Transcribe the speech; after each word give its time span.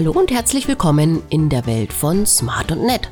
Hallo 0.00 0.12
und 0.12 0.30
herzlich 0.30 0.66
willkommen 0.66 1.22
in 1.28 1.50
der 1.50 1.66
Welt 1.66 1.92
von 1.92 2.24
Smart 2.24 2.72
und 2.72 2.86
Nett. 2.86 3.10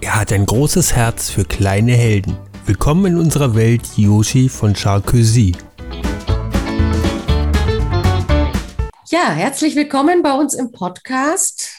Er 0.00 0.18
hat 0.18 0.32
ein 0.32 0.44
großes 0.44 0.96
Herz 0.96 1.30
für 1.30 1.44
kleine 1.44 1.92
Helden. 1.92 2.36
Willkommen 2.66 3.06
in 3.12 3.18
unserer 3.18 3.54
Welt 3.54 3.82
Yoshi 3.94 4.48
von 4.48 4.74
Charkösi. 4.74 5.54
Ja, 9.10 9.30
herzlich 9.30 9.76
willkommen 9.76 10.24
bei 10.24 10.32
uns 10.32 10.54
im 10.54 10.72
Podcast. 10.72 11.70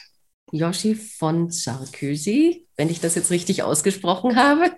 Yoshi 0.52 0.94
von 0.94 1.50
Sarkozy, 1.50 2.66
wenn 2.78 2.88
ich 2.88 3.00
das 3.00 3.14
jetzt 3.14 3.30
richtig 3.30 3.62
ausgesprochen 3.62 4.36
habe. 4.36 4.70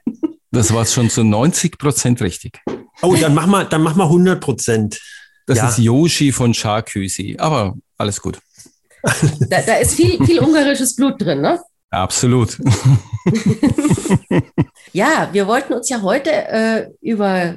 Das 0.50 0.74
war 0.74 0.84
schon 0.86 1.08
zu 1.08 1.22
90 1.22 1.78
Prozent 1.78 2.20
richtig. 2.20 2.60
Oh, 3.02 3.14
dann 3.14 3.34
mach 3.34 3.46
mal, 3.46 3.64
dann 3.64 3.82
mach 3.82 3.94
mal 3.94 4.04
100 4.04 4.40
Prozent. 4.40 5.00
Das 5.46 5.58
ja. 5.58 5.68
ist 5.68 5.78
Yoshi 5.78 6.32
von 6.32 6.54
Charkösi, 6.54 7.36
aber 7.38 7.74
alles 7.98 8.20
gut. 8.20 8.38
Da, 9.50 9.60
da, 9.60 9.74
ist 9.74 9.96
viel, 9.96 10.24
viel 10.24 10.38
ungarisches 10.38 10.96
Blut 10.96 11.20
drin, 11.20 11.42
ne? 11.42 11.60
Absolut. 11.90 12.58
ja, 14.92 15.28
wir 15.32 15.46
wollten 15.46 15.74
uns 15.74 15.90
ja 15.90 16.00
heute 16.00 16.30
äh, 16.30 16.88
über 17.02 17.56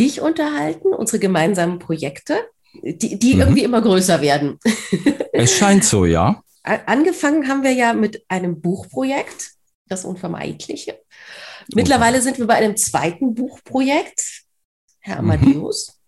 dich 0.00 0.20
unterhalten, 0.20 0.94
unsere 0.94 1.18
gemeinsamen 1.18 1.78
Projekte, 1.78 2.38
die, 2.82 3.18
die 3.18 3.34
mhm. 3.34 3.40
irgendwie 3.40 3.64
immer 3.64 3.82
größer 3.82 4.20
werden. 4.20 4.58
es 5.32 5.56
scheint 5.56 5.84
so, 5.84 6.06
ja. 6.06 6.42
Angefangen 6.62 7.48
haben 7.48 7.62
wir 7.62 7.72
ja 7.72 7.92
mit 7.92 8.24
einem 8.28 8.60
Buchprojekt, 8.60 9.52
das 9.86 10.04
Unvermeidliche. 10.04 10.98
Mittlerweile 11.74 12.20
sind 12.20 12.38
wir 12.38 12.46
bei 12.46 12.54
einem 12.56 12.76
zweiten 12.76 13.34
Buchprojekt, 13.34 14.44
Herr 15.00 15.22
mhm. 15.22 15.30
Amadeus. 15.30 15.98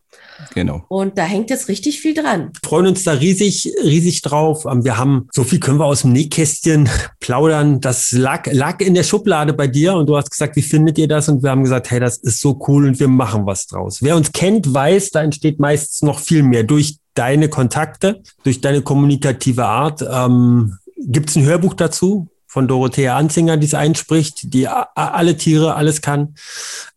Genau. 0.54 0.84
Und 0.88 1.18
da 1.18 1.24
hängt 1.24 1.50
jetzt 1.50 1.68
richtig 1.68 2.00
viel 2.00 2.14
dran. 2.14 2.50
Wir 2.60 2.68
freuen 2.68 2.86
uns 2.86 3.04
da 3.04 3.12
riesig, 3.12 3.72
riesig 3.82 4.22
drauf. 4.22 4.64
Ähm, 4.64 4.84
wir 4.84 4.96
haben, 4.96 5.28
so 5.32 5.44
viel 5.44 5.60
können 5.60 5.78
wir 5.78 5.86
aus 5.86 6.02
dem 6.02 6.12
Nähkästchen 6.12 6.88
plaudern. 7.20 7.80
Das 7.80 8.12
lag, 8.12 8.46
lag 8.50 8.80
in 8.80 8.94
der 8.94 9.02
Schublade 9.02 9.52
bei 9.52 9.66
dir 9.66 9.94
und 9.94 10.08
du 10.08 10.16
hast 10.16 10.30
gesagt, 10.30 10.56
wie 10.56 10.62
findet 10.62 10.98
ihr 10.98 11.08
das? 11.08 11.28
Und 11.28 11.42
wir 11.42 11.50
haben 11.50 11.62
gesagt, 11.62 11.90
hey, 11.90 12.00
das 12.00 12.16
ist 12.18 12.40
so 12.40 12.58
cool 12.68 12.86
und 12.86 13.00
wir 13.00 13.08
machen 13.08 13.46
was 13.46 13.66
draus. 13.66 14.02
Wer 14.02 14.16
uns 14.16 14.32
kennt, 14.32 14.72
weiß, 14.72 15.10
da 15.10 15.22
entsteht 15.22 15.60
meistens 15.60 16.02
noch 16.02 16.18
viel 16.18 16.42
mehr 16.42 16.64
durch 16.64 16.98
deine 17.14 17.48
Kontakte, 17.48 18.22
durch 18.44 18.60
deine 18.60 18.82
kommunikative 18.82 19.66
Art. 19.66 20.02
Ähm, 20.10 20.76
Gibt 20.96 21.30
es 21.30 21.36
ein 21.36 21.44
Hörbuch 21.44 21.74
dazu? 21.74 22.28
von 22.50 22.66
Dorothea 22.66 23.16
Anzinger, 23.16 23.56
die 23.58 23.66
es 23.66 23.74
einspricht, 23.74 24.52
die 24.52 24.66
alle 24.66 25.36
Tiere, 25.36 25.76
alles 25.76 26.02
kann. 26.02 26.34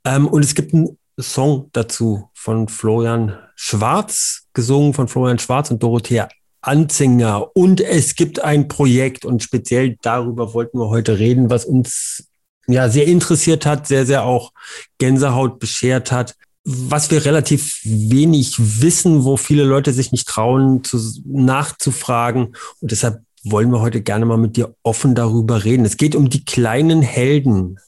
Ähm, 0.03 0.27
und 0.27 0.44
es 0.44 0.55
gibt 0.55 0.73
einen 0.73 0.97
Song 1.19 1.69
dazu 1.73 2.30
von 2.33 2.67
Florian 2.67 3.38
Schwarz, 3.56 4.47
gesungen 4.53 4.94
von 4.94 5.08
Florian 5.08 5.39
Schwarz 5.39 5.72
und 5.72 5.81
Dorothea 5.81 6.28
Anzinger. 6.61 7.55
Und 7.55 7.81
es 7.81 8.16
gibt 8.16 8.44
ein 8.44 8.67
Projekt 8.67 9.25
und 9.25 9.44
speziell 9.44 9.97
darüber 10.02 10.53
wollten 10.53 10.80
wir 10.80 10.89
heute 10.89 11.20
reden, 11.20 11.50
was 11.50 11.66
uns 11.66 12.30
ja 12.67 12.89
sehr 12.89 13.05
interessiert 13.08 13.66
hat, 13.66 13.88
sehr, 13.88 14.05
sehr 14.05 14.23
auch 14.23 14.53
Gänsehaut 14.97 15.59
beschert 15.59 16.11
hat. 16.11 16.36
Was 16.66 17.11
wir 17.11 17.25
relativ 17.25 17.81
wenig 17.83 18.55
wissen, 18.58 19.25
wo 19.25 19.36
viele 19.36 19.66
Leute 19.66 19.92
sich 19.92 20.14
nicht 20.14 20.30
trauen, 20.30 20.81
zu, 20.86 20.98
nachzufragen. 21.25 22.55
Und 22.80 22.92
deshalb 22.92 23.22
wollen 23.44 23.70
wir 23.70 23.81
heute 23.81 24.02
gerne 24.02 24.25
mal 24.25 24.38
mit 24.38 24.55
dir 24.55 24.73
offen 24.81 25.14
darüber 25.14 25.66
reden. 25.66 25.86
Es 25.86 25.98
geht 25.98 26.16
um 26.16 26.30
die 26.30 26.45
kleinen 26.45 27.02
Helden. 27.02 27.80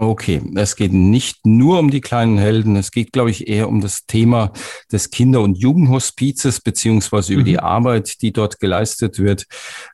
Okay, 0.00 0.40
es 0.54 0.76
geht 0.76 0.92
nicht 0.92 1.44
nur 1.44 1.80
um 1.80 1.90
die 1.90 2.00
kleinen 2.00 2.38
Helden, 2.38 2.76
es 2.76 2.92
geht, 2.92 3.12
glaube 3.12 3.32
ich, 3.32 3.48
eher 3.48 3.68
um 3.68 3.80
das 3.80 4.06
Thema 4.06 4.52
des 4.92 5.10
Kinder- 5.10 5.40
und 5.40 5.58
Jugendhospizes, 5.58 6.60
beziehungsweise 6.60 7.32
über 7.32 7.42
mhm. 7.42 7.46
die 7.46 7.58
Arbeit, 7.58 8.22
die 8.22 8.32
dort 8.32 8.60
geleistet 8.60 9.18
wird. 9.18 9.46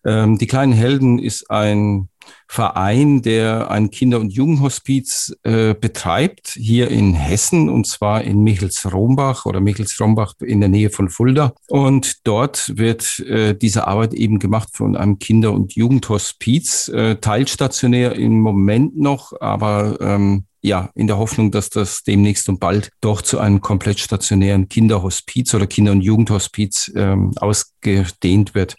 Ähm, 0.05 0.37
die 0.37 0.47
kleinen 0.47 0.75
Helden 0.75 1.19
ist 1.19 1.51
ein 1.51 2.11
Verein, 2.47 3.23
der 3.23 3.71
ein 3.71 3.91
Kinder- 3.91 4.21
und 4.21 4.33
Jugendhospiz 4.33 5.37
äh, 5.43 5.75
betreibt, 5.75 6.51
hier 6.51 6.91
in 6.91 7.15
Hessen, 7.15 7.69
und 7.69 7.87
zwar 7.87 8.23
in 8.23 8.43
Michels-Rombach 8.43 9.47
oder 9.47 9.61
Michels-Rombach 9.61 10.35
in 10.41 10.61
der 10.61 10.69
Nähe 10.69 10.91
von 10.91 11.09
Fulda. 11.09 11.53
Und 11.69 12.27
dort 12.27 12.77
wird 12.77 13.19
äh, 13.21 13.55
diese 13.55 13.87
Arbeit 13.87 14.15
eben 14.15 14.39
gemacht 14.39 14.69
von 14.73 14.97
einem 14.97 15.19
Kinder- 15.19 15.53
und 15.53 15.75
Jugendhospiz, 15.75 16.89
äh, 16.89 17.17
teilstationär 17.17 18.15
im 18.15 18.41
Moment 18.41 18.99
noch, 18.99 19.33
aber 19.41 19.99
ähm, 20.01 20.45
ja, 20.65 20.89
in 20.95 21.07
der 21.07 21.19
Hoffnung, 21.19 21.51
dass 21.51 21.69
das 21.69 22.05
demnächst 22.05 22.49
und 22.49 22.59
bald 22.59 22.91
doch 23.03 23.21
zu 23.21 23.39
einem 23.39 23.61
komplett 23.61 24.01
stationären 24.01 24.71
Kinderhospiz 24.71 25.53
oder 25.53 25.67
Kinder- 25.67 25.93
und 25.93 26.01
Jugendhospiz 26.01 26.91
ähm, 26.97 27.33
ausgedehnt 27.37 28.55
wird. 28.55 28.75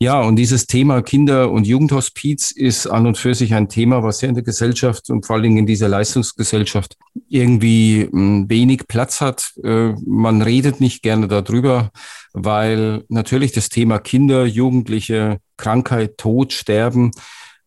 Ja, 0.00 0.20
und 0.20 0.34
dieses 0.34 0.66
Thema 0.66 1.00
Kinder- 1.00 1.52
und 1.52 1.64
Jugendhospiz 1.64 2.50
ist 2.50 2.88
an 2.88 3.06
und 3.06 3.18
für 3.18 3.36
sich 3.36 3.54
ein 3.54 3.68
Thema, 3.68 4.02
was 4.02 4.20
ja 4.20 4.28
in 4.28 4.34
der 4.34 4.42
Gesellschaft 4.42 5.10
und 5.10 5.24
vor 5.24 5.34
allen 5.34 5.44
Dingen 5.44 5.58
in 5.58 5.66
dieser 5.66 5.88
Leistungsgesellschaft 5.88 6.96
irgendwie 7.28 8.08
hm, 8.10 8.50
wenig 8.50 8.88
Platz 8.88 9.20
hat. 9.20 9.52
Äh, 9.62 9.92
man 10.04 10.42
redet 10.42 10.80
nicht 10.80 11.04
gerne 11.04 11.28
darüber, 11.28 11.92
weil 12.32 13.04
natürlich 13.08 13.52
das 13.52 13.68
Thema 13.68 14.00
Kinder, 14.00 14.44
Jugendliche, 14.44 15.38
Krankheit, 15.56 16.18
Tod, 16.18 16.52
Sterben 16.52 17.12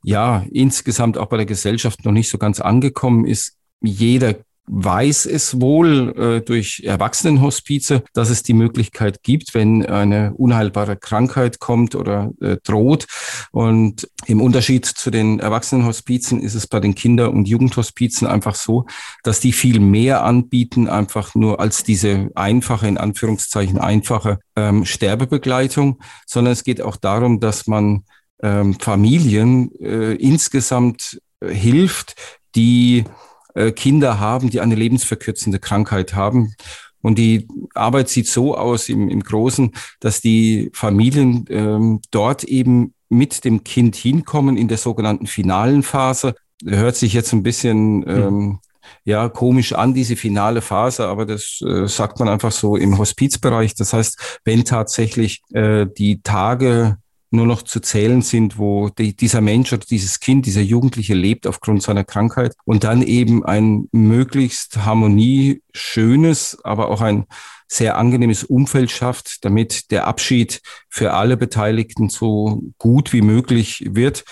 ja 0.05 0.45
insgesamt 0.51 1.17
auch 1.17 1.27
bei 1.27 1.38
der 1.38 1.45
Gesellschaft 1.45 2.05
noch 2.05 2.11
nicht 2.11 2.29
so 2.29 2.38
ganz 2.38 2.61
angekommen 2.61 3.25
ist. 3.25 3.57
Jeder 3.81 4.35
weiß 4.67 5.27
es 5.27 5.61
wohl 5.61 6.13
äh, 6.17 6.41
durch 6.41 6.81
Erwachsenenhospize, 6.83 8.03
dass 8.13 8.29
es 8.29 8.41
die 8.41 8.53
Möglichkeit 8.53 9.21
gibt, 9.21 9.53
wenn 9.53 9.85
eine 9.85 10.33
unheilbare 10.33 10.97
Krankheit 10.97 11.59
kommt 11.59 11.94
oder 11.95 12.31
äh, 12.41 12.57
droht. 12.63 13.05
Und 13.51 14.09
im 14.25 14.41
Unterschied 14.41 14.85
zu 14.85 15.11
den 15.11 15.39
Erwachsenenhospizen 15.39 16.41
ist 16.41 16.55
es 16.55 16.65
bei 16.67 16.79
den 16.79 16.95
Kinder- 16.95 17.31
und 17.31 17.47
Jugendhospizen 17.47 18.27
einfach 18.27 18.55
so, 18.55 18.85
dass 19.23 19.39
die 19.39 19.53
viel 19.53 19.79
mehr 19.79 20.23
anbieten, 20.23 20.88
einfach 20.88 21.35
nur 21.35 21.59
als 21.59 21.83
diese 21.83 22.29
einfache, 22.33 22.88
in 22.88 22.97
Anführungszeichen 22.97 23.77
einfache 23.77 24.39
ähm, 24.55 24.85
Sterbebegleitung, 24.85 25.99
sondern 26.25 26.53
es 26.53 26.63
geht 26.63 26.81
auch 26.81 26.95
darum, 26.95 27.39
dass 27.39 27.67
man 27.67 28.03
ähm, 28.41 28.79
Familien 28.79 29.72
äh, 29.79 30.13
insgesamt 30.13 31.22
äh, 31.40 31.53
hilft, 31.53 32.16
die 32.56 33.06
äh, 33.53 33.72
Kinder 33.72 34.19
haben, 34.19 34.50
die 34.50 34.62
eine 34.62 34.75
lebensverkürzende 34.75 35.59
Krankheit 35.59 36.13
haben. 36.16 36.53
Und 37.01 37.19
die 37.19 37.47
Arbeit 37.75 38.09
sieht 38.09 38.28
so 38.28 38.57
aus 38.57 38.90
im, 38.90 39.09
im 39.09 39.22
Großen, 39.22 39.72
dass 40.00 40.22
die 40.22 40.72
Familien 40.74 41.45
ähm, 41.50 42.01
dort 42.09 42.44
eben 42.44 42.94
mit 43.09 43.45
dem 43.45 43.63
Kind 43.63 43.95
hinkommen 43.95 44.57
in 44.57 44.68
der 44.68 44.78
sogenannten 44.78 45.28
finalen 45.28 45.84
Phase. 45.84 46.35
Hört 46.66 46.95
sich 46.95 47.13
jetzt 47.13 47.31
ein 47.31 47.44
bisschen 47.44 48.03
hm. 48.03 48.09
ähm, 48.09 48.59
ja 49.03 49.29
komisch 49.29 49.74
an, 49.74 49.94
diese 49.94 50.16
finale 50.16 50.62
Phase, 50.62 51.07
aber 51.07 51.25
das 51.25 51.62
äh, 51.62 51.88
sagt 51.88 52.19
man 52.19 52.29
einfach 52.29 52.51
so 52.51 52.75
im 52.75 52.97
Hospizbereich. 52.97 53.75
Das 53.75 53.94
heißt, 53.94 54.40
wenn 54.44 54.66
tatsächlich 54.66 55.41
äh, 55.53 55.85
die 55.85 56.22
Tage 56.22 56.97
nur 57.35 57.46
noch 57.46 57.62
zu 57.62 57.79
zählen 57.79 58.22
sind, 58.22 58.57
wo 58.57 58.90
die, 58.90 59.16
dieser 59.16 59.41
Mensch 59.41 59.72
oder 59.73 59.85
dieses 59.85 60.19
Kind, 60.19 60.46
dieser 60.46 60.62
Jugendliche 60.62 61.13
lebt 61.13 61.47
aufgrund 61.47 61.84
seiner 61.84 62.03
Krankheit 62.03 62.56
und 62.66 62.84
dann 62.84 63.01
eben 63.01 63.46
ein 63.46 63.88
möglichst 63.91 64.78
harmonieschönes, 64.78 66.57
aber 66.63 66.90
auch 66.90 67.01
ein 67.01 67.25
sehr 67.68 67.97
angenehmes 67.97 68.44
Umfeld 68.44 68.91
schafft, 68.91 69.44
damit 69.44 69.91
der 69.91 70.07
Abschied 70.07 70.62
für 70.90 71.13
alle 71.13 71.38
Beteiligten 71.38 72.09
so 72.09 72.63
gut 72.77 73.12
wie 73.12 73.21
möglich 73.21 73.86
wird. 73.89 74.24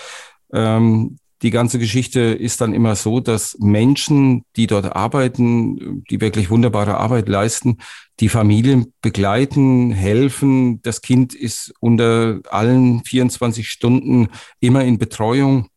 Ähm, 0.54 1.18
die 1.44 1.52
ganze 1.52 1.78
Geschichte 1.78 2.22
ist 2.22 2.62
dann 2.62 2.74
immer 2.74 2.96
so, 2.96 3.20
dass 3.20 3.58
Menschen, 3.60 4.46
die 4.56 4.66
dort 4.66 4.96
arbeiten, 4.96 6.04
die 6.10 6.22
wirklich 6.22 6.50
wunderbare 6.50 6.96
Arbeit 6.98 7.28
leisten, 7.28 7.80
die 8.22 8.30
Familien 8.30 8.94
begleiten, 9.02 9.92
helfen. 9.92 10.82
Das 10.84 11.02
Kind 11.02 11.36
ist 11.36 11.74
unter 11.82 12.40
allen 12.50 13.04
24 13.04 13.70
Stunden 13.70 14.30
immer 14.62 14.86
in 14.86 14.98
Betreuung. 14.98 15.68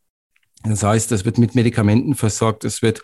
Das 0.63 0.85
heißt, 0.85 1.11
es 1.11 1.25
wird 1.25 1.39
mit 1.39 1.57
Medikamenten 1.57 2.15
versorgt, 2.15 2.65
es 2.65 2.81
wird 2.81 3.03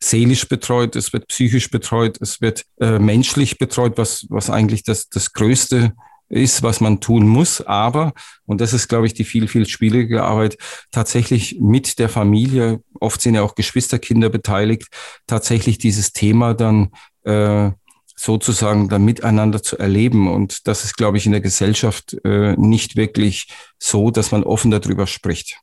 seelisch 0.00 0.48
betreut, 0.48 0.96
es 0.96 1.12
wird 1.12 1.28
psychisch 1.28 1.70
betreut, 1.70 2.18
es 2.20 2.40
wird 2.40 2.64
äh, 2.80 2.98
menschlich 2.98 3.58
betreut, 3.58 3.98
was, 3.98 4.26
was 4.30 4.50
eigentlich 4.50 4.82
das, 4.82 5.08
das 5.08 5.32
Größte 5.32 5.92
ist, 6.30 6.62
was 6.62 6.80
man 6.80 7.00
tun 7.00 7.28
muss, 7.28 7.60
aber, 7.60 8.12
und 8.46 8.60
das 8.60 8.72
ist, 8.72 8.88
glaube 8.88 9.06
ich, 9.06 9.14
die 9.14 9.24
viel, 9.24 9.48
viel 9.48 9.66
schwierige 9.66 10.22
Arbeit, 10.22 10.56
tatsächlich 10.90 11.58
mit 11.60 11.98
der 11.98 12.08
Familie, 12.08 12.80
oft 13.00 13.20
sind 13.20 13.34
ja 13.34 13.42
auch 13.42 13.54
Geschwisterkinder 13.54 14.30
beteiligt, 14.30 14.88
tatsächlich 15.26 15.78
dieses 15.78 16.12
Thema 16.12 16.54
dann 16.54 16.90
äh, 17.24 17.70
sozusagen 18.16 18.88
dann 18.88 19.04
miteinander 19.04 19.62
zu 19.62 19.78
erleben. 19.78 20.30
Und 20.32 20.66
das 20.66 20.84
ist, 20.84 20.96
glaube 20.96 21.16
ich, 21.16 21.26
in 21.26 21.32
der 21.32 21.40
Gesellschaft 21.40 22.16
äh, 22.24 22.54
nicht 22.56 22.96
wirklich 22.96 23.48
so, 23.78 24.10
dass 24.10 24.30
man 24.30 24.44
offen 24.44 24.70
darüber 24.70 25.06
spricht. 25.06 25.58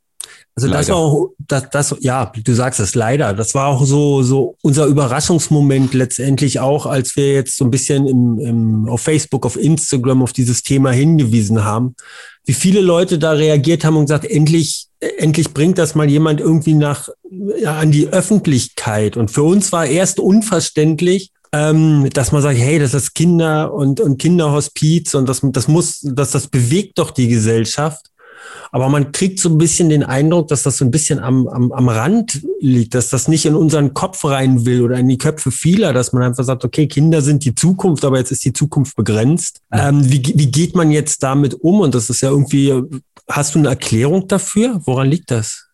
Also 0.57 0.69
das 0.69 0.89
war 0.89 0.95
auch, 0.95 1.29
das, 1.37 1.69
das, 1.69 1.95
ja, 1.99 2.31
du 2.35 2.53
sagst 2.55 2.79
es 2.79 2.95
leider. 2.95 3.35
Das 3.35 3.53
war 3.53 3.67
auch 3.67 3.85
so, 3.85 4.23
so 4.23 4.55
unser 4.63 4.87
Überraschungsmoment 4.87 5.93
letztendlich 5.93 6.59
auch, 6.59 6.87
als 6.87 7.15
wir 7.15 7.31
jetzt 7.31 7.57
so 7.57 7.65
ein 7.65 7.69
bisschen 7.69 8.07
im, 8.07 8.39
im, 8.39 8.89
auf 8.89 9.01
Facebook, 9.01 9.45
auf 9.45 9.55
Instagram 9.55 10.23
auf 10.23 10.33
dieses 10.33 10.63
Thema 10.63 10.89
hingewiesen 10.89 11.63
haben, 11.63 11.93
wie 12.45 12.53
viele 12.53 12.81
Leute 12.81 13.19
da 13.19 13.33
reagiert 13.33 13.85
haben 13.85 13.97
und 13.97 14.05
gesagt, 14.05 14.25
endlich, 14.25 14.87
endlich 14.99 15.53
bringt 15.53 15.77
das 15.77 15.93
mal 15.93 16.09
jemand 16.09 16.41
irgendwie 16.41 16.73
nach, 16.73 17.09
ja, 17.61 17.77
an 17.77 17.91
die 17.91 18.07
Öffentlichkeit. 18.07 19.15
Und 19.15 19.29
für 19.29 19.43
uns 19.43 19.71
war 19.71 19.85
erst 19.85 20.19
unverständlich, 20.19 21.29
ähm, 21.51 22.09
dass 22.13 22.31
man 22.31 22.41
sagt, 22.41 22.57
hey, 22.57 22.79
das 22.79 22.95
ist 22.95 23.13
Kinder 23.13 23.71
und, 23.75 23.99
und 23.99 24.17
Kinderhospiz 24.17 25.13
und 25.13 25.29
das, 25.29 25.41
das 25.43 25.67
muss, 25.67 25.99
dass 26.01 26.31
das 26.31 26.47
bewegt 26.47 26.97
doch 26.97 27.11
die 27.11 27.27
Gesellschaft. 27.27 28.07
Aber 28.71 28.89
man 28.89 29.11
kriegt 29.11 29.39
so 29.39 29.49
ein 29.49 29.57
bisschen 29.57 29.89
den 29.89 30.03
Eindruck, 30.03 30.47
dass 30.47 30.63
das 30.63 30.77
so 30.77 30.85
ein 30.85 30.91
bisschen 30.91 31.19
am, 31.19 31.47
am, 31.47 31.71
am 31.71 31.89
Rand 31.89 32.41
liegt, 32.59 32.93
dass 32.95 33.09
das 33.09 33.27
nicht 33.27 33.45
in 33.45 33.55
unseren 33.55 33.93
Kopf 33.93 34.25
rein 34.25 34.65
will 34.65 34.81
oder 34.81 34.97
in 34.97 35.07
die 35.07 35.17
Köpfe 35.17 35.51
vieler, 35.51 35.93
dass 35.93 36.13
man 36.13 36.23
einfach 36.23 36.43
sagt, 36.43 36.65
okay, 36.65 36.87
Kinder 36.87 37.21
sind 37.21 37.45
die 37.45 37.55
Zukunft, 37.55 38.03
aber 38.05 38.17
jetzt 38.17 38.31
ist 38.31 38.45
die 38.45 38.53
Zukunft 38.53 38.95
begrenzt. 38.95 39.61
Ähm, 39.71 40.09
wie, 40.11 40.21
wie 40.35 40.51
geht 40.51 40.75
man 40.75 40.91
jetzt 40.91 41.23
damit 41.23 41.53
um? 41.53 41.81
Und 41.81 41.95
das 41.95 42.09
ist 42.09 42.21
ja 42.21 42.29
irgendwie, 42.29 42.81
hast 43.29 43.55
du 43.55 43.59
eine 43.59 43.69
Erklärung 43.69 44.27
dafür? 44.27 44.81
Woran 44.85 45.09
liegt 45.09 45.31
das? 45.31 45.67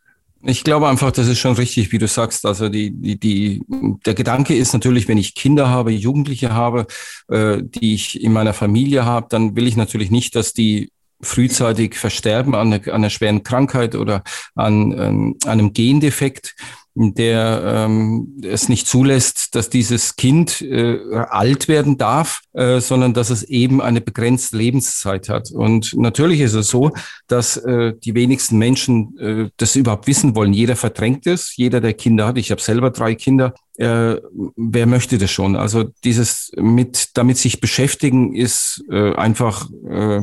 Ich 0.45 0.65
glaube 0.65 0.89
einfach, 0.89 1.11
das 1.11 1.29
ist 1.29 1.39
schon 1.39 1.55
richtig, 1.55 1.93
wie 1.93 1.97
du 1.99 2.07
sagst. 2.07 2.45
Also 2.45 2.67
die, 2.67 2.91
die, 2.91 3.17
die, 3.17 3.61
der 4.05 4.13
Gedanke 4.13 4.53
ist 4.53 4.73
natürlich, 4.73 5.07
wenn 5.07 5.17
ich 5.17 5.35
Kinder 5.35 5.69
habe, 5.69 5.91
Jugendliche 5.91 6.51
habe, 6.51 6.85
äh, 7.29 7.63
die 7.63 7.93
ich 7.93 8.21
in 8.21 8.33
meiner 8.33 8.53
Familie 8.53 9.05
habe, 9.05 9.27
dann 9.29 9.55
will 9.55 9.67
ich 9.67 9.77
natürlich 9.77 10.11
nicht, 10.11 10.35
dass 10.35 10.51
die 10.51 10.91
frühzeitig 11.21 11.95
versterben 11.95 12.55
an 12.55 12.73
einer, 12.73 12.87
an 12.87 12.95
einer 12.95 13.09
schweren 13.09 13.43
Krankheit 13.43 13.95
oder 13.95 14.23
an 14.55 14.91
ähm, 14.97 15.37
einem 15.45 15.73
Gendefekt, 15.73 16.55
der 16.95 17.87
ähm, 17.87 18.39
es 18.43 18.69
nicht 18.69 18.87
zulässt, 18.87 19.55
dass 19.55 19.69
dieses 19.69 20.15
Kind 20.15 20.61
äh, 20.61 20.99
alt 21.29 21.67
werden 21.67 21.97
darf, 21.97 22.41
äh, 22.53 22.79
sondern 22.81 23.15
dass 23.15 23.31
es 23.31 23.41
eben 23.43 23.81
eine 23.81 23.99
begrenzte 23.99 24.57
Lebenszeit 24.57 25.27
hat. 25.27 25.49
Und 25.51 25.93
natürlich 25.95 26.41
ist 26.41 26.53
es 26.53 26.67
so, 26.69 26.91
dass 27.27 27.57
äh, 27.57 27.93
die 27.97 28.13
wenigsten 28.13 28.59
Menschen 28.59 29.17
äh, 29.17 29.49
das 29.57 29.75
überhaupt 29.75 30.05
wissen 30.05 30.35
wollen. 30.35 30.53
Jeder 30.53 30.75
verdrängt 30.75 31.25
es, 31.25 31.57
jeder, 31.57 31.81
der 31.81 31.93
Kinder 31.93 32.27
hat. 32.27 32.37
Ich 32.37 32.51
habe 32.51 32.61
selber 32.61 32.91
drei 32.91 33.15
Kinder. 33.15 33.55
Äh, 33.77 34.17
wer 34.55 34.85
möchte 34.85 35.17
das 35.17 35.31
schon? 35.31 35.55
Also 35.55 35.85
dieses 36.03 36.51
mit 36.55 37.17
damit 37.17 37.37
sich 37.37 37.59
beschäftigen 37.59 38.35
ist 38.35 38.83
äh, 38.91 39.15
einfach 39.15 39.67
äh, 39.89 40.21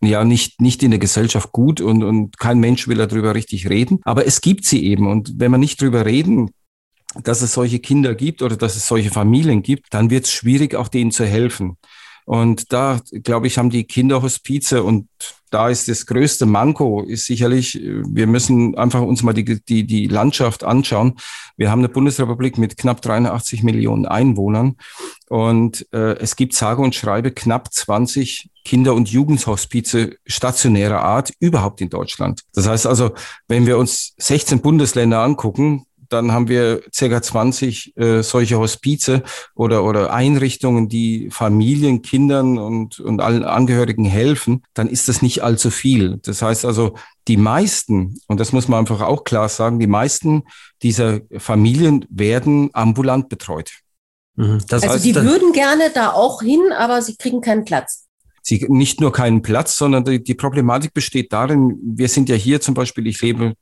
ja 0.00 0.24
nicht, 0.24 0.60
nicht 0.60 0.82
in 0.82 0.90
der 0.90 1.00
Gesellschaft 1.00 1.52
gut 1.52 1.80
und, 1.80 2.02
und 2.04 2.38
kein 2.38 2.58
Mensch 2.58 2.88
will 2.88 2.98
darüber 2.98 3.34
richtig 3.34 3.68
reden. 3.68 4.00
Aber 4.04 4.26
es 4.26 4.40
gibt 4.40 4.64
sie 4.64 4.84
eben. 4.84 5.06
Und 5.10 5.34
wenn 5.36 5.50
man 5.50 5.60
nicht 5.60 5.80
drüber 5.80 6.06
reden, 6.06 6.50
dass 7.22 7.42
es 7.42 7.52
solche 7.52 7.78
Kinder 7.78 8.14
gibt 8.14 8.42
oder 8.42 8.56
dass 8.56 8.76
es 8.76 8.86
solche 8.86 9.10
Familien 9.10 9.62
gibt, 9.62 9.86
dann 9.90 10.10
wird 10.10 10.26
es 10.26 10.32
schwierig, 10.32 10.74
auch 10.74 10.88
denen 10.88 11.10
zu 11.10 11.24
helfen. 11.24 11.76
Und 12.26 12.72
da, 12.72 13.00
glaube 13.22 13.46
ich, 13.46 13.56
haben 13.56 13.70
die 13.70 13.84
Kinderhospize 13.84 14.82
und 14.82 15.08
da 15.50 15.68
ist 15.68 15.88
das 15.88 16.06
größte 16.06 16.46
Manko, 16.46 17.02
ist 17.02 17.26
sicherlich, 17.26 17.80
wir 17.82 18.26
müssen 18.26 18.76
einfach 18.76 19.02
uns 19.02 19.22
mal 19.22 19.32
die, 19.32 19.62
die, 19.64 19.86
die 19.86 20.06
Landschaft 20.06 20.64
anschauen. 20.64 21.14
Wir 21.56 21.70
haben 21.70 21.80
eine 21.80 21.88
Bundesrepublik 21.88 22.58
mit 22.58 22.76
knapp 22.76 23.02
83 23.02 23.62
Millionen 23.62 24.06
Einwohnern 24.06 24.76
und 25.28 25.86
äh, 25.92 26.16
es 26.18 26.36
gibt 26.36 26.54
sage 26.54 26.82
und 26.82 26.94
schreibe 26.94 27.32
knapp 27.32 27.72
20 27.72 28.50
Kinder- 28.64 28.94
und 28.94 29.08
Jugendhospize 29.08 30.16
stationärer 30.26 31.00
Art 31.00 31.32
überhaupt 31.40 31.80
in 31.80 31.88
Deutschland. 31.88 32.42
Das 32.54 32.68
heißt 32.68 32.86
also, 32.86 33.12
wenn 33.46 33.66
wir 33.66 33.78
uns 33.78 34.14
16 34.18 34.60
Bundesländer 34.60 35.22
angucken, 35.22 35.86
dann 36.08 36.32
haben 36.32 36.48
wir 36.48 36.82
circa 36.94 37.22
20 37.22 37.96
äh, 37.96 38.22
solche 38.22 38.58
Hospize 38.58 39.22
oder, 39.54 39.84
oder 39.84 40.12
Einrichtungen, 40.12 40.88
die 40.88 41.30
Familien, 41.30 42.02
Kindern 42.02 42.58
und, 42.58 43.00
und 43.00 43.20
allen 43.20 43.44
Angehörigen 43.44 44.04
helfen, 44.04 44.62
dann 44.74 44.88
ist 44.88 45.08
das 45.08 45.22
nicht 45.22 45.42
allzu 45.42 45.70
viel. 45.70 46.18
Das 46.22 46.42
heißt 46.42 46.64
also, 46.64 46.94
die 47.28 47.36
meisten, 47.36 48.18
und 48.26 48.40
das 48.40 48.52
muss 48.52 48.68
man 48.68 48.80
einfach 48.80 49.02
auch 49.02 49.24
klar 49.24 49.48
sagen, 49.48 49.78
die 49.78 49.86
meisten 49.86 50.44
dieser 50.82 51.20
Familien 51.36 52.06
werden 52.08 52.70
ambulant 52.72 53.28
betreut. 53.28 53.72
Mhm. 54.36 54.60
Das 54.68 54.82
also 54.82 54.94
heißt, 54.94 55.04
die 55.04 55.14
würden 55.14 55.52
gerne 55.52 55.90
da 55.94 56.12
auch 56.12 56.42
hin, 56.42 56.72
aber 56.76 57.02
sie 57.02 57.16
kriegen 57.16 57.40
keinen 57.40 57.64
Platz 57.64 58.07
sie 58.42 58.66
nicht 58.68 59.00
nur 59.00 59.12
keinen 59.12 59.42
Platz, 59.42 59.76
sondern 59.76 60.04
die, 60.04 60.22
die 60.22 60.34
Problematik 60.34 60.94
besteht 60.94 61.32
darin, 61.32 61.78
wir 61.82 62.08
sind 62.08 62.28
ja 62.28 62.36
hier 62.36 62.60
zum 62.60 62.74
Beispiel, 62.74 63.06
ich 63.06 63.20
lebe 63.20 63.54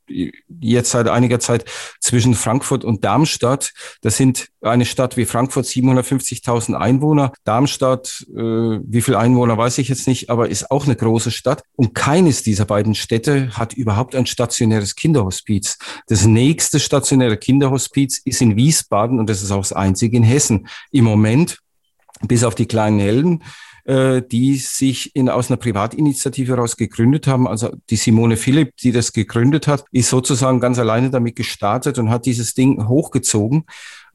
jetzt 0.61 0.91
seit 0.91 1.09
einiger 1.09 1.41
Zeit 1.41 1.65
zwischen 2.01 2.35
Frankfurt 2.35 2.85
und 2.85 3.05
Darmstadt. 3.05 3.73
Das 4.01 4.17
sind 4.17 4.49
eine 4.63 4.85
Stadt 4.85 5.17
wie 5.17 5.25
Frankfurt 5.25 5.67
750.000 5.67 6.75
Einwohner. 6.75 7.33
Darmstadt, 7.45 8.27
äh, 8.31 8.41
wie 8.41 9.03
viel 9.03 9.15
Einwohner 9.15 9.57
weiß 9.57 9.79
ich 9.79 9.89
jetzt 9.89 10.07
nicht, 10.07 10.31
aber 10.31 10.49
ist 10.49 10.71
auch 10.71 10.85
eine 10.85 10.97
große 10.97 11.31
Stadt. 11.31 11.63
Und 11.77 11.95
keines 11.95 12.43
dieser 12.43 12.65
beiden 12.65 12.95
Städte 12.95 13.51
hat 13.57 13.75
überhaupt 13.75 14.15
ein 14.15 14.27
stationäres 14.27 14.97
Kinderhospiz. 14.97 15.79
Das 16.09 16.25
nächste 16.25 16.81
stationäre 16.81 17.37
Kinderhospiz 17.37 18.21
ist 18.25 18.41
in 18.41 18.57
Wiesbaden 18.57 19.19
und 19.19 19.29
das 19.29 19.43
ist 19.43 19.51
auch 19.51 19.59
das 19.59 19.73
einzige 19.73 20.17
in 20.17 20.23
Hessen. 20.23 20.69
Im 20.91 21.05
Moment, 21.05 21.59
bis 22.23 22.45
auf 22.45 22.55
die 22.55 22.67
kleinen 22.67 22.99
Helden, 22.99 23.43
äh, 23.87 24.23
die 24.23 24.57
sich 24.57 25.15
in, 25.15 25.29
aus 25.29 25.49
einer 25.49 25.59
Privatinitiative 25.59 26.53
heraus 26.53 26.77
gegründet 26.77 27.27
haben. 27.27 27.47
Also 27.47 27.71
die 27.89 27.97
Simone 27.97 28.37
Philipp, 28.37 28.77
die 28.79 28.93
das 28.93 29.13
gegründet 29.13 29.69
hat, 29.69 29.85
ist 29.93 30.11
sozusagen 30.11 30.61
ganz 30.61 30.79
alleine 30.79 31.11
damit 31.11 31.37
gestartet 31.37 31.99
und 31.99 32.11
hat 32.11 32.27
dieses 32.27 32.55
Ding 32.55 32.89
hochgezogen. 32.89 33.65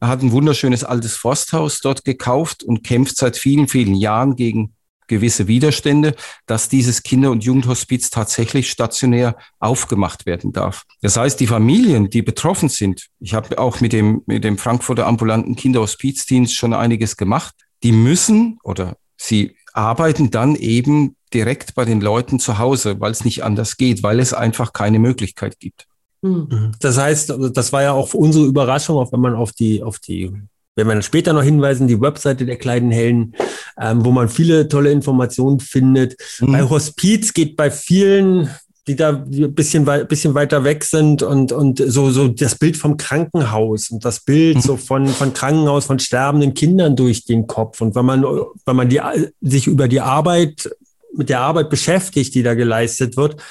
Er 0.01 0.09
hat 0.09 0.23
ein 0.23 0.31
wunderschönes 0.31 0.83
altes 0.83 1.15
Forsthaus 1.15 1.79
dort 1.79 2.03
gekauft 2.03 2.63
und 2.63 2.83
kämpft 2.83 3.15
seit 3.15 3.37
vielen, 3.37 3.67
vielen 3.67 3.95
Jahren 3.95 4.35
gegen 4.35 4.73
gewisse 5.07 5.47
Widerstände, 5.47 6.15
dass 6.45 6.69
dieses 6.69 7.03
Kinder- 7.03 7.31
und 7.31 7.43
Jugendhospiz 7.43 8.09
tatsächlich 8.09 8.69
stationär 8.69 9.35
aufgemacht 9.59 10.25
werden 10.25 10.53
darf. 10.53 10.83
Das 11.01 11.17
heißt, 11.17 11.39
die 11.39 11.47
Familien, 11.47 12.09
die 12.09 12.21
betroffen 12.21 12.69
sind, 12.69 13.07
ich 13.19 13.33
habe 13.33 13.57
auch 13.57 13.81
mit 13.81 13.93
dem, 13.93 14.21
mit 14.25 14.43
dem 14.43 14.57
Frankfurter 14.57 15.07
ambulanten 15.07 15.55
Kinderhospizdienst 15.55 16.55
schon 16.55 16.73
einiges 16.73 17.17
gemacht, 17.17 17.53
die 17.83 17.91
müssen 17.91 18.57
oder 18.63 18.97
sie 19.17 19.55
arbeiten 19.73 20.31
dann 20.31 20.55
eben 20.55 21.15
direkt 21.33 21.75
bei 21.75 21.85
den 21.85 22.01
Leuten 22.01 22.39
zu 22.39 22.57
Hause, 22.57 22.99
weil 22.99 23.11
es 23.11 23.25
nicht 23.25 23.43
anders 23.43 23.77
geht, 23.77 24.03
weil 24.03 24.19
es 24.19 24.33
einfach 24.33 24.73
keine 24.73 24.99
Möglichkeit 24.99 25.59
gibt. 25.59 25.87
Hm. 26.23 26.47
Mhm. 26.49 26.71
Das 26.79 26.97
heißt, 26.97 27.33
das 27.53 27.73
war 27.73 27.81
ja 27.81 27.93
auch 27.93 28.13
unsere 28.13 28.45
Überraschung, 28.45 28.97
auch 28.97 29.11
wenn 29.11 29.21
man 29.21 29.35
auf 29.35 29.53
die, 29.53 29.81
auf 29.81 29.99
die, 29.99 30.31
wenn 30.75 30.87
man 30.87 31.01
später 31.01 31.33
noch 31.33 31.43
hinweisen, 31.43 31.87
die 31.87 32.01
Webseite 32.01 32.45
der 32.45 32.57
kleinen 32.57 32.91
Helden, 32.91 33.33
ähm, 33.79 34.05
wo 34.05 34.11
man 34.11 34.29
viele 34.29 34.67
tolle 34.67 34.91
Informationen 34.91 35.59
findet. 35.59 36.15
Mhm. 36.39 36.51
Bei 36.51 36.69
Hospiz 36.69 37.33
geht 37.33 37.55
bei 37.55 37.71
vielen 37.71 38.49
die 38.91 38.97
da 38.97 39.09
ein 39.09 39.55
bisschen, 39.55 39.85
bisschen 40.07 40.33
weiter 40.33 40.65
weg 40.65 40.83
sind 40.83 41.23
und, 41.23 41.53
und 41.53 41.81
so, 41.85 42.11
so 42.11 42.27
das 42.27 42.55
Bild 42.55 42.75
vom 42.75 42.97
Krankenhaus 42.97 43.89
und 43.89 44.03
das 44.03 44.19
Bild 44.19 44.57
mhm. 44.57 44.61
so 44.61 44.75
von, 44.77 45.07
von 45.07 45.33
Krankenhaus, 45.33 45.85
von 45.85 45.99
sterbenden 45.99 46.53
Kindern 46.53 46.97
durch 46.97 47.23
den 47.23 47.47
Kopf. 47.47 47.79
Und 47.79 47.95
wenn 47.95 48.05
man, 48.05 48.23
wenn 48.65 48.75
man 48.75 48.89
die, 48.89 48.99
sich 49.39 49.67
über 49.67 49.87
die 49.87 50.01
Arbeit, 50.01 50.69
mit 51.13 51.29
der 51.29 51.39
Arbeit 51.39 51.69
beschäftigt, 51.69 52.35
die 52.35 52.43
da 52.43 52.53
geleistet 52.53 53.15
wird, 53.15 53.41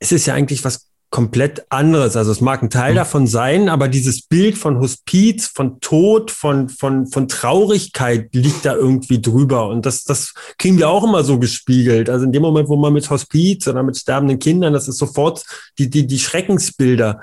ist 0.00 0.12
es 0.12 0.24
ja 0.24 0.34
eigentlich 0.34 0.64
was 0.64 0.87
komplett 1.10 1.64
anderes. 1.70 2.16
Also 2.16 2.32
es 2.32 2.40
mag 2.40 2.62
ein 2.62 2.70
Teil 2.70 2.92
mhm. 2.92 2.96
davon 2.96 3.26
sein, 3.26 3.68
aber 3.68 3.88
dieses 3.88 4.22
Bild 4.22 4.58
von 4.58 4.78
Hospiz, 4.78 5.46
von 5.46 5.80
Tod, 5.80 6.30
von, 6.30 6.68
von, 6.68 7.06
von 7.06 7.28
Traurigkeit 7.28 8.28
liegt 8.34 8.64
da 8.64 8.74
irgendwie 8.74 9.20
drüber. 9.20 9.68
Und 9.68 9.86
das, 9.86 10.04
das 10.04 10.34
kriegen 10.58 10.76
wir 10.76 10.90
auch 10.90 11.04
immer 11.04 11.24
so 11.24 11.38
gespiegelt. 11.38 12.10
Also 12.10 12.26
in 12.26 12.32
dem 12.32 12.42
Moment, 12.42 12.68
wo 12.68 12.76
man 12.76 12.92
mit 12.92 13.08
Hospiz 13.08 13.66
oder 13.66 13.82
mit 13.82 13.96
sterbenden 13.96 14.38
Kindern, 14.38 14.74
das 14.74 14.86
ist 14.86 14.98
sofort 14.98 15.44
die, 15.78 15.88
die, 15.88 16.06
die 16.06 16.18
Schreckensbilder. 16.18 17.20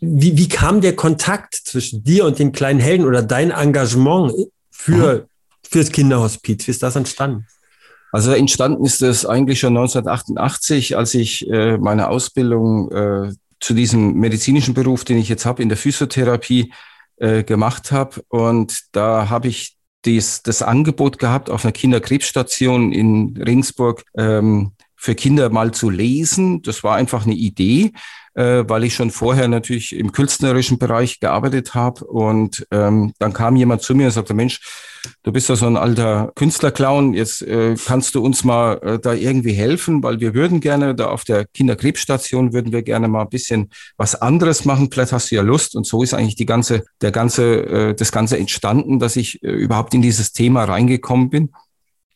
Wie, 0.00 0.36
wie 0.36 0.48
kam 0.48 0.80
der 0.80 0.96
Kontakt 0.96 1.54
zwischen 1.54 2.04
dir 2.04 2.26
und 2.26 2.38
den 2.38 2.52
kleinen 2.52 2.80
Helden 2.80 3.06
oder 3.06 3.22
dein 3.22 3.50
Engagement 3.50 4.34
für, 4.70 5.14
mhm. 5.14 5.22
fürs 5.62 5.90
Kinderhospiz? 5.90 6.66
Wie 6.66 6.72
ist 6.72 6.82
das 6.82 6.96
entstanden? 6.96 7.46
Also 8.12 8.32
entstanden 8.32 8.84
ist 8.84 9.02
es 9.02 9.24
eigentlich 9.24 9.58
schon 9.58 9.76
1988, 9.76 10.96
als 10.96 11.14
ich 11.14 11.48
äh, 11.50 11.78
meine 11.78 12.08
Ausbildung 12.08 12.92
äh, 12.92 13.32
zu 13.58 13.72
diesem 13.72 14.14
medizinischen 14.14 14.74
Beruf, 14.74 15.04
den 15.04 15.16
ich 15.16 15.30
jetzt 15.30 15.46
habe, 15.46 15.62
in 15.62 15.70
der 15.70 15.78
Physiotherapie 15.78 16.72
äh, 17.16 17.42
gemacht 17.42 17.90
habe. 17.90 18.22
Und 18.28 18.80
da 18.92 19.30
habe 19.30 19.48
ich 19.48 19.76
dies, 20.04 20.42
das 20.42 20.60
Angebot 20.60 21.18
gehabt, 21.18 21.48
auf 21.48 21.64
einer 21.64 21.72
Kinderkrebsstation 21.72 22.92
in 22.92 23.36
Regensburg 23.36 24.04
ähm, 24.16 24.72
für 24.94 25.14
Kinder 25.14 25.48
mal 25.48 25.72
zu 25.72 25.88
lesen. 25.88 26.60
Das 26.62 26.84
war 26.84 26.96
einfach 26.96 27.24
eine 27.24 27.34
Idee, 27.34 27.92
äh, 28.34 28.64
weil 28.66 28.84
ich 28.84 28.94
schon 28.94 29.10
vorher 29.10 29.48
natürlich 29.48 29.94
im 29.96 30.12
künstlerischen 30.12 30.78
Bereich 30.78 31.20
gearbeitet 31.20 31.74
habe. 31.74 32.04
Und 32.04 32.66
ähm, 32.70 33.12
dann 33.18 33.32
kam 33.32 33.56
jemand 33.56 33.82
zu 33.82 33.94
mir 33.94 34.06
und 34.06 34.12
sagte, 34.12 34.34
Mensch, 34.34 34.60
du 35.22 35.32
bist 35.32 35.48
ja 35.48 35.56
so 35.56 35.66
ein 35.66 35.76
alter 35.76 36.32
Künstlerclown, 36.34 37.14
jetzt 37.14 37.42
äh, 37.42 37.74
kannst 37.84 38.14
du 38.14 38.24
uns 38.24 38.44
mal 38.44 38.78
äh, 38.82 38.98
da 38.98 39.12
irgendwie 39.12 39.52
helfen, 39.52 40.02
weil 40.02 40.20
wir 40.20 40.34
würden 40.34 40.60
gerne 40.60 40.94
da 40.94 41.06
auf 41.06 41.24
der 41.24 41.44
Kinderkrebsstation 41.46 42.52
würden 42.52 42.72
wir 42.72 42.82
gerne 42.82 43.08
mal 43.08 43.22
ein 43.22 43.28
bisschen 43.28 43.70
was 43.96 44.14
anderes 44.14 44.64
machen. 44.64 44.88
Vielleicht 44.90 45.12
hast 45.12 45.30
du 45.30 45.36
ja 45.36 45.42
Lust. 45.42 45.76
Und 45.76 45.86
so 45.86 46.02
ist 46.02 46.14
eigentlich 46.14 46.36
die 46.36 46.46
ganze, 46.46 46.84
der 47.00 47.10
ganze, 47.10 47.66
äh, 47.66 47.94
das 47.94 48.12
Ganze 48.12 48.38
entstanden, 48.38 48.98
dass 48.98 49.16
ich 49.16 49.42
äh, 49.42 49.50
überhaupt 49.50 49.94
in 49.94 50.02
dieses 50.02 50.32
Thema 50.32 50.64
reingekommen 50.64 51.30
bin 51.30 51.50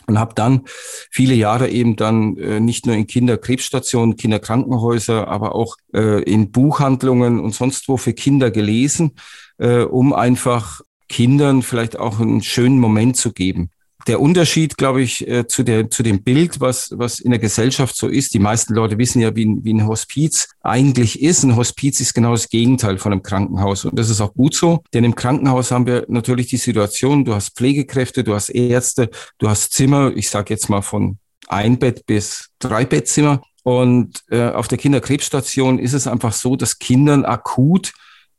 und 0.07 0.19
habe 0.19 0.35
dann 0.35 0.63
viele 1.11 1.35
Jahre 1.35 1.69
eben 1.69 1.97
dann 1.97 2.37
äh, 2.37 2.61
nicht 2.61 2.87
nur 2.87 2.95
in 2.95 3.07
Kinderkrebsstationen, 3.07 4.17
Kinderkrankenhäuser, 4.17 5.29
aber 5.29 5.55
auch 5.55 5.77
äh, 5.95 6.23
in 6.23 6.51
Buchhandlungen 6.51 7.41
und 7.41 7.55
sonst 7.55 7.89
wo 7.89 7.97
für 7.97 8.13
Kinder 8.13 8.51
gelesen, 8.51 9.13
äh, 9.59 9.81
um 9.81 10.13
einfach 10.13 10.81
Kindern 11.09 11.63
vielleicht 11.63 11.99
auch 11.99 12.21
einen 12.21 12.43
schönen 12.43 12.81
Moment 12.81 13.17
zu 13.17 13.33
geben 13.33 13.71
der 14.07 14.21
Unterschied, 14.21 14.76
glaube 14.76 15.03
ich, 15.03 15.26
äh, 15.26 15.47
zu, 15.47 15.62
der, 15.62 15.91
zu 15.91 16.03
dem 16.03 16.23
Bild, 16.23 16.61
was, 16.61 16.91
was 16.95 17.19
in 17.19 17.31
der 17.31 17.41
Gesellschaft 17.41 17.97
so 17.97 18.09
ist. 18.09 18.35
Die 18.35 18.38
meisten 18.38 18.75
Leute 18.75 18.99
wissen 18.99 19.21
ja, 19.21 19.35
wie, 19.35 19.57
wie 19.62 19.75
ein 19.75 19.87
Hospiz 19.87 20.49
eigentlich 20.62 21.23
ist. 21.23 21.43
Ein 21.43 21.57
Hospiz 21.57 22.00
ist 22.00 22.15
genau 22.15 22.33
das 22.33 22.49
Gegenteil 22.49 22.99
von 22.99 23.12
einem 23.12 23.23
Krankenhaus. 23.23 23.85
Und 23.85 23.99
das 23.99 24.11
ist 24.11 24.21
auch 24.21 24.35
gut 24.35 24.55
so, 24.55 24.83
denn 24.95 25.05
im 25.05 25.15
Krankenhaus 25.15 25.71
haben 25.71 25.87
wir 25.87 26.05
natürlich 26.09 26.47
die 26.49 26.57
Situation, 26.57 27.25
du 27.25 27.35
hast 27.35 27.57
Pflegekräfte, 27.57 28.23
du 28.23 28.35
hast 28.35 28.50
Ärzte, 28.50 29.11
du 29.38 29.49
hast 29.49 29.73
Zimmer, 29.73 30.12
ich 30.15 30.31
sage 30.31 30.55
jetzt 30.55 30.69
mal 30.69 30.83
von 30.83 31.19
ein 31.49 31.79
Bett 31.79 32.07
bis 32.07 32.50
drei 32.59 32.85
Bettzimmer. 32.85 33.43
Und 33.62 34.23
äh, 34.31 34.50
auf 34.50 34.69
der 34.69 34.79
Kinderkrebsstation 34.79 35.81
ist 35.81 35.93
es 35.93 36.07
einfach 36.07 36.33
so, 36.33 36.55
dass 36.55 36.79
Kindern 36.79 37.25
akut 37.25 37.93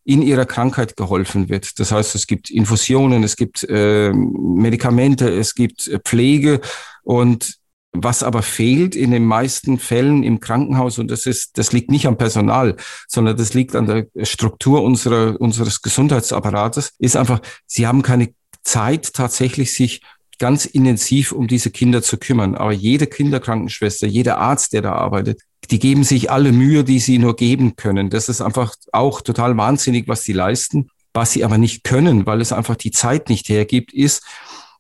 in 0.08 0.22
ihrer 0.22 0.46
Krankheit 0.46 0.96
geholfen 0.96 1.50
wird. 1.50 1.80
Das 1.80 1.92
heißt, 1.92 2.16
es 2.16 2.28
gibt 2.28 2.50
Infusionen, 2.50 3.24
es 3.24 3.36
gibt 3.36 3.66
äh, 3.68 4.14
Medikamente, 4.14 5.30
es 5.30 5.54
gibt 5.54 5.90
äh, 5.90 6.00
Pflege 6.00 6.62
und 7.04 7.58
was 7.92 8.24
aber 8.24 8.42
fehlt 8.42 8.96
in 8.96 9.12
den 9.12 9.26
meisten 9.26 9.80
Fällen 9.80 10.24
im 10.24 10.40
Krankenhaus, 10.40 10.98
und 10.98 11.12
das 11.12 11.26
ist, 11.26 11.58
das 11.58 11.74
liegt 11.74 11.92
nicht 11.92 12.06
am 12.06 12.18
Personal, 12.18 12.78
sondern 13.08 13.36
das 13.36 13.54
liegt 13.54 13.76
an 13.76 13.86
der 13.86 14.26
Struktur 14.26 14.82
unserer, 14.82 15.42
unseres 15.42 15.82
Gesundheitsapparates, 15.82 16.94
ist 17.00 17.18
einfach, 17.18 17.42
sie 17.66 17.86
haben 17.86 18.02
keine 18.02 18.34
Zeit 18.64 19.14
tatsächlich 19.14 19.74
sich 19.74 20.02
ganz 20.40 20.66
intensiv 20.66 21.34
um 21.34 21.48
diese 21.48 21.72
Kinder 21.72 22.02
zu 22.02 22.18
kümmern. 22.18 22.56
Aber 22.56 22.72
jede 22.72 23.08
Kinderkrankenschwester, 23.08 24.08
jeder 24.08 24.38
Arzt, 24.38 24.72
der 24.72 24.84
da 24.84 24.94
arbeitet, 24.94 25.42
die 25.70 25.80
geben 25.80 26.04
sich 26.04 26.32
alle 26.32 26.52
Mühe, 26.52 26.84
die 26.84 27.00
sie 27.00 27.18
nur 27.18 27.36
geben 27.36 27.76
können. 27.76 28.10
Das 28.10 28.30
ist 28.30 28.42
einfach 28.42 28.76
auch 28.92 29.22
total 29.22 29.58
wahnsinnig, 29.58 30.08
was 30.08 30.24
sie 30.24 30.34
leisten. 30.34 30.90
Was 31.14 31.32
sie 31.32 31.44
aber 31.44 31.58
nicht 31.58 31.84
können, 31.84 32.26
weil 32.26 32.42
es 32.42 32.54
einfach 32.54 32.76
die 32.76 32.92
Zeit 32.92 33.30
nicht 33.30 33.50
hergibt, 33.50 33.92
ist 33.92 34.24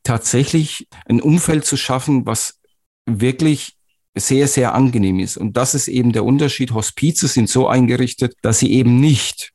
tatsächlich 0.04 0.88
ein 1.08 1.20
Umfeld 1.20 1.66
zu 1.66 1.78
schaffen, 1.78 2.26
was 2.26 2.60
wirklich 3.06 3.76
sehr, 4.16 4.48
sehr 4.48 4.74
angenehm 4.76 5.20
ist. 5.20 5.38
Und 5.38 5.58
das 5.58 5.74
ist 5.74 5.88
eben 5.88 6.12
der 6.12 6.24
Unterschied. 6.24 6.74
Hospize 6.74 7.28
sind 7.28 7.50
so 7.50 7.68
eingerichtet, 7.68 8.36
dass 8.42 8.60
sie 8.60 8.72
eben 8.72 9.00
nicht 9.00 9.52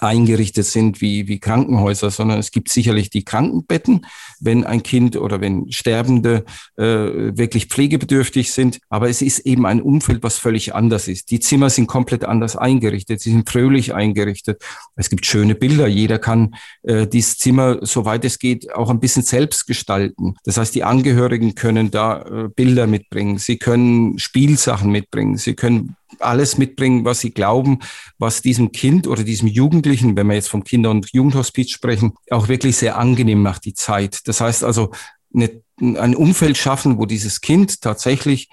eingerichtet 0.00 0.66
sind 0.66 1.00
wie, 1.00 1.28
wie 1.28 1.38
Krankenhäuser, 1.38 2.10
sondern 2.10 2.38
es 2.38 2.50
gibt 2.50 2.68
sicherlich 2.68 3.10
die 3.10 3.24
Krankenbetten, 3.24 4.06
wenn 4.40 4.64
ein 4.64 4.82
Kind 4.82 5.16
oder 5.16 5.40
wenn 5.40 5.70
Sterbende 5.72 6.44
äh, 6.76 6.84
wirklich 6.84 7.66
pflegebedürftig 7.66 8.52
sind. 8.52 8.80
Aber 8.88 9.08
es 9.08 9.22
ist 9.22 9.40
eben 9.40 9.66
ein 9.66 9.80
Umfeld, 9.80 10.22
was 10.22 10.38
völlig 10.38 10.74
anders 10.74 11.08
ist. 11.08 11.30
Die 11.30 11.40
Zimmer 11.40 11.70
sind 11.70 11.86
komplett 11.86 12.24
anders 12.24 12.56
eingerichtet, 12.56 13.20
sie 13.20 13.30
sind 13.30 13.48
fröhlich 13.48 13.94
eingerichtet. 13.94 14.62
Es 14.96 15.10
gibt 15.10 15.26
schöne 15.26 15.54
Bilder. 15.54 15.86
Jeder 15.86 16.18
kann 16.18 16.54
äh, 16.82 17.06
dieses 17.06 17.38
Zimmer, 17.38 17.78
soweit 17.82 18.24
es 18.24 18.38
geht, 18.38 18.72
auch 18.74 18.90
ein 18.90 19.00
bisschen 19.00 19.22
selbst 19.22 19.66
gestalten. 19.66 20.34
Das 20.44 20.58
heißt, 20.58 20.74
die 20.74 20.84
Angehörigen 20.84 21.54
können 21.54 21.90
da 21.90 22.22
äh, 22.22 22.48
Bilder 22.54 22.86
mitbringen, 22.86 23.38
sie 23.38 23.58
können 23.58 24.18
Spielsachen 24.18 24.90
mitbringen, 24.90 25.36
sie 25.36 25.54
können 25.54 25.96
alles 26.18 26.58
mitbringen, 26.58 27.04
was 27.04 27.20
sie 27.20 27.30
glauben, 27.30 27.78
was 28.18 28.42
diesem 28.42 28.72
Kind 28.72 29.06
oder 29.06 29.24
diesem 29.24 29.48
Jugendlichen, 29.48 30.16
wenn 30.16 30.26
wir 30.26 30.34
jetzt 30.34 30.48
vom 30.48 30.64
Kinder- 30.64 30.90
und 30.90 31.12
Jugendhospiz 31.12 31.70
sprechen, 31.70 32.14
auch 32.30 32.48
wirklich 32.48 32.76
sehr 32.76 32.98
angenehm 32.98 33.42
macht, 33.42 33.64
die 33.64 33.74
Zeit. 33.74 34.26
Das 34.26 34.40
heißt 34.40 34.64
also, 34.64 34.90
ein 35.34 36.14
Umfeld 36.16 36.56
schaffen, 36.56 36.98
wo 36.98 37.06
dieses 37.06 37.40
Kind 37.40 37.82
tatsächlich 37.82 38.48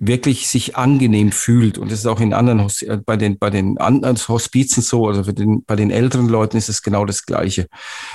wirklich 0.00 0.48
sich 0.48 0.76
angenehm 0.76 1.30
fühlt. 1.30 1.76
Und 1.76 1.92
das 1.92 2.00
ist 2.00 2.06
auch 2.06 2.20
in 2.20 2.32
anderen, 2.32 2.66
äh, 2.80 2.96
bei 2.96 3.16
den, 3.16 3.38
bei 3.38 3.50
den 3.50 3.78
anderen 3.78 4.16
Hospizen 4.16 4.82
so, 4.82 5.06
also 5.06 5.30
den, 5.30 5.62
bei 5.64 5.76
den 5.76 5.90
älteren 5.90 6.28
Leuten 6.28 6.56
ist 6.56 6.70
es 6.70 6.82
genau 6.82 7.04
das 7.04 7.26
Gleiche. 7.26 7.68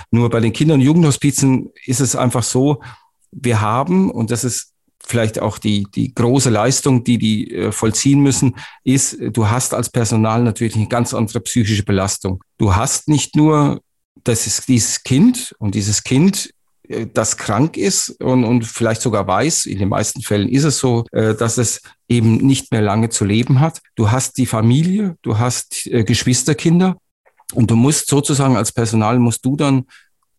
Nur 0.10 0.30
bei 0.30 0.40
den 0.40 0.52
Kinder- 0.52 0.74
und 0.74 0.82
Jugendhospizen 0.82 1.70
ist 1.86 2.02
es 2.02 2.16
einfach 2.16 2.44
so, 2.44 2.82
wir 3.32 3.62
haben, 3.62 4.10
und 4.10 4.32
das 4.32 4.44
ist 4.44 4.74
vielleicht 5.08 5.40
auch 5.40 5.58
die, 5.58 5.86
die 5.94 6.14
große 6.14 6.50
Leistung, 6.50 7.04
die 7.04 7.18
die 7.18 7.52
äh, 7.52 7.72
vollziehen 7.72 8.22
müssen, 8.22 8.56
ist, 8.84 9.18
du 9.20 9.50
hast 9.50 9.74
als 9.74 9.90
Personal 9.90 10.44
natürlich 10.44 10.76
eine 10.76 10.88
ganz 10.88 11.14
andere 11.14 11.40
psychische 11.42 11.84
Belastung. 11.84 12.44
Du 12.58 12.76
hast 12.76 13.08
nicht 13.08 13.36
nur 13.36 13.82
das 14.26 14.48
ist 14.48 14.68
dieses 14.68 15.04
Kind 15.04 15.56
und 15.60 15.76
dieses 15.76 16.04
Kind 16.04 16.50
äh, 16.84 17.08
das 17.12 17.38
krank 17.38 17.78
ist 17.78 18.10
und, 18.22 18.44
und 18.44 18.66
vielleicht 18.66 19.02
sogar 19.02 19.28
weiß, 19.28 19.66
in 19.66 19.80
den 19.80 19.90
meisten 19.90 20.22
Fällen 20.22 20.50
ist 20.50 20.64
es 20.64 20.80
so, 20.80 21.06
äh, 21.12 21.36
dass 21.36 21.58
es 21.58 21.82
eben 22.10 22.38
nicht 22.38 22.72
mehr 22.72 22.82
lange 22.82 23.10
zu 23.10 23.26
leben 23.26 23.60
hat. 23.60 23.82
Du 23.96 24.12
hast 24.12 24.38
die 24.38 24.46
Familie, 24.46 25.18
du 25.22 25.38
hast 25.38 25.88
äh, 25.88 26.04
Geschwisterkinder 26.04 26.98
und 27.54 27.72
du 27.72 27.76
musst 27.76 28.08
sozusagen 28.08 28.58
als 28.58 28.72
Personal 28.72 29.20
musst 29.20 29.46
du 29.46 29.56
dann 29.56 29.86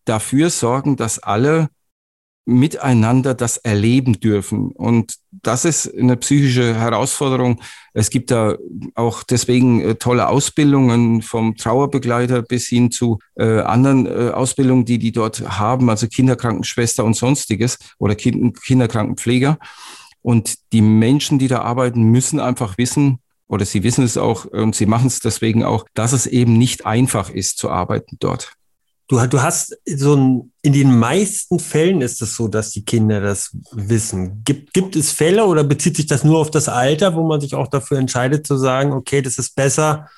dafür 0.05 0.49
sorgen, 0.49 0.95
dass 0.95 1.19
alle 1.19 1.69
miteinander 2.47 3.33
das 3.33 3.57
erleben 3.57 4.21
dürfen. 4.21 4.71
Und 4.71 5.15
das 5.31 5.65
ist 5.65 5.93
eine 5.93 6.15
psychische 6.15 6.75
Herausforderung. 6.75 7.61
Es 7.93 8.09
gibt 8.09 8.31
da 8.31 8.55
auch 8.95 9.23
deswegen 9.23 9.81
äh, 9.81 9.95
tolle 9.95 10.29
Ausbildungen 10.29 11.21
vom 11.21 11.57
Trauerbegleiter 11.57 12.41
bis 12.41 12.67
hin 12.67 12.89
zu 12.89 13.19
äh, 13.35 13.59
anderen 13.59 14.05
äh, 14.05 14.31
Ausbildungen, 14.31 14.85
die 14.85 14.97
die 14.97 15.11
dort 15.11 15.41
haben, 15.59 15.89
also 15.89 16.07
Kinderkrankenschwester 16.07 17.03
und 17.03 17.15
sonstiges 17.15 17.77
oder 17.99 18.15
kind 18.15 18.59
Kinderkrankenpfleger. 18.61 19.59
Und 20.21 20.55
die 20.71 20.81
Menschen, 20.81 21.39
die 21.39 21.49
da 21.49 21.61
arbeiten, 21.61 22.01
müssen 22.03 22.39
einfach 22.39 22.77
wissen, 22.77 23.19
oder 23.49 23.65
sie 23.65 23.83
wissen 23.83 24.05
es 24.05 24.17
auch 24.17 24.45
und 24.45 24.75
sie 24.75 24.85
machen 24.85 25.07
es 25.07 25.19
deswegen 25.19 25.63
auch, 25.63 25.85
dass 25.93 26.13
es 26.13 26.27
eben 26.27 26.57
nicht 26.57 26.85
einfach 26.85 27.29
ist 27.29 27.57
zu 27.57 27.69
arbeiten 27.69 28.17
dort. 28.19 28.53
Du, 29.07 29.25
du 29.25 29.41
hast 29.41 29.77
so 29.85 30.15
ein, 30.15 30.51
in 30.61 30.73
den 30.73 30.97
meisten 30.97 31.59
Fällen 31.59 32.01
ist 32.01 32.21
es 32.21 32.35
so, 32.35 32.49
dass 32.49 32.71
die 32.71 32.83
Kinder 32.83 33.21
das 33.21 33.55
wissen. 33.71 34.41
Gibt, 34.43 34.73
gibt 34.73 34.97
es 34.97 35.11
Fälle 35.11 35.45
oder 35.45 35.63
bezieht 35.63 35.95
sich 35.95 36.07
das 36.07 36.25
nur 36.25 36.39
auf 36.39 36.51
das 36.51 36.67
Alter, 36.67 37.15
wo 37.15 37.25
man 37.25 37.39
sich 37.39 37.55
auch 37.55 37.67
dafür 37.67 37.99
entscheidet 37.99 38.45
zu 38.45 38.57
sagen, 38.57 38.91
okay, 38.91 39.21
das 39.21 39.37
ist 39.37 39.55
besser, 39.55 40.09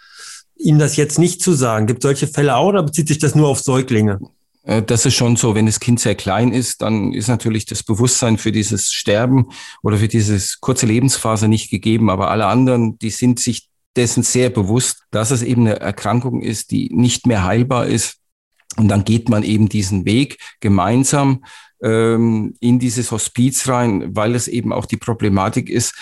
ihm 0.57 0.79
das 0.79 0.95
jetzt 0.95 1.19
nicht 1.19 1.41
zu 1.41 1.53
sagen? 1.53 1.85
Gibt 1.85 2.01
solche 2.01 2.27
Fälle 2.27 2.55
auch 2.55 2.69
oder 2.69 2.81
bezieht 2.81 3.07
sich 3.07 3.19
das 3.19 3.35
nur 3.35 3.47
auf 3.47 3.59
Säuglinge? 3.59 4.19
Äh, 4.63 4.81
das 4.81 5.05
ist 5.05 5.13
schon 5.13 5.35
so, 5.35 5.53
wenn 5.53 5.67
das 5.67 5.79
Kind 5.79 5.99
sehr 5.99 6.15
klein 6.15 6.51
ist, 6.51 6.81
dann 6.81 7.13
ist 7.13 7.27
natürlich 7.27 7.65
das 7.65 7.83
Bewusstsein 7.83 8.39
für 8.39 8.51
dieses 8.51 8.91
Sterben 8.91 9.49
oder 9.83 9.97
für 9.97 10.07
dieses 10.07 10.59
kurze 10.61 10.87
Lebensphase 10.87 11.47
nicht 11.47 11.69
gegeben. 11.69 12.09
Aber 12.09 12.31
alle 12.31 12.47
anderen, 12.47 12.97
die 12.97 13.11
sind 13.11 13.39
sich 13.39 13.69
dessen 13.95 14.23
sehr 14.23 14.49
bewusst, 14.49 15.03
dass 15.11 15.29
es 15.29 15.43
eben 15.43 15.67
eine 15.67 15.79
Erkrankung 15.79 16.41
ist, 16.41 16.71
die 16.71 16.89
nicht 16.91 17.27
mehr 17.27 17.43
heilbar 17.43 17.85
ist 17.85 18.18
und 18.77 18.87
dann 18.87 19.03
geht 19.03 19.29
man 19.29 19.43
eben 19.43 19.69
diesen 19.69 20.05
Weg 20.05 20.37
gemeinsam 20.59 21.43
ähm, 21.81 22.55
in 22.59 22.79
dieses 22.79 23.11
Hospiz 23.11 23.67
rein, 23.67 24.15
weil 24.15 24.35
es 24.35 24.47
eben 24.47 24.73
auch 24.73 24.85
die 24.85 24.97
Problematik 24.97 25.69
ist, 25.69 25.95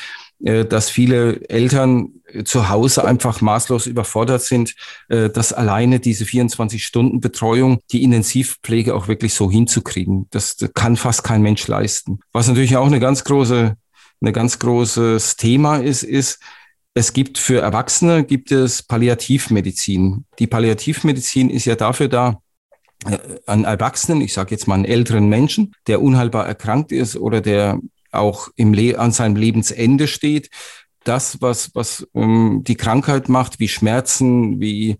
äh, 0.43 0.65
dass 0.65 0.89
viele 0.89 1.49
Eltern 1.49 2.17
zu 2.43 2.69
Hause 2.69 3.05
einfach 3.05 3.41
maßlos 3.41 3.87
überfordert 3.87 4.41
sind, 4.41 4.75
äh, 5.09 5.29
dass 5.29 5.53
alleine 5.53 5.99
diese 5.99 6.25
24-Stunden-Betreuung, 6.25 7.79
die 7.91 8.03
Intensivpflege 8.03 8.93
auch 8.93 9.07
wirklich 9.07 9.33
so 9.33 9.49
hinzukriegen. 9.49 10.27
Das, 10.31 10.57
das 10.57 10.73
kann 10.73 10.97
fast 10.97 11.23
kein 11.23 11.41
Mensch 11.41 11.67
leisten. 11.67 12.19
Was 12.33 12.47
natürlich 12.47 12.75
auch 12.77 12.87
eine 12.87 12.99
ganz 12.99 13.23
große, 13.23 13.75
eine 14.19 14.31
ganz 14.33 14.59
großes 14.59 15.37
Thema 15.37 15.77
ist, 15.77 16.03
ist, 16.03 16.39
es 16.93 17.13
gibt 17.13 17.37
für 17.37 17.61
Erwachsene 17.61 18.23
gibt 18.23 18.51
es 18.51 18.81
Palliativmedizin. 18.81 20.25
Die 20.39 20.47
Palliativmedizin 20.47 21.51
ist 21.51 21.65
ja 21.65 21.75
dafür 21.75 22.07
da, 22.07 22.29
äh, 22.29 22.33
an 23.45 23.63
Erwachsenen, 23.63 24.21
ich 24.21 24.33
sage 24.33 24.51
jetzt 24.51 24.67
mal 24.67 24.75
einen 24.75 24.85
älteren 24.85 25.29
Menschen, 25.29 25.73
der 25.87 26.01
unheilbar 26.01 26.47
erkrankt 26.47 26.91
ist 26.91 27.15
oder 27.15 27.41
der 27.41 27.79
auch 28.11 28.49
im 28.55 28.73
Le 28.73 28.97
an 28.97 29.11
seinem 29.11 29.35
Lebensende 29.35 30.07
steht, 30.07 30.49
das, 31.03 31.41
was, 31.41 31.73
was 31.73 32.07
ähm, 32.13 32.63
die 32.65 32.75
Krankheit 32.75 33.29
macht, 33.29 33.59
wie 33.59 33.67
Schmerzen, 33.67 34.59
wie 34.59 34.97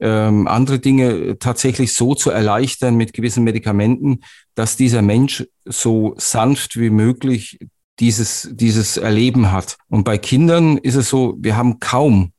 ähm, 0.00 0.48
andere 0.48 0.78
Dinge 0.78 1.38
tatsächlich 1.38 1.94
so 1.94 2.14
zu 2.14 2.30
erleichtern 2.30 2.96
mit 2.96 3.12
gewissen 3.12 3.44
Medikamenten, 3.44 4.20
dass 4.54 4.76
dieser 4.76 5.02
Mensch 5.02 5.46
so 5.64 6.14
sanft 6.16 6.78
wie 6.78 6.90
möglich 6.90 7.58
dieses, 8.00 8.48
dieses 8.52 8.96
Erleben 8.96 9.52
hat. 9.52 9.76
Und 9.88 10.04
bei 10.04 10.18
Kindern 10.18 10.78
ist 10.78 10.96
es 10.96 11.08
so, 11.08 11.36
wir 11.38 11.56
haben 11.56 11.78
kaum 11.78 12.32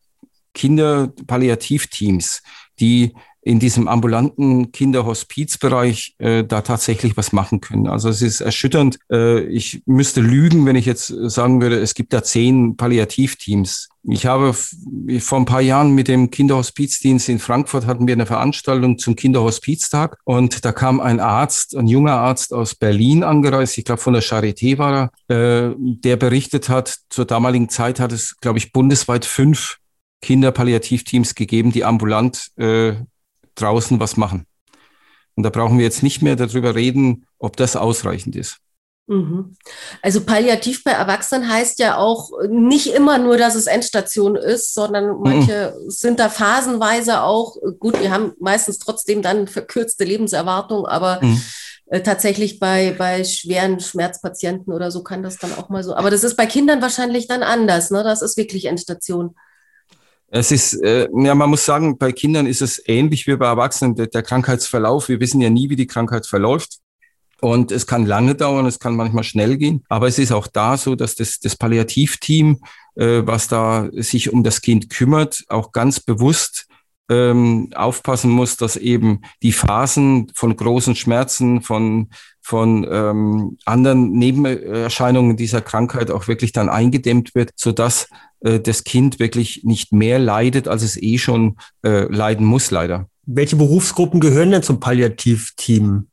Kinderpalliativteams, 0.53 2.41
die 2.79 3.13
in 3.45 3.59
diesem 3.59 3.87
ambulanten 3.87 4.71
Kinderhospizbereich 4.71 6.15
äh, 6.17 6.43
da 6.43 6.61
tatsächlich 6.61 7.17
was 7.17 7.33
machen 7.33 7.61
können. 7.61 7.87
Also 7.87 8.09
es 8.09 8.21
ist 8.21 8.41
erschütternd. 8.41 8.99
Äh, 9.11 9.41
ich 9.45 9.83
müsste 9.85 10.21
lügen, 10.21 10.65
wenn 10.65 10.75
ich 10.75 10.85
jetzt 10.85 11.07
sagen 11.07 11.61
würde, 11.61 11.79
es 11.79 11.93
gibt 11.93 12.13
da 12.13 12.23
zehn 12.23 12.77
Palliativteams. 12.77 13.89
Ich 14.05 14.25
habe 14.25 14.53
vor 14.53 15.37
ein 15.37 15.45
paar 15.45 15.61
Jahren 15.61 15.91
mit 15.91 16.09
dem 16.09 16.29
Kinderhospizdienst 16.29 17.29
in 17.29 17.39
Frankfurt 17.39 17.85
hatten 17.85 18.05
wir 18.05 18.13
eine 18.13 18.25
Veranstaltung 18.25 18.97
zum 18.97 19.15
Kinderhospiztag 19.15 20.17
und 20.25 20.65
da 20.65 20.73
kam 20.73 20.99
ein 20.99 21.21
Arzt, 21.21 21.77
ein 21.77 21.87
junger 21.87 22.15
Arzt 22.15 22.53
aus 22.53 22.75
Berlin 22.75 23.23
angereist, 23.23 23.77
ich 23.77 23.85
glaube 23.85 24.01
von 24.01 24.13
der 24.13 24.21
Charité 24.21 24.77
war 24.77 25.11
er, 25.29 25.69
äh, 25.69 25.75
der 25.77 26.17
berichtet 26.17 26.67
hat, 26.67 26.97
zur 27.09 27.23
damaligen 27.23 27.69
Zeit 27.69 28.01
hat 28.01 28.11
es, 28.11 28.35
glaube 28.41 28.57
ich, 28.57 28.73
bundesweit 28.73 29.23
fünf 29.23 29.77
Kinderpalliativteams 30.21 31.35
gegeben, 31.35 31.71
die 31.71 31.85
ambulant 31.85 32.49
äh, 32.57 32.95
draußen 33.55 33.99
was 33.99 34.17
machen. 34.17 34.45
Und 35.35 35.43
da 35.43 35.49
brauchen 35.49 35.77
wir 35.77 35.85
jetzt 35.85 36.03
nicht 36.03 36.21
mehr 36.21 36.35
darüber 36.35 36.75
reden, 36.75 37.25
ob 37.39 37.57
das 37.57 37.75
ausreichend 37.75 38.35
ist. 38.35 38.57
Mhm. 39.07 39.57
Also 40.01 40.21
palliativ 40.21 40.83
bei 40.83 40.91
Erwachsenen 40.91 41.49
heißt 41.49 41.79
ja 41.79 41.97
auch 41.97 42.29
nicht 42.47 42.87
immer 42.87 43.17
nur, 43.17 43.37
dass 43.37 43.55
es 43.55 43.67
Endstation 43.67 44.35
ist, 44.35 44.73
sondern 44.73 45.19
manche 45.19 45.75
mhm. 45.77 45.89
sind 45.89 46.19
da 46.19 46.29
phasenweise 46.29 47.21
auch, 47.23 47.57
gut, 47.79 47.99
wir 47.99 48.11
haben 48.11 48.31
meistens 48.39 48.79
trotzdem 48.79 49.21
dann 49.21 49.47
verkürzte 49.47 50.05
Lebenserwartung, 50.05 50.85
aber 50.85 51.19
mhm. 51.21 51.41
äh, 51.87 52.01
tatsächlich 52.01 52.59
bei, 52.59 52.95
bei 52.97 53.25
schweren 53.25 53.81
Schmerzpatienten 53.81 54.71
oder 54.71 54.89
so 54.89 55.03
kann 55.03 55.21
das 55.21 55.37
dann 55.37 55.53
auch 55.55 55.67
mal 55.67 55.83
so. 55.83 55.95
Aber 55.95 56.09
das 56.09 56.23
ist 56.23 56.37
bei 56.37 56.45
Kindern 56.45 56.81
wahrscheinlich 56.81 57.27
dann 57.27 57.43
anders, 57.43 57.91
ne? 57.91 58.03
Das 58.03 58.21
ist 58.21 58.37
wirklich 58.37 58.65
Endstation. 58.65 59.35
Es 60.35 60.49
ist, 60.49 60.73
äh, 60.81 61.07
ja, 61.13 61.35
man 61.35 61.51
muss 61.51 61.63
sagen, 61.63 61.99
bei 61.99 62.11
Kindern 62.11 62.47
ist 62.47 62.63
es 62.63 62.81
ähnlich 62.87 63.27
wie 63.27 63.35
bei 63.35 63.45
Erwachsenen. 63.45 63.93
Der, 63.93 64.07
der, 64.07 64.23
Krankheitsverlauf, 64.23 65.07
wir 65.07 65.19
wissen 65.19 65.39
ja 65.41 65.51
nie, 65.51 65.69
wie 65.69 65.75
die 65.75 65.85
Krankheit 65.85 66.25
verläuft. 66.25 66.79
Und 67.39 67.71
es 67.71 67.85
kann 67.85 68.07
lange 68.07 68.33
dauern, 68.33 68.65
es 68.65 68.79
kann 68.79 68.95
manchmal 68.95 69.23
schnell 69.23 69.57
gehen. 69.57 69.83
Aber 69.89 70.07
es 70.07 70.17
ist 70.17 70.31
auch 70.31 70.47
da 70.47 70.75
so, 70.75 70.95
dass 70.95 71.13
das, 71.13 71.39
das 71.39 71.55
Palliativteam, 71.55 72.61
äh, 72.95 73.21
was 73.23 73.47
da 73.47 73.89
sich 73.91 74.33
um 74.33 74.43
das 74.43 74.61
Kind 74.61 74.89
kümmert, 74.89 75.43
auch 75.49 75.71
ganz 75.71 75.99
bewusst 75.99 76.65
ähm, 77.11 77.69
aufpassen 77.75 78.31
muss, 78.31 78.57
dass 78.57 78.75
eben 78.75 79.21
die 79.43 79.53
Phasen 79.53 80.31
von 80.33 80.55
großen 80.55 80.95
Schmerzen, 80.95 81.61
von, 81.61 82.09
von 82.43 82.85
ähm, 82.89 83.57
anderen 83.65 84.11
Nebenerscheinungen 84.11 85.37
dieser 85.37 85.61
Krankheit 85.61 86.11
auch 86.11 86.27
wirklich 86.27 86.51
dann 86.51 86.69
eingedämmt 86.69 87.33
wird, 87.35 87.51
sodass 87.55 88.09
äh, 88.41 88.59
das 88.59 88.83
Kind 88.83 89.19
wirklich 89.19 89.63
nicht 89.63 89.93
mehr 89.93 90.19
leidet, 90.19 90.67
als 90.67 90.83
es 90.83 91.01
eh 91.01 91.17
schon 91.17 91.55
äh, 91.83 92.03
leiden 92.13 92.45
muss, 92.45 92.69
leider. 92.69 93.07
Welche 93.25 93.55
Berufsgruppen 93.55 94.19
gehören 94.19 94.51
denn 94.51 94.63
zum 94.63 94.81
Palliativteam? 94.81 96.07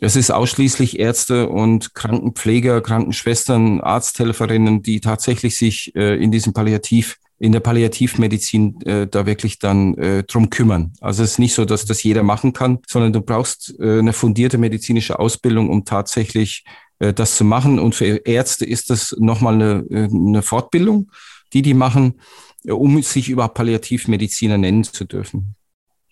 Es 0.00 0.16
ist 0.16 0.30
ausschließlich 0.30 0.98
Ärzte 0.98 1.48
und 1.48 1.94
Krankenpfleger, 1.94 2.80
Krankenschwestern, 2.80 3.80
Arzthelferinnen, 3.80 4.82
die 4.82 5.00
tatsächlich 5.00 5.56
sich 5.56 5.94
äh, 5.94 6.16
in 6.16 6.30
diesem 6.30 6.52
Palliativ 6.52 7.18
in 7.38 7.52
der 7.52 7.60
Palliativmedizin 7.60 8.80
äh, 8.82 9.06
da 9.06 9.26
wirklich 9.26 9.58
dann 9.58 9.94
äh, 9.98 10.22
drum 10.24 10.50
kümmern. 10.50 10.92
Also 11.00 11.22
es 11.22 11.32
ist 11.32 11.38
nicht 11.38 11.54
so, 11.54 11.64
dass 11.64 11.84
das 11.84 12.02
jeder 12.02 12.22
machen 12.22 12.52
kann, 12.52 12.78
sondern 12.88 13.12
du 13.12 13.20
brauchst 13.20 13.74
äh, 13.78 13.98
eine 13.98 14.12
fundierte 14.12 14.58
medizinische 14.58 15.18
Ausbildung, 15.18 15.68
um 15.68 15.84
tatsächlich 15.84 16.64
äh, 16.98 17.12
das 17.12 17.36
zu 17.36 17.44
machen. 17.44 17.78
Und 17.78 17.94
für 17.94 18.06
Ärzte 18.24 18.64
ist 18.64 18.90
das 18.90 19.14
nochmal 19.18 19.54
eine, 19.54 19.84
äh, 19.90 20.08
eine 20.10 20.42
Fortbildung 20.42 21.10
die 21.52 21.62
die 21.62 21.74
machen, 21.74 22.20
äh, 22.64 22.72
um 22.72 23.02
sich 23.02 23.28
überhaupt 23.28 23.54
Palliativmediziner 23.54 24.58
nennen 24.58 24.84
zu 24.84 25.04
dürfen. 25.04 25.56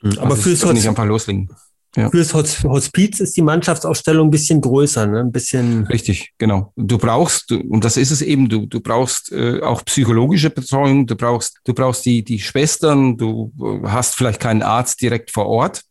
Mhm. 0.02 0.18
Aber 0.18 0.32
also 0.32 0.42
fürs 0.42 0.72
nicht 0.72 0.88
einfach 0.88 1.04
loslegen. 1.04 1.50
Ja. 1.96 2.10
Fürs 2.10 2.34
Hospiz 2.34 3.20
ist 3.20 3.36
die 3.36 3.42
Mannschaftsausstellung 3.42 4.28
ein 4.28 4.30
bisschen 4.30 4.60
größer, 4.60 5.06
ne? 5.06 5.20
ein 5.20 5.32
bisschen. 5.32 5.86
Richtig, 5.86 6.32
genau. 6.38 6.72
Du 6.76 6.98
brauchst, 6.98 7.52
und 7.52 7.84
das 7.84 7.96
ist 7.96 8.10
es 8.10 8.20
eben, 8.20 8.48
du, 8.48 8.66
du 8.66 8.80
brauchst 8.80 9.30
äh, 9.30 9.60
auch 9.60 9.84
psychologische 9.84 10.50
Betreuung, 10.50 11.06
du 11.06 11.14
brauchst, 11.14 11.60
du 11.64 11.72
brauchst 11.72 12.04
die, 12.04 12.24
die 12.24 12.40
Schwestern, 12.40 13.16
du 13.16 13.52
äh, 13.60 13.88
hast 13.88 14.16
vielleicht 14.16 14.40
keinen 14.40 14.62
Arzt 14.62 15.00
direkt 15.02 15.30
vor 15.30 15.46
Ort 15.46 15.82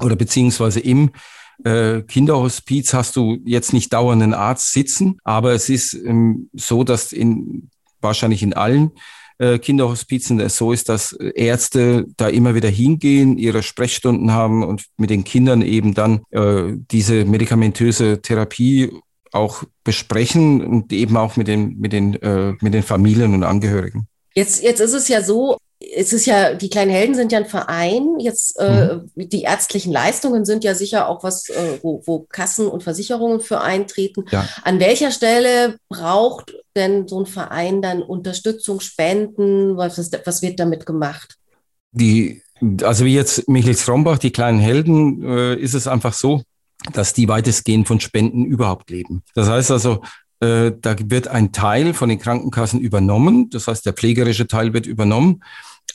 oder 0.00 0.16
beziehungsweise 0.16 0.80
im 0.80 1.10
äh, 1.64 2.02
Kinderhospiz 2.02 2.92
hast 2.92 3.16
du 3.16 3.38
jetzt 3.44 3.72
nicht 3.72 3.92
dauernd 3.92 4.22
einen 4.22 4.34
Arzt 4.34 4.72
sitzen, 4.72 5.18
aber 5.24 5.52
es 5.52 5.68
ist 5.68 5.94
ähm, 5.94 6.50
so, 6.52 6.84
dass 6.84 7.12
in 7.12 7.70
wahrscheinlich 8.00 8.42
in 8.42 8.52
allen 8.52 8.92
äh, 9.38 9.58
Kinderhospizen 9.58 10.40
es 10.40 10.56
so 10.56 10.72
ist, 10.72 10.88
dass 10.88 11.12
Ärzte 11.12 12.06
da 12.16 12.28
immer 12.28 12.54
wieder 12.54 12.68
hingehen, 12.68 13.38
ihre 13.38 13.62
Sprechstunden 13.62 14.32
haben 14.32 14.64
und 14.64 14.84
mit 14.96 15.10
den 15.10 15.24
Kindern 15.24 15.62
eben 15.62 15.94
dann 15.94 16.22
äh, 16.30 16.72
diese 16.90 17.24
medikamentöse 17.24 18.20
Therapie 18.20 18.90
auch 19.32 19.64
besprechen 19.84 20.64
und 20.64 20.92
eben 20.92 21.16
auch 21.16 21.36
mit 21.36 21.48
den, 21.48 21.78
mit 21.78 21.92
den, 21.92 22.14
äh, 22.22 22.54
mit 22.60 22.74
den 22.74 22.82
Familien 22.82 23.34
und 23.34 23.44
Angehörigen. 23.44 24.08
Jetzt, 24.34 24.62
jetzt 24.62 24.80
ist 24.80 24.94
es 24.94 25.08
ja 25.08 25.22
so, 25.22 25.58
es 25.80 26.12
ist 26.12 26.26
ja, 26.26 26.54
die 26.54 26.70
kleinen 26.70 26.90
Helden 26.90 27.14
sind 27.14 27.32
ja 27.32 27.38
ein 27.38 27.46
Verein. 27.46 28.18
Jetzt 28.18 28.58
äh, 28.58 28.96
mhm. 28.96 29.28
die 29.28 29.42
ärztlichen 29.42 29.92
Leistungen 29.92 30.44
sind 30.44 30.64
ja 30.64 30.74
sicher 30.74 31.08
auch 31.08 31.22
was, 31.22 31.48
äh, 31.48 31.78
wo, 31.82 32.02
wo 32.04 32.26
Kassen 32.28 32.66
und 32.66 32.82
Versicherungen 32.82 33.40
für 33.40 33.60
eintreten. 33.60 34.24
Ja. 34.30 34.48
An 34.64 34.80
welcher 34.80 35.10
Stelle 35.10 35.78
braucht 35.88 36.54
denn 36.78 37.06
so 37.06 37.20
ein 37.20 37.26
Verein 37.26 37.82
dann 37.82 38.02
Unterstützung, 38.02 38.80
Spenden? 38.80 39.76
Was, 39.76 39.98
was 40.24 40.42
wird 40.42 40.58
damit 40.58 40.86
gemacht? 40.86 41.36
Die, 41.92 42.42
also 42.82 43.04
wie 43.04 43.14
jetzt 43.14 43.48
Michael 43.48 43.74
Frombach, 43.74 44.18
die 44.18 44.30
kleinen 44.30 44.58
Helden, 44.58 45.22
äh, 45.22 45.54
ist 45.56 45.74
es 45.74 45.86
einfach 45.86 46.14
so, 46.14 46.42
dass 46.92 47.12
die 47.12 47.28
weitestgehend 47.28 47.86
von 47.86 48.00
Spenden 48.00 48.46
überhaupt 48.46 48.90
leben. 48.90 49.22
Das 49.34 49.48
heißt 49.48 49.70
also, 49.70 50.00
äh, 50.40 50.72
da 50.80 50.96
wird 50.98 51.28
ein 51.28 51.52
Teil 51.52 51.94
von 51.94 52.08
den 52.08 52.18
Krankenkassen 52.18 52.80
übernommen. 52.80 53.50
Das 53.50 53.68
heißt, 53.68 53.84
der 53.84 53.92
pflegerische 53.92 54.46
Teil 54.46 54.72
wird 54.72 54.86
übernommen. 54.86 55.42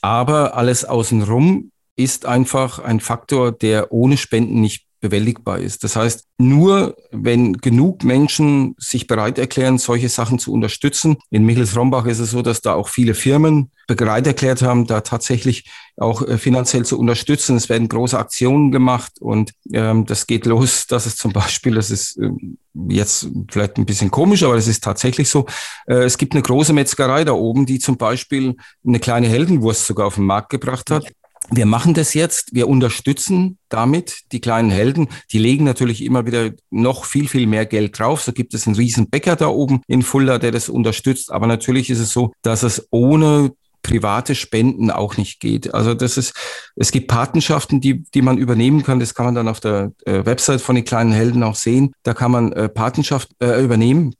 Aber 0.01 0.55
alles 0.57 0.85
außenrum 0.85 1.71
ist 1.95 2.25
einfach 2.25 2.79
ein 2.79 2.99
Faktor, 2.99 3.51
der 3.51 3.91
ohne 3.91 4.17
Spenden 4.17 4.59
nicht 4.61 4.85
bewältigbar 5.03 5.59
ist. 5.59 5.83
Das 5.83 5.97
heißt, 5.97 6.25
nur 6.37 6.95
wenn 7.11 7.57
genug 7.57 8.05
Menschen 8.05 8.73
sich 8.79 9.05
bereit 9.05 9.37
erklären, 9.37 9.77
solche 9.77 10.07
Sachen 10.07 10.39
zu 10.39 10.53
unterstützen. 10.53 11.17
In 11.29 11.45
Michels-Rombach 11.45 12.05
ist 12.05 12.19
es 12.19 12.31
so, 12.31 12.41
dass 12.41 12.61
da 12.61 12.73
auch 12.73 12.87
viele 12.87 13.13
Firmen 13.13 13.69
bereit 13.85 14.25
erklärt 14.27 14.61
haben, 14.61 14.87
da 14.87 15.01
tatsächlich 15.01 15.69
auch 15.97 16.25
äh, 16.25 16.37
finanziell 16.37 16.85
zu 16.85 16.97
unterstützen. 16.97 17.57
Es 17.57 17.67
werden 17.67 17.89
große 17.89 18.17
Aktionen 18.17 18.71
gemacht 18.71 19.11
und 19.19 19.51
ähm, 19.73 20.05
das 20.05 20.25
geht 20.25 20.45
los, 20.45 20.87
dass 20.87 21.05
es 21.05 21.17
zum 21.17 21.33
Beispiel, 21.33 21.75
das 21.75 21.91
ist 21.91 22.17
ähm, 22.17 22.57
jetzt 22.87 23.27
vielleicht 23.51 23.77
ein 23.77 23.85
bisschen 23.85 24.09
komisch, 24.09 24.43
aber 24.43 24.55
das 24.55 24.69
ist 24.69 24.85
tatsächlich 24.85 25.27
so. 25.27 25.47
Äh, 25.85 26.05
es 26.05 26.17
gibt 26.17 26.33
eine 26.33 26.43
große 26.43 26.71
Metzgerei 26.71 27.25
da 27.25 27.33
oben, 27.33 27.65
die 27.65 27.79
zum 27.79 27.97
Beispiel 27.97 28.55
eine 28.87 28.99
kleine 29.01 29.27
Heldenwurst 29.27 29.85
sogar 29.85 30.07
auf 30.07 30.15
den 30.15 30.25
Markt 30.25 30.49
gebracht 30.49 30.89
hat 30.91 31.03
wir 31.49 31.65
machen 31.65 31.93
das 31.93 32.13
jetzt, 32.13 32.53
wir 32.53 32.67
unterstützen 32.67 33.57
damit 33.69 34.31
die 34.31 34.39
kleinen 34.39 34.69
Helden. 34.69 35.09
Die 35.31 35.39
legen 35.39 35.65
natürlich 35.65 36.03
immer 36.03 36.25
wieder 36.25 36.51
noch 36.69 37.05
viel, 37.05 37.27
viel 37.27 37.47
mehr 37.47 37.65
Geld 37.65 37.99
drauf. 37.99 38.21
So 38.21 38.31
gibt 38.31 38.53
es 38.53 38.65
einen 38.65 38.75
riesen 38.75 39.09
Bäcker 39.09 39.35
da 39.35 39.47
oben 39.47 39.81
in 39.87 40.03
Fulda, 40.03 40.37
der 40.37 40.51
das 40.51 40.69
unterstützt. 40.69 41.31
Aber 41.31 41.47
natürlich 41.47 41.89
ist 41.89 41.99
es 41.99 42.13
so, 42.13 42.33
dass 42.41 42.63
es 42.63 42.87
ohne 42.91 43.51
private 43.81 44.33
Spenden 44.33 44.89
auch 44.89 45.17
nicht 45.17 45.39
geht. 45.39 45.73
Also 45.73 45.93
das 45.93 46.17
ist, 46.17 46.33
es 46.75 46.91
gibt 46.91 47.09
Patenschaften, 47.09 47.81
die, 47.81 48.03
die 48.03 48.21
man 48.21 48.37
übernehmen 48.37 48.81
kann. 48.81 48.99
Das 48.99 49.13
kann 49.13 49.25
man 49.25 49.35
dann 49.35 49.49
auf 49.49 49.59
der 49.59 49.91
äh, 50.05 50.25
Website 50.25 50.61
von 50.61 50.75
den 50.75 50.85
kleinen 50.85 51.11
Helden 51.11 51.43
auch 51.43 51.55
sehen. 51.55 51.93
Da 52.03 52.13
kann 52.13 52.31
man 52.31 52.53
äh, 52.53 52.69
Patenschaft 52.69 53.29
äh, 53.39 53.61
übernehmen, 53.61 54.15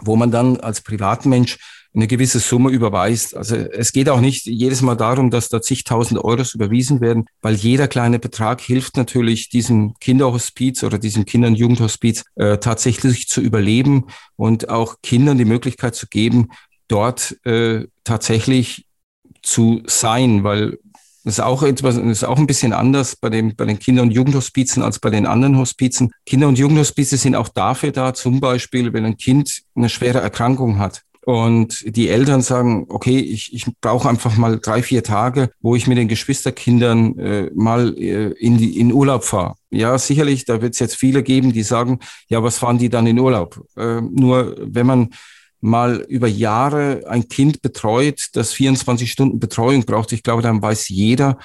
wo 0.00 0.14
man 0.16 0.30
dann 0.30 0.60
als 0.60 0.80
Privatmensch 0.80 1.58
eine 1.94 2.06
gewisse 2.06 2.40
Summe 2.40 2.70
überweist. 2.70 3.36
Also 3.36 3.56
es 3.56 3.92
geht 3.92 4.08
auch 4.08 4.20
nicht 4.20 4.46
jedes 4.46 4.80
Mal 4.80 4.96
darum, 4.96 5.30
dass 5.30 5.48
da 5.48 5.60
zigtausend 5.60 6.22
Euros 6.22 6.54
überwiesen 6.54 7.00
werden, 7.00 7.26
weil 7.42 7.54
jeder 7.54 7.86
kleine 7.86 8.18
Betrag 8.18 8.60
hilft 8.60 8.96
natürlich 8.96 9.50
diesem 9.50 9.94
Kinderhospiz 10.00 10.82
oder 10.84 10.98
diesem 10.98 11.26
Kinder- 11.26 11.48
und 11.48 11.56
Jugendhospiz 11.56 12.24
äh, 12.36 12.58
tatsächlich 12.58 13.28
zu 13.28 13.40
überleben 13.40 14.06
und 14.36 14.70
auch 14.70 14.96
Kindern 15.02 15.38
die 15.38 15.44
Möglichkeit 15.44 15.94
zu 15.94 16.06
geben, 16.06 16.48
dort 16.88 17.36
äh, 17.44 17.86
tatsächlich 18.04 18.86
zu 19.42 19.82
sein, 19.86 20.44
weil 20.44 20.78
das 21.24 21.34
ist 21.34 21.40
auch 21.40 21.62
etwas, 21.62 21.96
das 21.96 22.04
ist 22.04 22.24
auch 22.24 22.38
ein 22.38 22.48
bisschen 22.48 22.72
anders 22.72 23.14
bei, 23.14 23.30
dem, 23.30 23.54
bei 23.54 23.64
den 23.64 23.78
Kinder- 23.78 24.02
und 24.02 24.10
Jugendhospizen 24.10 24.82
als 24.82 24.98
bei 24.98 25.10
den 25.10 25.26
anderen 25.26 25.56
Hospizen. 25.56 26.10
Kinder- 26.26 26.48
und 26.48 26.58
Jugendhospize 26.58 27.16
sind 27.16 27.36
auch 27.36 27.48
dafür 27.48 27.92
da, 27.92 28.12
zum 28.12 28.40
Beispiel, 28.40 28.92
wenn 28.92 29.04
ein 29.04 29.16
Kind 29.16 29.62
eine 29.76 29.88
schwere 29.88 30.20
Erkrankung 30.20 30.78
hat 30.78 31.02
und 31.24 31.96
die 31.96 32.08
Eltern 32.08 32.42
sagen, 32.42 32.86
okay, 32.88 33.18
ich, 33.18 33.54
ich 33.54 33.66
brauche 33.80 34.08
einfach 34.08 34.36
mal 34.36 34.58
drei, 34.58 34.82
vier 34.82 35.04
Tage, 35.04 35.50
wo 35.60 35.76
ich 35.76 35.86
mit 35.86 35.98
den 35.98 36.08
Geschwisterkindern 36.08 37.18
äh, 37.18 37.50
mal 37.54 37.96
äh, 37.96 38.32
in, 38.32 38.58
die, 38.58 38.78
in 38.78 38.92
Urlaub 38.92 39.24
fahre. 39.24 39.54
Ja, 39.70 39.96
sicherlich, 39.98 40.44
da 40.44 40.60
wird 40.60 40.74
es 40.74 40.80
jetzt 40.80 40.96
viele 40.96 41.22
geben, 41.22 41.52
die 41.52 41.62
sagen, 41.62 42.00
ja, 42.28 42.42
was 42.42 42.58
fahren 42.58 42.78
die 42.78 42.88
dann 42.88 43.06
in 43.06 43.20
Urlaub? 43.20 43.64
Äh, 43.76 44.00
nur 44.00 44.56
wenn 44.60 44.86
man 44.86 45.10
mal 45.60 46.04
über 46.08 46.26
Jahre 46.26 47.04
ein 47.08 47.28
Kind 47.28 47.62
betreut, 47.62 48.30
das 48.32 48.52
24 48.52 49.10
Stunden 49.10 49.38
Betreuung 49.38 49.84
braucht, 49.84 50.12
ich 50.12 50.24
glaube, 50.24 50.42
dann 50.42 50.60
weiß 50.60 50.88
jeder, 50.88 51.38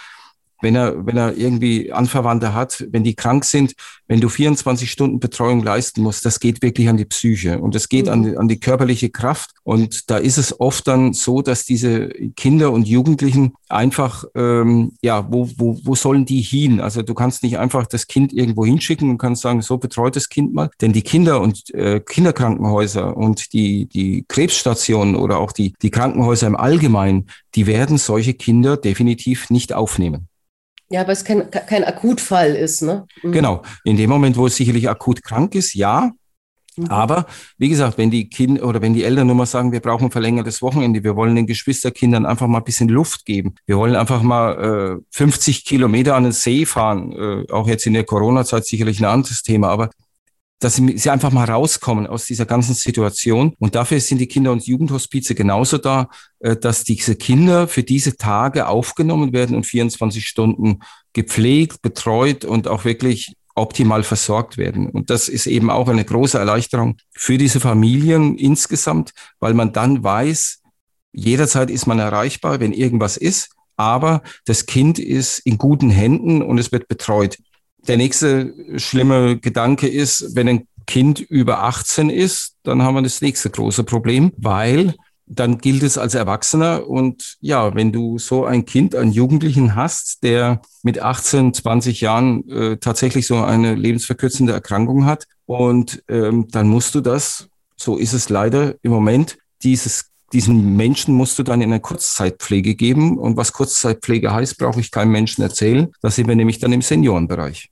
wenn 0.61 0.75
er, 0.75 1.05
wenn 1.05 1.17
er 1.17 1.37
irgendwie 1.37 1.91
Anverwandte 1.91 2.53
hat, 2.53 2.85
wenn 2.91 3.03
die 3.03 3.15
krank 3.15 3.45
sind, 3.45 3.73
wenn 4.07 4.21
du 4.21 4.29
24 4.29 4.89
Stunden 4.89 5.19
Betreuung 5.19 5.63
leisten 5.63 6.01
musst, 6.01 6.25
das 6.25 6.39
geht 6.39 6.61
wirklich 6.61 6.89
an 6.89 6.97
die 6.97 7.05
Psyche 7.05 7.59
und 7.59 7.75
es 7.75 7.89
geht 7.89 8.05
mhm. 8.05 8.11
an, 8.11 8.23
die, 8.23 8.37
an 8.37 8.47
die 8.47 8.59
körperliche 8.59 9.09
Kraft. 9.09 9.51
Und 9.63 10.09
da 10.09 10.17
ist 10.17 10.37
es 10.37 10.59
oft 10.59 10.87
dann 10.87 11.13
so, 11.13 11.41
dass 11.41 11.65
diese 11.65 12.07
Kinder 12.35 12.71
und 12.71 12.87
Jugendlichen 12.87 13.53
einfach, 13.67 14.23
ähm, 14.35 14.93
ja, 15.01 15.29
wo, 15.29 15.49
wo, 15.57 15.79
wo 15.83 15.95
sollen 15.95 16.25
die 16.25 16.41
hin? 16.41 16.79
Also 16.79 17.01
du 17.01 17.13
kannst 17.13 17.43
nicht 17.43 17.57
einfach 17.57 17.85
das 17.85 18.07
Kind 18.07 18.31
irgendwo 18.31 18.65
hinschicken 18.65 19.09
und 19.09 19.17
kannst 19.17 19.41
sagen, 19.41 19.61
so 19.61 19.77
betreut 19.77 20.15
das 20.15 20.29
Kind 20.29 20.53
mal. 20.53 20.69
Denn 20.81 20.93
die 20.93 21.01
Kinder 21.01 21.41
und 21.41 21.73
äh, 21.73 21.99
Kinderkrankenhäuser 21.99 23.15
und 23.17 23.53
die, 23.53 23.87
die 23.87 24.25
Krebsstationen 24.27 25.15
oder 25.15 25.39
auch 25.39 25.51
die, 25.51 25.73
die 25.81 25.91
Krankenhäuser 25.91 26.47
im 26.47 26.55
Allgemeinen, 26.55 27.27
die 27.55 27.67
werden 27.67 27.97
solche 27.97 28.33
Kinder 28.33 28.77
definitiv 28.77 29.49
nicht 29.49 29.73
aufnehmen. 29.73 30.26
Ja, 30.89 31.05
weil 31.05 31.13
es 31.13 31.25
kein, 31.25 31.49
kein 31.51 31.83
Akutfall 31.83 32.55
ist, 32.55 32.81
ne? 32.81 33.05
Mhm. 33.21 33.31
Genau. 33.31 33.61
In 33.83 33.97
dem 33.97 34.09
Moment, 34.09 34.37
wo 34.37 34.47
es 34.47 34.55
sicherlich 34.55 34.89
akut 34.89 35.23
krank 35.23 35.53
ist, 35.55 35.73
ja. 35.73 36.11
Mhm. 36.77 36.87
Aber 36.87 37.25
wie 37.57 37.69
gesagt, 37.69 37.97
wenn 37.97 38.11
die 38.11 38.29
Kinder 38.29 38.65
oder 38.65 38.81
wenn 38.81 38.93
die 38.93 39.03
Eltern 39.03 39.27
nur 39.27 39.35
mal 39.35 39.45
sagen, 39.45 39.71
wir 39.71 39.79
brauchen 39.79 40.05
ein 40.05 40.11
verlängertes 40.11 40.61
Wochenende, 40.61 41.03
wir 41.03 41.15
wollen 41.15 41.35
den 41.35 41.47
Geschwisterkindern 41.47 42.25
einfach 42.25 42.47
mal 42.47 42.59
ein 42.59 42.63
bisschen 42.63 42.87
Luft 42.87 43.25
geben. 43.25 43.55
Wir 43.65 43.77
wollen 43.77 43.95
einfach 43.95 44.21
mal 44.21 44.99
äh, 45.01 45.03
50 45.11 45.65
Kilometer 45.65 46.15
an 46.15 46.23
den 46.23 46.31
See 46.31 46.65
fahren. 46.65 47.11
Äh, 47.11 47.51
auch 47.51 47.67
jetzt 47.67 47.85
in 47.85 47.93
der 47.93 48.05
Corona-Zeit 48.05 48.65
sicherlich 48.65 48.99
ein 48.99 49.05
anderes 49.05 49.43
Thema. 49.43 49.69
Aber 49.69 49.89
dass 50.59 50.75
sie 50.75 51.09
einfach 51.09 51.31
mal 51.31 51.49
rauskommen 51.49 52.07
aus 52.07 52.25
dieser 52.25 52.45
ganzen 52.45 52.73
Situation. 52.73 53.53
Und 53.59 53.75
dafür 53.75 53.99
sind 53.99 54.19
die 54.19 54.27
Kinder- 54.27 54.51
und 54.51 54.65
Jugendhospize 54.65 55.35
genauso 55.35 55.77
da, 55.77 56.09
äh, 56.39 56.55
dass 56.55 56.83
diese 56.83 57.15
Kinder 57.15 57.67
für 57.67 57.83
diese 57.83 58.17
Tage 58.17 58.67
aufgenommen 58.67 59.33
werden 59.33 59.55
und 59.55 59.65
24 59.65 60.27
Stunden 60.27 60.79
gepflegt, 61.13 61.81
betreut 61.81 62.43
und 62.43 62.67
auch 62.67 62.85
wirklich 62.85 63.33
optimal 63.57 64.03
versorgt 64.03 64.57
werden. 64.57 64.89
Und 64.89 65.09
das 65.09 65.29
ist 65.29 65.47
eben 65.47 65.69
auch 65.69 65.87
eine 65.87 66.05
große 66.05 66.37
Erleichterung 66.37 66.97
für 67.11 67.37
diese 67.37 67.59
Familien 67.59 68.37
insgesamt, 68.37 69.13
weil 69.39 69.53
man 69.53 69.73
dann 69.73 70.03
weiß, 70.03 70.61
jederzeit 71.11 71.71
ist 71.71 71.87
man 71.87 71.99
erreichbar, 71.99 72.59
wenn 72.59 72.73
irgendwas 72.73 73.17
ist. 73.17 73.49
Aber 73.75 74.23
das 74.45 74.65
Kind 74.65 74.97
ist 74.99 75.39
in 75.39 75.57
guten 75.57 75.89
Händen 75.89 76.41
und 76.41 76.57
es 76.57 76.71
wird 76.71 76.87
betreut. 76.87 77.37
Der 77.87 77.97
nächste 77.97 78.53
schlimme 78.77 79.37
Gedanke 79.37 79.87
ist, 79.87 80.35
wenn 80.35 80.47
ein 80.47 80.67
Kind 80.85 81.19
über 81.19 81.63
18 81.63 82.09
ist, 82.09 82.55
dann 82.63 82.81
haben 82.81 82.95
wir 82.95 83.01
das 83.01 83.21
nächste 83.21 83.49
große 83.49 83.83
Problem, 83.83 84.31
weil 84.37 84.95
dann 85.25 85.57
gilt 85.57 85.83
es 85.83 85.97
als 85.97 86.15
Erwachsener. 86.15 86.87
Und 86.87 87.37
ja, 87.41 87.75
wenn 87.75 87.91
du 87.91 88.17
so 88.17 88.45
ein 88.45 88.65
Kind, 88.65 88.95
einen 88.95 89.11
Jugendlichen 89.11 89.75
hast, 89.75 90.23
der 90.23 90.61
mit 90.83 90.99
18, 90.99 91.53
20 91.53 92.01
Jahren 92.01 92.49
äh, 92.49 92.77
tatsächlich 92.77 93.27
so 93.27 93.37
eine 93.37 93.75
lebensverkürzende 93.75 94.53
Erkrankung 94.53 95.05
hat, 95.05 95.25
und 95.45 96.03
ähm, 96.09 96.47
dann 96.49 96.67
musst 96.67 96.93
du 96.95 97.01
das, 97.01 97.47
so 97.77 97.97
ist 97.97 98.13
es 98.13 98.29
leider 98.29 98.75
im 98.81 98.91
Moment, 98.91 99.37
dieses 99.63 100.11
diesen 100.33 100.75
Menschen 100.75 101.15
musst 101.15 101.39
du 101.39 101.43
dann 101.43 101.61
in 101.61 101.71
eine 101.71 101.79
Kurzzeitpflege 101.79 102.75
geben. 102.75 103.17
Und 103.17 103.37
was 103.37 103.53
Kurzzeitpflege 103.53 104.33
heißt, 104.33 104.57
brauche 104.57 104.81
ich 104.81 104.91
keinem 104.91 105.13
Menschen 105.13 105.41
erzählen. 105.41 105.87
Da 106.01 106.09
sind 106.09 106.27
wir 106.27 106.35
nämlich 106.35 106.59
dann 106.59 106.73
im 106.73 106.81
Seniorenbereich. 106.81 107.69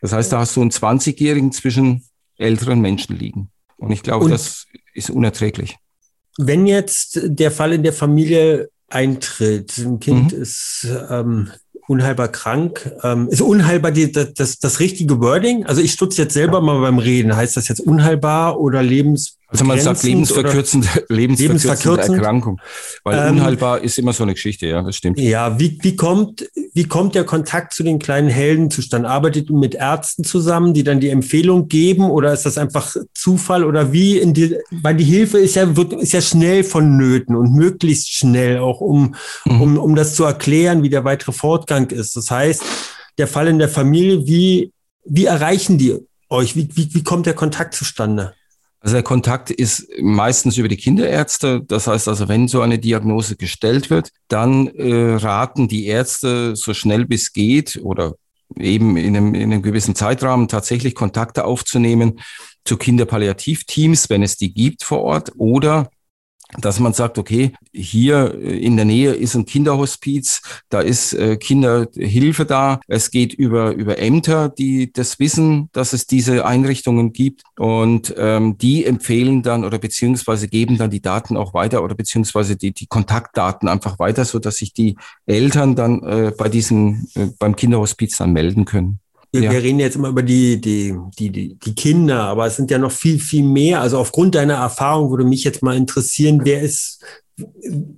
Das 0.00 0.12
heißt, 0.12 0.32
da 0.32 0.40
hast 0.40 0.56
du 0.56 0.60
einen 0.60 0.70
20-Jährigen 0.70 1.52
zwischen 1.52 2.04
älteren 2.36 2.80
Menschen 2.80 3.16
liegen. 3.16 3.50
Und 3.76 3.92
ich 3.92 4.02
glaube, 4.02 4.26
Und 4.26 4.30
das 4.30 4.66
ist 4.94 5.10
unerträglich. 5.10 5.76
Wenn 6.38 6.66
jetzt 6.66 7.20
der 7.24 7.50
Fall 7.50 7.72
in 7.72 7.82
der 7.82 7.92
Familie 7.92 8.68
eintritt, 8.88 9.78
ein 9.78 10.00
Kind 10.00 10.32
mhm. 10.32 10.42
ist 10.42 10.86
ähm, 11.10 11.50
unheilbar 11.88 12.28
krank, 12.28 12.92
ähm, 13.02 13.28
ist 13.28 13.40
unheilbar 13.40 13.92
die, 13.92 14.12
das, 14.12 14.34
das, 14.34 14.58
das 14.58 14.80
richtige 14.80 15.20
Wording? 15.20 15.64
Also 15.64 15.80
ich 15.80 15.92
stutze 15.92 16.22
jetzt 16.22 16.34
selber 16.34 16.60
mal 16.60 16.80
beim 16.80 16.98
Reden. 16.98 17.36
Heißt 17.36 17.56
das 17.56 17.68
jetzt 17.68 17.80
unheilbar 17.80 18.60
oder 18.60 18.82
lebens 18.82 19.35
also 19.60 19.64
man 19.64 19.80
sagt 19.80 20.02
lebensverkürzende, 20.02 20.88
lebensverkürzende 21.08 21.42
lebensverkürzend. 21.42 22.18
Erkrankung. 22.18 22.60
Weil 23.04 23.28
ähm, 23.28 23.36
unheilbar 23.36 23.82
ist 23.82 23.98
immer 23.98 24.12
so 24.12 24.22
eine 24.22 24.34
Geschichte, 24.34 24.66
ja, 24.66 24.82
das 24.82 24.96
stimmt. 24.96 25.18
Ja, 25.18 25.58
wie, 25.58 25.78
wie, 25.82 25.96
kommt, 25.96 26.48
wie 26.74 26.84
kommt 26.84 27.14
der 27.14 27.24
Kontakt 27.24 27.74
zu 27.74 27.82
den 27.82 27.98
kleinen 27.98 28.28
Helden 28.28 28.70
zustande? 28.70 29.08
Arbeitet 29.08 29.50
ihr 29.50 29.56
mit 29.56 29.74
Ärzten 29.74 30.24
zusammen, 30.24 30.74
die 30.74 30.84
dann 30.84 31.00
die 31.00 31.08
Empfehlung 31.08 31.68
geben 31.68 32.10
oder 32.10 32.32
ist 32.32 32.46
das 32.46 32.58
einfach 32.58 32.94
Zufall 33.14 33.64
oder 33.64 33.92
wie 33.92 34.18
in 34.18 34.34
die, 34.34 34.56
weil 34.70 34.96
die 34.96 35.04
Hilfe 35.04 35.38
ist 35.38 35.56
ja, 35.56 35.76
wird, 35.76 35.92
ist 35.92 36.12
ja 36.12 36.20
schnell 36.20 36.64
vonnöten 36.64 37.36
und 37.36 37.52
möglichst 37.52 38.12
schnell 38.12 38.58
auch, 38.58 38.80
um, 38.80 39.14
mhm. 39.44 39.60
um, 39.60 39.78
um 39.78 39.94
das 39.94 40.14
zu 40.14 40.24
erklären, 40.24 40.82
wie 40.82 40.90
der 40.90 41.04
weitere 41.04 41.32
Fortgang 41.32 41.90
ist. 41.90 42.16
Das 42.16 42.30
heißt, 42.30 42.62
der 43.18 43.26
Fall 43.26 43.48
in 43.48 43.58
der 43.58 43.68
Familie, 43.68 44.26
wie, 44.26 44.72
wie 45.04 45.24
erreichen 45.24 45.78
die 45.78 45.96
euch? 46.28 46.56
Wie, 46.56 46.68
wie, 46.74 46.92
wie 46.92 47.02
kommt 47.02 47.26
der 47.26 47.34
Kontakt 47.34 47.74
zustande? 47.74 48.34
Also 48.86 48.94
der 48.94 49.02
Kontakt 49.02 49.50
ist 49.50 49.88
meistens 50.00 50.58
über 50.58 50.68
die 50.68 50.76
Kinderärzte. 50.76 51.60
Das 51.66 51.88
heißt 51.88 52.06
also, 52.06 52.28
wenn 52.28 52.46
so 52.46 52.60
eine 52.60 52.78
Diagnose 52.78 53.34
gestellt 53.34 53.90
wird, 53.90 54.10
dann 54.28 54.68
äh, 54.68 55.16
raten 55.16 55.66
die 55.66 55.86
Ärzte 55.86 56.54
so 56.54 56.72
schnell 56.72 57.04
bis 57.04 57.32
geht 57.32 57.80
oder 57.82 58.14
eben 58.56 58.96
in 58.96 59.16
einem, 59.16 59.34
in 59.34 59.52
einem 59.52 59.62
gewissen 59.62 59.96
Zeitrahmen 59.96 60.46
tatsächlich 60.46 60.94
Kontakte 60.94 61.46
aufzunehmen 61.46 62.20
zu 62.64 62.76
Kinderpalliativteams, 62.76 64.08
wenn 64.08 64.22
es 64.22 64.36
die 64.36 64.54
gibt 64.54 64.84
vor 64.84 65.00
Ort, 65.00 65.32
oder 65.36 65.90
dass 66.58 66.78
man 66.78 66.92
sagt, 66.92 67.18
okay, 67.18 67.52
hier 67.72 68.34
äh, 68.34 68.58
in 68.58 68.76
der 68.76 68.84
Nähe 68.84 69.12
ist 69.12 69.34
ein 69.34 69.46
Kinderhospiz, 69.46 70.42
da 70.68 70.80
ist 70.80 71.12
äh, 71.12 71.36
Kinderhilfe 71.36 72.46
da. 72.46 72.80
Es 72.86 73.10
geht 73.10 73.34
über, 73.34 73.72
über 73.72 73.98
Ämter, 73.98 74.48
die 74.48 74.92
das 74.92 75.18
wissen, 75.18 75.68
dass 75.72 75.92
es 75.92 76.06
diese 76.06 76.46
Einrichtungen 76.46 77.12
gibt. 77.12 77.42
Und 77.58 78.14
ähm, 78.16 78.58
die 78.58 78.84
empfehlen 78.84 79.42
dann 79.42 79.64
oder 79.64 79.78
beziehungsweise 79.78 80.48
geben 80.48 80.78
dann 80.78 80.90
die 80.90 81.02
Daten 81.02 81.36
auch 81.36 81.54
weiter 81.54 81.82
oder 81.82 81.94
beziehungsweise 81.94 82.56
die, 82.56 82.72
die 82.72 82.86
Kontaktdaten 82.86 83.68
einfach 83.68 83.98
weiter, 83.98 84.24
so 84.24 84.38
dass 84.38 84.56
sich 84.56 84.72
die 84.72 84.96
Eltern 85.26 85.74
dann 85.74 86.02
äh, 86.02 86.32
bei 86.36 86.48
diesem, 86.48 87.08
äh, 87.14 87.26
beim 87.38 87.56
Kinderhospiz 87.56 88.16
dann 88.18 88.32
melden 88.32 88.64
können. 88.64 89.00
Wir, 89.32 89.42
ja. 89.42 89.50
wir, 89.50 89.62
reden 89.62 89.80
jetzt 89.80 89.96
immer 89.96 90.08
über 90.08 90.22
die, 90.22 90.60
die, 90.60 90.94
die, 91.18 91.54
die, 91.54 91.74
Kinder, 91.74 92.22
aber 92.22 92.46
es 92.46 92.56
sind 92.56 92.70
ja 92.70 92.78
noch 92.78 92.92
viel, 92.92 93.18
viel 93.18 93.42
mehr. 93.42 93.80
Also 93.80 93.98
aufgrund 93.98 94.34
deiner 94.34 94.54
Erfahrung 94.54 95.10
würde 95.10 95.24
mich 95.24 95.44
jetzt 95.44 95.62
mal 95.62 95.76
interessieren, 95.76 96.40
wer 96.44 96.62
ist, 96.62 97.02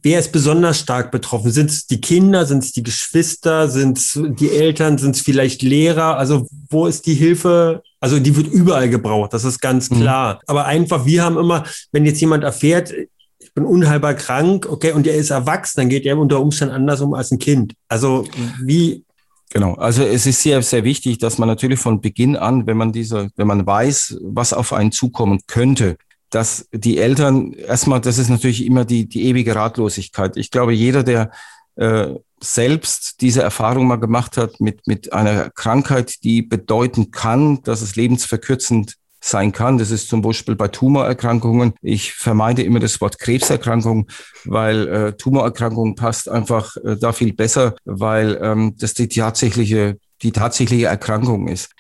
wer 0.03 0.19
ist 0.19 0.33
besonders 0.33 0.79
stark 0.79 1.11
betroffen? 1.11 1.51
Sind 1.51 1.71
es 1.71 1.87
die 1.87 2.01
Kinder, 2.01 2.47
sind 2.47 2.65
es 2.65 2.73
die 2.73 2.83
Geschwister, 2.83 3.69
sind 3.69 3.99
es 3.99 4.19
die 4.39 4.51
Eltern, 4.51 4.99
sind 4.99 5.15
es 5.15 5.23
vielleicht 5.23 5.63
Lehrer? 5.63 6.17
Also 6.17 6.49
wo 6.71 6.87
ist 6.87 7.07
die 7.07 7.15
Hilfe? 7.15 7.83
Also 8.01 8.19
die 8.19 8.37
wird 8.37 8.49
überall 8.49 8.89
gebraucht, 8.89 9.33
das 9.33 9.45
ist 9.45 9.61
ganz 9.61 9.91
mhm. 9.91 10.01
klar. 10.01 10.35
Mhm. 10.35 10.41
Aber 10.47 10.67
einfach, 10.67 11.07
wir 11.07 11.25
haben 11.25 11.39
immer, 11.39 11.65
wenn 11.93 12.07
jetzt 12.07 12.21
jemand 12.21 12.45
erfährt, 12.45 12.93
ich 13.39 13.55
bin 13.55 13.65
unheilbar 13.65 14.15
krank, 14.15 14.67
okay, 14.69 14.93
und 14.93 15.07
er 15.07 15.15
ist 15.15 15.31
erwachsen, 15.31 15.81
dann 15.81 15.89
geht 15.89 16.07
er 16.07 16.19
unter 16.19 16.41
Umständen 16.41 16.75
anders 16.75 17.01
um 17.01 17.15
als 17.15 17.31
ein 17.31 17.39
Kind. 17.39 17.75
Also 17.89 18.25
wie, 18.63 19.05
Genau, 19.51 19.75
also 19.75 20.03
es 20.03 20.27
ist 20.27 20.43
sehr, 20.43 20.61
sehr 20.63 20.85
wichtig, 20.85 21.19
dass 21.19 21.39
man 21.39 21.49
natürlich 21.49 21.79
von 21.81 22.01
Beginn 22.01 22.37
an, 22.37 22.67
wenn 22.67 22.77
man 22.77 22.93
diese, 22.93 23.31
wenn 23.37 23.47
man 23.47 23.67
weiß, 23.67 24.19
was 24.23 24.53
auf 24.53 24.73
einen 24.73 24.93
zukommen 24.93 25.41
könnte, 25.47 25.97
dass 26.31 26.69
die 26.73 26.99
Eltern 26.99 27.53
erstmal, 27.55 28.01
das 28.01 28.19
ist 28.19 28.29
natürlich 28.29 28.67
immer 28.67 28.85
die, 28.85 29.09
die 29.09 29.25
ewige 29.25 29.55
Ratlosigkeit. 29.55 30.37
Ich 30.37 30.51
glaube, 30.51 30.75
jeder, 30.75 31.03
der 31.03 31.31
äh, 31.77 32.15
selbst 32.41 33.23
diese 33.23 33.43
Erfahrung 33.43 33.87
mal 33.87 33.97
gemacht 33.97 34.37
hat 34.37 34.61
mit, 34.61 34.87
mit 34.87 35.13
einer 35.13 35.51
Krankheit, 35.51 36.23
die 36.25 36.43
bedeuten 36.43 37.11
kann, 37.11 37.63
dass 37.63 37.81
es 37.81 37.97
lebensverkürzend 37.97 38.97
sein 39.21 39.53
kann. 39.53 39.79
Das 39.79 39.91
ist 39.91 40.09
zum 40.09 40.23
Beispiel 40.23 40.57
bei 40.57 40.69
Tumorerkrankungen. 40.69 41.75
Ich 41.83 42.13
vermeide 42.13 42.63
immer 42.63 42.81
das 42.81 43.01
Wort 43.01 43.19
Krebserkrankung, 43.19 44.09
weil 44.45 44.89
äh, 44.89 45.13
Tumorerkrankung 45.15 45.95
passt 45.95 46.29
einfach 46.29 46.77
äh, 46.79 46.97
da 46.97 47.13
viel 47.13 47.33
besser, 47.33 47.75
weil 47.85 48.39
ähm, 48.43 48.75
das 48.79 48.95
die 48.95 49.09
tatsächliche 49.09 49.99
die 50.23 50.33
tatsächliche 50.33 50.87
Erkrankung 50.87 51.47
ist 51.47 51.71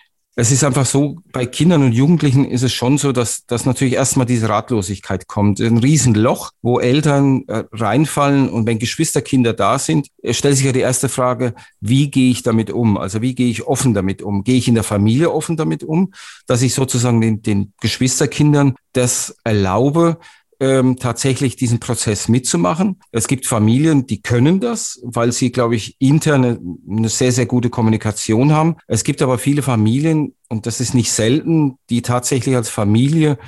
es 0.40 0.52
ist 0.52 0.62
einfach 0.62 0.86
so, 0.86 1.16
bei 1.32 1.46
Kindern 1.46 1.82
und 1.82 1.90
Jugendlichen 1.90 2.44
ist 2.44 2.62
es 2.62 2.72
schon 2.72 2.96
so, 2.96 3.10
dass, 3.10 3.44
dass 3.46 3.66
natürlich 3.66 3.94
erstmal 3.94 4.24
diese 4.24 4.48
Ratlosigkeit 4.48 5.26
kommt. 5.26 5.58
Ein 5.58 5.78
Riesenloch, 5.78 6.52
wo 6.62 6.78
Eltern 6.78 7.42
äh, 7.48 7.64
reinfallen 7.72 8.48
und 8.48 8.64
wenn 8.64 8.78
Geschwisterkinder 8.78 9.52
da 9.52 9.80
sind, 9.80 10.06
stellt 10.30 10.56
sich 10.56 10.64
ja 10.64 10.70
die 10.70 10.78
erste 10.78 11.08
Frage, 11.08 11.54
wie 11.80 12.08
gehe 12.08 12.30
ich 12.30 12.44
damit 12.44 12.70
um? 12.70 12.98
Also 12.98 13.20
wie 13.20 13.34
gehe 13.34 13.50
ich 13.50 13.66
offen 13.66 13.94
damit 13.94 14.22
um? 14.22 14.44
Gehe 14.44 14.58
ich 14.58 14.68
in 14.68 14.76
der 14.76 14.84
Familie 14.84 15.32
offen 15.32 15.56
damit 15.56 15.82
um, 15.82 16.12
dass 16.46 16.62
ich 16.62 16.72
sozusagen 16.72 17.20
den, 17.20 17.42
den 17.42 17.72
Geschwisterkindern 17.80 18.76
das 18.92 19.34
erlaube, 19.42 20.18
ähm, 20.60 20.96
tatsächlich 20.96 21.56
diesen 21.56 21.78
Prozess 21.78 22.28
mitzumachen. 22.28 23.00
Es 23.12 23.28
gibt 23.28 23.46
Familien, 23.46 24.06
die 24.06 24.22
können 24.22 24.60
das, 24.60 25.00
weil 25.02 25.32
sie, 25.32 25.52
glaube 25.52 25.76
ich, 25.76 25.96
intern 26.00 26.78
eine, 26.88 27.08
sehr, 27.08 27.32
sehr 27.32 27.46
gute 27.46 27.70
Kommunikation 27.70 28.52
haben. 28.52 28.76
Es 28.86 29.04
gibt 29.04 29.22
aber 29.22 29.38
viele 29.38 29.62
Familien, 29.62 30.34
und 30.48 30.66
das 30.66 30.80
ist 30.80 30.94
nicht 30.94 31.12
selten, 31.12 31.78
die 31.90 32.02
tatsächlich 32.02 32.56
als 32.56 32.68
Familie 32.68 33.38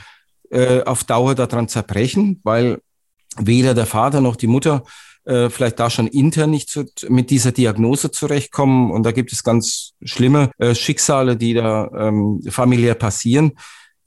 äh, 0.50 0.82
auf 0.82 1.04
Dauer 1.04 1.34
daran 1.34 1.68
zerbrechen, 1.68 2.40
weil 2.44 2.80
weder 3.36 3.74
der 3.74 3.86
Vater 3.86 4.20
noch 4.20 4.36
die 4.36 4.46
Mutter 4.46 4.84
äh, 5.24 5.50
vielleicht 5.50 5.78
da 5.78 5.90
schon 5.90 6.06
intern 6.06 6.50
nicht 6.50 6.70
zu, 6.70 6.84
mit 7.08 7.30
dieser 7.30 7.52
Diagnose 7.52 8.10
zurechtkommen. 8.10 8.90
Und 8.90 9.04
da 9.04 9.12
gibt 9.12 9.32
es 9.32 9.44
ganz 9.44 9.92
schlimme 10.02 10.50
äh, 10.58 10.74
Schicksale, 10.74 11.36
die 11.36 11.54
da 11.54 11.90
ähm, 11.96 12.40
familiär 12.48 12.94
passieren. 12.94 13.52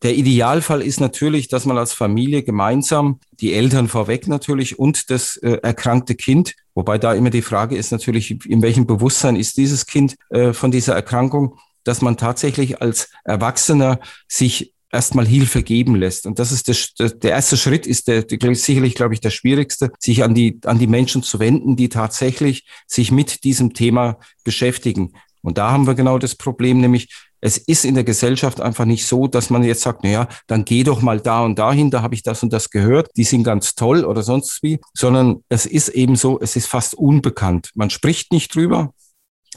Der 0.04 0.16
Idealfall 0.16 0.82
ist 0.82 1.00
natürlich, 1.00 1.48
dass 1.48 1.66
man 1.66 1.78
als 1.78 1.94
Familie 1.94 2.44
gemeinsam, 2.44 3.22
die 3.40 3.54
Eltern 3.54 3.88
vorweg 3.88 4.28
natürlich 4.28 4.78
und 4.78 5.10
das 5.10 5.38
äh, 5.38 5.60
erkrankte 5.64 6.16
Kind, 6.16 6.56
wobei 6.76 6.98
da 6.98 7.14
immer 7.14 7.30
die 7.30 7.42
Frage 7.42 7.78
ist 7.78 7.92
natürlich, 7.92 8.46
in 8.46 8.62
welchem 8.62 8.86
Bewusstsein 8.86 9.38
ist 9.38 9.56
dieses 9.56 9.86
Kind 9.86 10.16
äh, 10.30 10.52
von 10.52 10.72
dieser 10.72 10.94
Erkrankung, 10.94 11.58
dass 11.86 12.02
man 12.02 12.18
tatsächlich 12.18 12.82
als 12.82 13.12
Erwachsener 13.24 14.02
sich 14.28 14.74
erstmal 14.92 15.26
Hilfe 15.26 15.64
geben 15.64 15.96
lässt. 15.96 16.28
Und 16.28 16.38
das 16.38 16.52
ist 16.52 16.68
der, 16.68 17.10
der 17.10 17.32
erste 17.32 17.56
Schritt, 17.56 17.88
ist 17.88 18.10
der, 18.10 18.24
der 18.24 18.56
sicherlich, 18.56 18.96
glaube 18.96 19.14
ich, 19.14 19.22
der 19.22 19.32
schwierigste, 19.32 19.92
sich 20.00 20.24
an 20.24 20.36
die, 20.36 20.60
an 20.66 20.80
die 20.80 20.88
Menschen 20.88 21.24
zu 21.24 21.40
wenden, 21.40 21.78
die 21.78 21.90
tatsächlich 21.90 22.68
sich 22.88 23.12
mit 23.12 23.44
diesem 23.46 23.74
Thema 23.74 24.20
beschäftigen. 24.44 25.14
Und 25.42 25.58
da 25.58 25.72
haben 25.72 25.88
wir 25.88 25.96
genau 25.96 26.20
das 26.20 26.36
Problem, 26.36 26.80
nämlich 26.80 27.10
es 27.46 27.58
ist 27.58 27.84
in 27.84 27.96
der 27.96 28.06
Gesellschaft 28.06 28.62
einfach 28.62 28.86
nicht 28.86 29.06
so, 29.06 29.28
dass 29.28 29.50
man 29.50 29.64
jetzt 29.64 29.82
sagt, 29.82 30.00
na 30.04 30.10
ja, 30.10 30.28
dann 30.48 30.64
geh 30.64 30.86
doch 30.86 31.02
mal 31.02 31.20
da 31.20 31.44
und 31.44 31.60
dahin, 31.60 31.92
da 31.92 32.02
habe 32.02 32.16
ich 32.16 32.24
das 32.24 32.42
und 32.42 32.54
das 32.54 32.70
gehört, 32.70 33.10
die 33.18 33.26
sind 33.26 33.44
ganz 33.44 33.76
toll 33.76 34.06
oder 34.06 34.24
sonst 34.24 34.64
wie, 34.64 34.80
sondern 34.94 35.44
es 35.50 35.66
ist 35.66 35.90
eben 35.90 36.16
so, 36.16 36.40
es 36.40 36.56
ist 36.56 36.68
fast 36.68 36.94
unbekannt. 36.94 37.72
Man 37.76 37.90
spricht 37.90 38.32
nicht 38.32 38.56
drüber. 38.56 38.94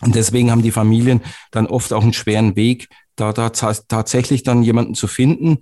Und 0.00 0.16
deswegen 0.16 0.50
haben 0.50 0.62
die 0.62 0.72
Familien 0.72 1.20
dann 1.52 1.68
oft 1.68 1.92
auch 1.92 2.02
einen 2.02 2.12
schweren 2.12 2.56
Weg, 2.56 2.88
da, 3.14 3.32
da 3.32 3.50
tatsächlich 3.50 4.42
dann 4.42 4.64
jemanden 4.64 4.96
zu 4.96 5.06
finden. 5.06 5.58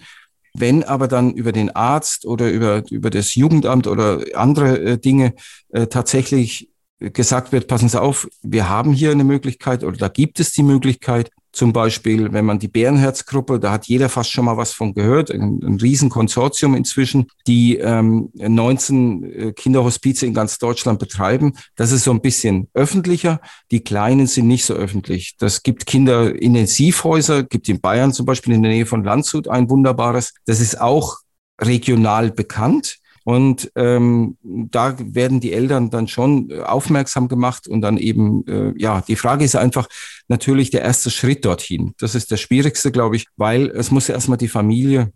Wenn 0.54 0.82
aber 0.82 1.08
dann 1.08 1.34
über 1.34 1.52
den 1.52 1.76
Arzt 1.76 2.24
oder 2.24 2.50
über, 2.50 2.84
über 2.90 3.10
das 3.10 3.34
Jugendamt 3.34 3.86
oder 3.86 4.24
andere 4.32 4.78
äh, 4.78 4.98
Dinge 4.98 5.34
äh, 5.68 5.88
tatsächlich 5.88 6.70
gesagt 7.00 7.52
wird, 7.52 7.68
passen 7.68 7.90
Sie 7.90 8.00
auf, 8.00 8.28
wir 8.40 8.70
haben 8.70 8.94
hier 8.94 9.10
eine 9.10 9.24
Möglichkeit 9.24 9.84
oder 9.84 9.98
da 9.98 10.08
gibt 10.08 10.40
es 10.40 10.52
die 10.52 10.62
Möglichkeit, 10.62 11.30
zum 11.54 11.72
Beispiel, 11.72 12.32
wenn 12.32 12.44
man 12.44 12.58
die 12.58 12.68
Bärenherzgruppe, 12.68 13.60
da 13.60 13.70
hat 13.70 13.86
jeder 13.86 14.08
fast 14.08 14.32
schon 14.32 14.44
mal 14.44 14.56
was 14.56 14.72
von 14.72 14.92
gehört, 14.92 15.30
ein, 15.30 15.60
ein 15.62 15.78
Riesenkonsortium 15.80 16.74
inzwischen, 16.74 17.28
die 17.46 17.76
ähm, 17.76 18.30
19 18.34 19.22
äh, 19.24 19.52
Kinderhospize 19.52 20.26
in 20.26 20.34
ganz 20.34 20.58
Deutschland 20.58 20.98
betreiben. 20.98 21.52
Das 21.76 21.92
ist 21.92 22.04
so 22.04 22.10
ein 22.10 22.20
bisschen 22.20 22.68
öffentlicher. 22.74 23.40
Die 23.70 23.84
kleinen 23.84 24.26
sind 24.26 24.48
nicht 24.48 24.64
so 24.64 24.74
öffentlich. 24.74 25.36
Das 25.38 25.62
gibt 25.62 25.86
Kinderintensivhäuser, 25.86 27.44
gibt 27.44 27.68
in 27.68 27.80
Bayern 27.80 28.12
zum 28.12 28.26
Beispiel 28.26 28.54
in 28.54 28.62
der 28.62 28.72
Nähe 28.72 28.86
von 28.86 29.04
Landshut 29.04 29.46
ein 29.46 29.70
wunderbares. 29.70 30.34
Das 30.46 30.60
ist 30.60 30.80
auch 30.80 31.18
regional 31.60 32.32
bekannt. 32.32 32.98
Und 33.24 33.72
ähm, 33.74 34.36
da 34.42 34.96
werden 34.98 35.40
die 35.40 35.54
Eltern 35.54 35.88
dann 35.88 36.08
schon 36.08 36.50
äh, 36.50 36.60
aufmerksam 36.60 37.28
gemacht 37.28 37.66
und 37.66 37.80
dann 37.80 37.96
eben, 37.96 38.46
äh, 38.46 38.74
ja, 38.76 39.00
die 39.00 39.16
Frage 39.16 39.44
ist 39.44 39.56
einfach 39.56 39.88
natürlich 40.28 40.70
der 40.70 40.82
erste 40.82 41.10
Schritt 41.10 41.44
dorthin. 41.44 41.94
Das 41.98 42.14
ist 42.14 42.30
der 42.30 42.36
schwierigste, 42.36 42.92
glaube 42.92 43.16
ich, 43.16 43.26
weil 43.36 43.70
es 43.70 43.90
muss 43.90 44.10
erstmal 44.10 44.36
die 44.36 44.48
Familie 44.48 45.10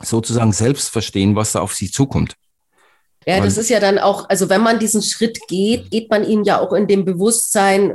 sozusagen 0.00 0.52
selbst 0.52 0.90
verstehen, 0.90 1.34
was 1.34 1.52
da 1.52 1.60
auf 1.60 1.74
sie 1.74 1.90
zukommt. 1.90 2.36
Ja, 3.26 3.40
das 3.40 3.56
ist 3.56 3.70
ja 3.70 3.78
dann 3.78 3.98
auch, 3.98 4.28
also 4.28 4.48
wenn 4.48 4.62
man 4.62 4.80
diesen 4.80 5.02
Schritt 5.02 5.38
geht, 5.46 5.90
geht 5.90 6.10
man 6.10 6.24
ihnen 6.24 6.44
ja 6.44 6.60
auch 6.60 6.72
in 6.72 6.88
dem 6.88 7.04
Bewusstsein, 7.04 7.92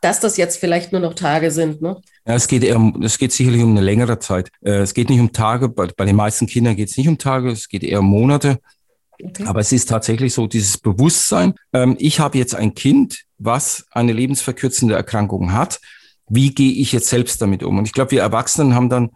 dass 0.00 0.20
das 0.20 0.36
jetzt 0.36 0.58
vielleicht 0.58 0.92
nur 0.92 1.00
noch 1.00 1.14
Tage 1.14 1.50
sind. 1.50 1.82
Ne? 1.82 2.00
Ja, 2.26 2.34
es 2.34 2.46
geht 2.46 2.62
eher, 2.62 2.92
es 3.02 3.18
geht 3.18 3.32
sicherlich 3.32 3.62
um 3.62 3.70
eine 3.70 3.80
längere 3.80 4.20
Zeit. 4.20 4.50
Äh, 4.62 4.78
es 4.78 4.94
geht 4.94 5.10
nicht 5.10 5.18
um 5.18 5.32
Tage, 5.32 5.68
bei, 5.68 5.86
bei 5.86 6.04
den 6.04 6.16
meisten 6.16 6.46
Kindern 6.46 6.76
geht 6.76 6.90
es 6.90 6.96
nicht 6.96 7.08
um 7.08 7.18
Tage, 7.18 7.50
es 7.50 7.68
geht 7.68 7.82
eher 7.82 8.00
um 8.00 8.06
Monate. 8.06 8.60
Okay. 9.24 9.44
Aber 9.46 9.60
es 9.60 9.72
ist 9.72 9.88
tatsächlich 9.88 10.34
so, 10.34 10.46
dieses 10.46 10.78
Bewusstsein, 10.78 11.54
ähm, 11.72 11.96
ich 11.98 12.20
habe 12.20 12.38
jetzt 12.38 12.54
ein 12.54 12.74
Kind, 12.74 13.24
was 13.38 13.86
eine 13.90 14.12
lebensverkürzende 14.12 14.94
Erkrankung 14.94 15.52
hat. 15.52 15.80
Wie 16.28 16.54
gehe 16.54 16.72
ich 16.72 16.92
jetzt 16.92 17.08
selbst 17.08 17.42
damit 17.42 17.62
um? 17.62 17.78
Und 17.78 17.86
ich 17.86 17.92
glaube, 17.92 18.12
wir 18.12 18.20
Erwachsenen 18.20 18.74
haben 18.74 18.88
dann 18.88 19.10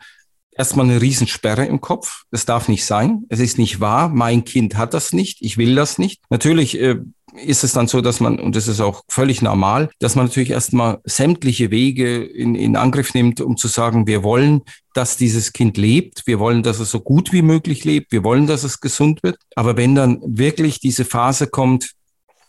erstmal 0.56 0.86
eine 0.86 1.00
Riesensperre 1.00 1.66
im 1.66 1.80
Kopf. 1.80 2.24
Das 2.30 2.44
darf 2.44 2.68
nicht 2.68 2.84
sein. 2.84 3.24
Es 3.28 3.40
ist 3.40 3.58
nicht 3.58 3.80
wahr. 3.80 4.08
Mein 4.08 4.44
Kind 4.44 4.76
hat 4.76 4.94
das 4.94 5.12
nicht. 5.12 5.38
Ich 5.40 5.58
will 5.58 5.74
das 5.74 5.98
nicht. 5.98 6.22
Natürlich 6.30 6.78
äh, 6.80 6.96
ist 7.44 7.64
es 7.64 7.72
dann 7.72 7.88
so, 7.88 8.00
dass 8.00 8.20
man, 8.20 8.38
und 8.38 8.56
das 8.56 8.68
ist 8.68 8.80
auch 8.80 9.02
völlig 9.08 9.42
normal, 9.42 9.90
dass 9.98 10.14
man 10.14 10.26
natürlich 10.26 10.50
erstmal 10.50 10.98
sämtliche 11.04 11.70
Wege 11.70 12.22
in, 12.22 12.54
in 12.54 12.76
Angriff 12.76 13.14
nimmt, 13.14 13.40
um 13.40 13.56
zu 13.56 13.68
sagen, 13.68 14.06
wir 14.06 14.22
wollen, 14.22 14.62
dass 14.94 15.16
dieses 15.16 15.52
Kind 15.52 15.76
lebt, 15.76 16.26
wir 16.26 16.38
wollen, 16.38 16.62
dass 16.62 16.78
es 16.78 16.90
so 16.90 17.00
gut 17.00 17.32
wie 17.32 17.42
möglich 17.42 17.84
lebt, 17.84 18.12
wir 18.12 18.24
wollen, 18.24 18.46
dass 18.46 18.64
es 18.64 18.80
gesund 18.80 19.22
wird. 19.22 19.36
Aber 19.56 19.76
wenn 19.76 19.94
dann 19.94 20.20
wirklich 20.24 20.80
diese 20.80 21.04
Phase 21.04 21.46
kommt, 21.46 21.90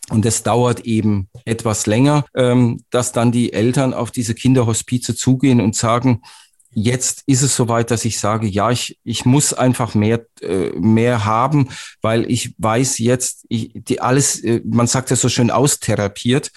und 0.08 0.24
es 0.24 0.42
dauert 0.42 0.80
eben 0.80 1.28
etwas 1.44 1.86
länger, 1.86 2.24
ähm, 2.34 2.84
dass 2.90 3.12
dann 3.12 3.32
die 3.32 3.52
Eltern 3.52 3.92
auf 3.92 4.10
diese 4.10 4.34
Kinderhospize 4.34 5.16
zugehen 5.16 5.60
und 5.60 5.74
sagen, 5.74 6.22
jetzt 6.70 7.22
ist 7.26 7.42
es 7.42 7.56
soweit, 7.56 7.90
dass 7.90 8.04
ich 8.04 8.20
sage, 8.20 8.46
ja, 8.46 8.70
ich, 8.70 8.98
ich 9.02 9.24
muss 9.24 9.52
einfach 9.52 9.94
mehr, 9.94 10.26
äh, 10.42 10.70
mehr 10.78 11.24
haben, 11.24 11.70
weil 12.02 12.30
ich 12.30 12.54
weiß 12.58 12.98
jetzt, 12.98 13.46
ich, 13.48 13.72
die 13.74 14.00
alles, 14.00 14.44
äh, 14.44 14.60
man 14.64 14.86
sagt 14.86 15.10
ja 15.10 15.16
so 15.16 15.28
schön 15.28 15.50
austherapiert. 15.50 16.52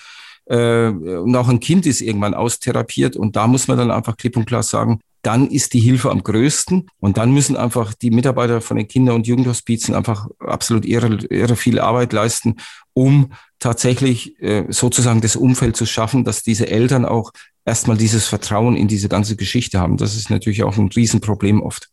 Äh, 0.45 0.89
und 0.89 1.35
auch 1.35 1.47
ein 1.47 1.59
Kind 1.59 1.85
ist 1.85 2.01
irgendwann 2.01 2.33
austherapiert 2.33 3.15
und 3.15 3.35
da 3.35 3.47
muss 3.47 3.67
man 3.67 3.77
dann 3.77 3.91
einfach 3.91 4.17
klipp 4.17 4.35
und 4.35 4.45
klar 4.45 4.63
sagen, 4.63 4.99
dann 5.29 5.51
ist 5.51 5.75
die 5.75 5.79
Hilfe 5.79 6.09
am 6.09 6.23
größten 6.23 6.87
und 6.99 7.17
dann 7.17 7.31
müssen 7.31 7.55
einfach 7.55 7.93
die 7.93 8.09
Mitarbeiter 8.09 8.61
von 8.61 8.77
den 8.77 8.87
Kinder- 8.87 9.13
und 9.13 9.27
Jugendhospizen 9.27 9.93
einfach 9.93 10.27
absolut 10.39 10.87
irre, 10.87 11.19
irre 11.29 11.55
viel 11.55 11.77
Arbeit 11.79 12.13
leisten, 12.13 12.55
um 12.95 13.31
tatsächlich 13.59 14.41
äh, 14.41 14.65
sozusagen 14.69 15.21
das 15.21 15.35
Umfeld 15.35 15.77
zu 15.77 15.85
schaffen, 15.85 16.23
dass 16.23 16.41
diese 16.41 16.67
Eltern 16.67 17.05
auch 17.05 17.31
erstmal 17.63 17.95
dieses 17.95 18.25
Vertrauen 18.25 18.75
in 18.75 18.87
diese 18.87 19.07
ganze 19.07 19.35
Geschichte 19.35 19.79
haben. 19.79 19.97
Das 19.97 20.15
ist 20.15 20.31
natürlich 20.31 20.63
auch 20.63 20.75
ein 20.77 20.89
Riesenproblem 20.89 21.61
oft. 21.61 21.89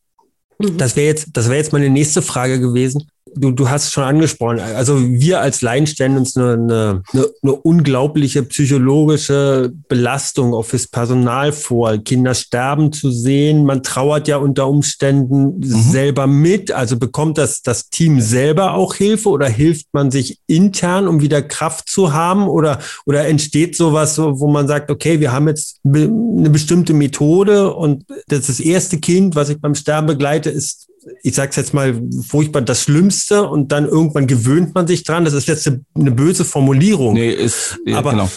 Das 0.58 0.96
wäre 0.96 1.08
jetzt, 1.08 1.28
das 1.34 1.48
wäre 1.48 1.58
jetzt 1.58 1.74
meine 1.74 1.90
nächste 1.90 2.22
Frage 2.22 2.58
gewesen 2.58 3.06
du, 3.34 3.50
du 3.50 3.68
hast 3.68 3.84
es 3.84 3.92
schon 3.92 4.04
angesprochen. 4.04 4.60
Also 4.60 5.00
wir 5.00 5.40
als 5.40 5.62
Laien 5.62 5.86
stellen 5.86 6.16
uns 6.16 6.36
eine, 6.36 6.52
eine, 6.52 7.02
eine 7.42 7.52
unglaubliche 7.52 8.42
psychologische 8.44 9.72
Belastung 9.88 10.54
auch 10.54 10.64
fürs 10.64 10.86
Personal 10.86 11.52
vor. 11.52 11.98
Kinder 11.98 12.34
sterben 12.34 12.92
zu 12.92 13.10
sehen. 13.10 13.64
Man 13.64 13.82
trauert 13.82 14.28
ja 14.28 14.36
unter 14.38 14.68
Umständen 14.68 15.58
mhm. 15.58 15.64
selber 15.64 16.26
mit. 16.26 16.72
Also 16.72 16.98
bekommt 16.98 17.38
das, 17.38 17.62
das 17.62 17.90
Team 17.90 18.20
selber 18.20 18.74
auch 18.74 18.94
Hilfe 18.94 19.28
oder 19.28 19.48
hilft 19.48 19.86
man 19.92 20.10
sich 20.10 20.38
intern, 20.46 21.08
um 21.08 21.20
wieder 21.20 21.42
Kraft 21.42 21.88
zu 21.88 22.12
haben? 22.12 22.48
Oder, 22.48 22.78
oder 23.04 23.26
entsteht 23.26 23.76
sowas, 23.76 24.18
wo 24.18 24.48
man 24.48 24.68
sagt, 24.68 24.90
okay, 24.90 25.20
wir 25.20 25.32
haben 25.32 25.48
jetzt 25.48 25.80
eine 25.84 26.50
bestimmte 26.50 26.94
Methode 26.94 27.74
und 27.74 28.04
das, 28.28 28.46
das 28.46 28.60
erste 28.60 28.98
Kind, 28.98 29.34
was 29.34 29.48
ich 29.48 29.60
beim 29.60 29.74
Sterben 29.74 30.06
begleite, 30.06 30.50
ist 30.50 30.88
ich 31.22 31.34
sage 31.34 31.50
es 31.50 31.56
jetzt 31.56 31.74
mal 31.74 32.00
furchtbar, 32.26 32.62
das 32.62 32.82
Schlimmste 32.82 33.48
und 33.48 33.72
dann 33.72 33.86
irgendwann 33.86 34.26
gewöhnt 34.26 34.74
man 34.74 34.86
sich 34.86 35.04
dran. 35.04 35.24
Das 35.24 35.34
ist 35.34 35.48
jetzt 35.48 35.66
eine, 35.66 35.84
eine 35.94 36.10
böse 36.10 36.44
Formulierung. 36.44 37.14
Nee, 37.14 37.30
ist, 37.30 37.78
ja, 37.86 37.98
aber, 37.98 38.10
genau. 38.12 38.30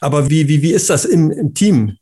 aber 0.00 0.30
wie, 0.30 0.48
wie, 0.48 0.62
wie 0.62 0.72
ist 0.72 0.90
das 0.90 1.04
im, 1.04 1.30
im 1.30 1.54
Team? 1.54 1.96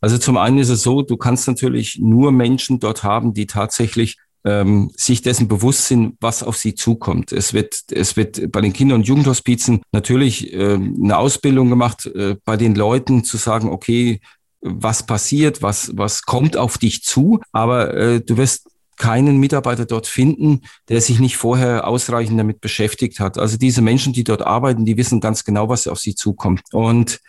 Also 0.00 0.18
zum 0.18 0.36
einen 0.36 0.58
ist 0.58 0.68
es 0.68 0.82
so, 0.82 1.02
du 1.02 1.16
kannst 1.16 1.46
natürlich 1.48 1.98
nur 2.00 2.32
Menschen 2.32 2.78
dort 2.80 3.02
haben, 3.02 3.34
die 3.34 3.46
tatsächlich 3.46 4.16
ähm, 4.44 4.90
sich 4.96 5.22
dessen 5.22 5.48
bewusst 5.48 5.86
sind, 5.86 6.16
was 6.20 6.42
auf 6.42 6.56
sie 6.56 6.74
zukommt. 6.74 7.32
Es 7.32 7.52
wird, 7.52 7.84
es 7.90 8.16
wird 8.16 8.50
bei 8.52 8.60
den 8.60 8.72
Kinder- 8.72 8.94
und 8.94 9.06
Jugendhospizen 9.06 9.82
natürlich 9.92 10.52
äh, 10.52 10.74
eine 10.74 11.18
Ausbildung 11.18 11.68
gemacht, 11.68 12.06
äh, 12.06 12.36
bei 12.44 12.56
den 12.56 12.74
Leuten 12.74 13.24
zu 13.24 13.36
sagen, 13.36 13.68
okay, 13.68 14.20
was 14.60 15.04
passiert, 15.06 15.62
was, 15.62 15.92
was 15.96 16.22
kommt 16.22 16.56
auf 16.56 16.78
dich 16.78 17.02
zu, 17.02 17.40
aber 17.52 17.94
äh, 17.94 18.20
du 18.20 18.36
wirst 18.36 18.68
keinen 18.98 19.38
Mitarbeiter 19.38 19.86
dort 19.86 20.06
finden, 20.06 20.62
der 20.88 21.00
sich 21.00 21.20
nicht 21.20 21.36
vorher 21.36 21.86
ausreichend 21.86 22.38
damit 22.38 22.60
beschäftigt 22.60 23.20
hat. 23.20 23.38
Also 23.38 23.56
diese 23.56 23.82
Menschen, 23.82 24.12
die 24.12 24.24
dort 24.24 24.42
arbeiten, 24.42 24.84
die 24.84 24.96
wissen 24.96 25.20
ganz 25.20 25.44
genau, 25.44 25.68
was 25.68 25.86
auf 25.86 25.98
sie 25.98 26.14
zukommt. 26.14 26.62
Und 26.72 27.20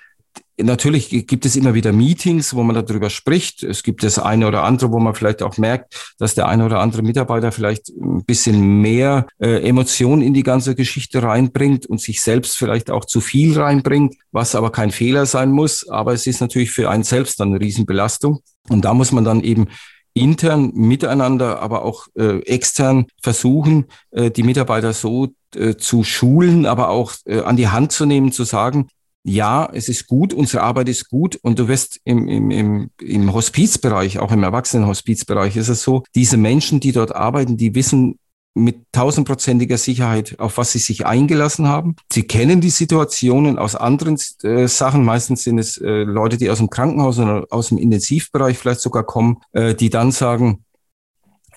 Natürlich 0.62 1.26
gibt 1.26 1.46
es 1.46 1.56
immer 1.56 1.74
wieder 1.74 1.94
Meetings, 1.94 2.54
wo 2.54 2.64
man 2.64 2.76
darüber 2.76 3.10
spricht. 3.10 3.64
Es 3.64 3.82
gibt 3.82 4.04
das 4.04 4.20
eine 4.20 4.46
oder 4.46 4.64
andere, 4.64 4.92
wo 4.92 5.00
man 5.00 5.16
vielleicht 5.16 5.42
auch 5.42 5.58
merkt, 5.58 6.14
dass 6.20 6.36
der 6.36 6.50
eine 6.50 6.66
oder 6.66 6.80
andere 6.80 7.02
Mitarbeiter 7.02 7.54
vielleicht 7.54 7.90
ein 7.90 8.26
bisschen 8.26 8.82
mehr 8.82 9.26
äh, 9.40 9.66
Emotionen 9.66 10.22
in 10.22 10.34
die 10.34 10.44
ganze 10.44 10.76
Geschichte 10.76 11.24
reinbringt 11.24 11.86
und 11.86 12.02
sich 12.02 12.22
selbst 12.22 12.58
vielleicht 12.58 12.92
auch 12.92 13.06
zu 13.06 13.22
viel 13.22 13.58
reinbringt, 13.58 14.16
was 14.32 14.54
aber 14.54 14.70
kein 14.72 14.92
Fehler 14.92 15.26
sein 15.26 15.52
muss. 15.52 15.88
Aber 15.88 16.12
es 16.12 16.28
ist 16.28 16.42
natürlich 16.42 16.72
für 16.72 16.90
einen 16.90 17.04
selbst 17.04 17.40
dann 17.40 17.50
eine 17.50 17.62
Riesenbelastung. 17.62 18.42
Und 18.68 18.84
da 18.84 18.94
muss 18.94 19.14
man 19.14 19.24
dann 19.24 19.42
eben 19.42 19.68
intern 20.14 20.72
miteinander, 20.74 21.62
aber 21.62 21.84
auch 21.84 22.08
äh, 22.16 22.40
extern 22.44 23.08
versuchen, 23.22 23.86
äh, 24.12 24.32
die 24.32 24.44
Mitarbeiter 24.44 24.94
so 24.94 25.30
äh, 25.56 25.76
zu 25.76 26.04
schulen, 26.04 26.66
aber 26.66 26.90
auch 26.90 27.14
äh, 27.26 27.42
an 27.42 27.58
die 27.58 27.68
Hand 27.68 27.92
zu 27.92 28.06
nehmen, 28.06 28.32
zu 28.32 28.44
sagen, 28.44 28.90
ja, 29.24 29.70
es 29.74 29.90
ist 29.90 30.08
gut, 30.08 30.34
unsere 30.34 30.64
Arbeit 30.64 30.90
ist 30.90 31.10
gut. 31.10 31.38
Und 31.42 31.60
du 31.60 31.68
wirst 31.68 32.00
im, 32.04 32.28
im, 32.28 32.52
im, 32.52 32.90
im 33.02 33.34
Hospizbereich, 33.34 34.20
auch 34.20 34.32
im 34.32 34.44
Erwachsenenhospizbereich 34.44 35.56
ist 35.58 35.70
es 35.70 35.84
so, 35.84 36.04
diese 36.16 36.38
Menschen, 36.38 36.80
die 36.80 36.92
dort 36.92 37.14
arbeiten, 37.16 37.58
die 37.58 37.76
wissen 37.76 38.18
mit 38.54 38.86
tausendprozentiger 38.92 39.78
Sicherheit, 39.78 40.40
auf 40.40 40.58
was 40.58 40.72
sie 40.72 40.80
sich 40.80 41.06
eingelassen 41.06 41.68
haben. 41.68 41.96
Sie 42.12 42.24
kennen 42.24 42.62
die 42.62 42.70
Situationen 42.70 43.58
aus 43.58 43.76
anderen 43.76 44.18
äh, 44.44 44.68
Sachen. 44.68 45.04
Meistens 45.04 45.44
sind 45.44 45.60
es 45.60 45.78
äh, 45.78 46.04
Leute, 46.04 46.38
die 46.38 46.50
aus 46.50 46.58
dem 46.58 46.70
Krankenhaus 46.70 47.20
oder 47.20 47.46
aus 47.50 47.70
dem 47.70 47.78
Intensivbereich 47.78 48.58
vielleicht 48.58 48.82
sogar 48.82 49.04
kommen, 49.04 49.38
äh, 49.54 49.76
die 49.76 49.90
dann 49.90 50.12
sagen, 50.12 50.66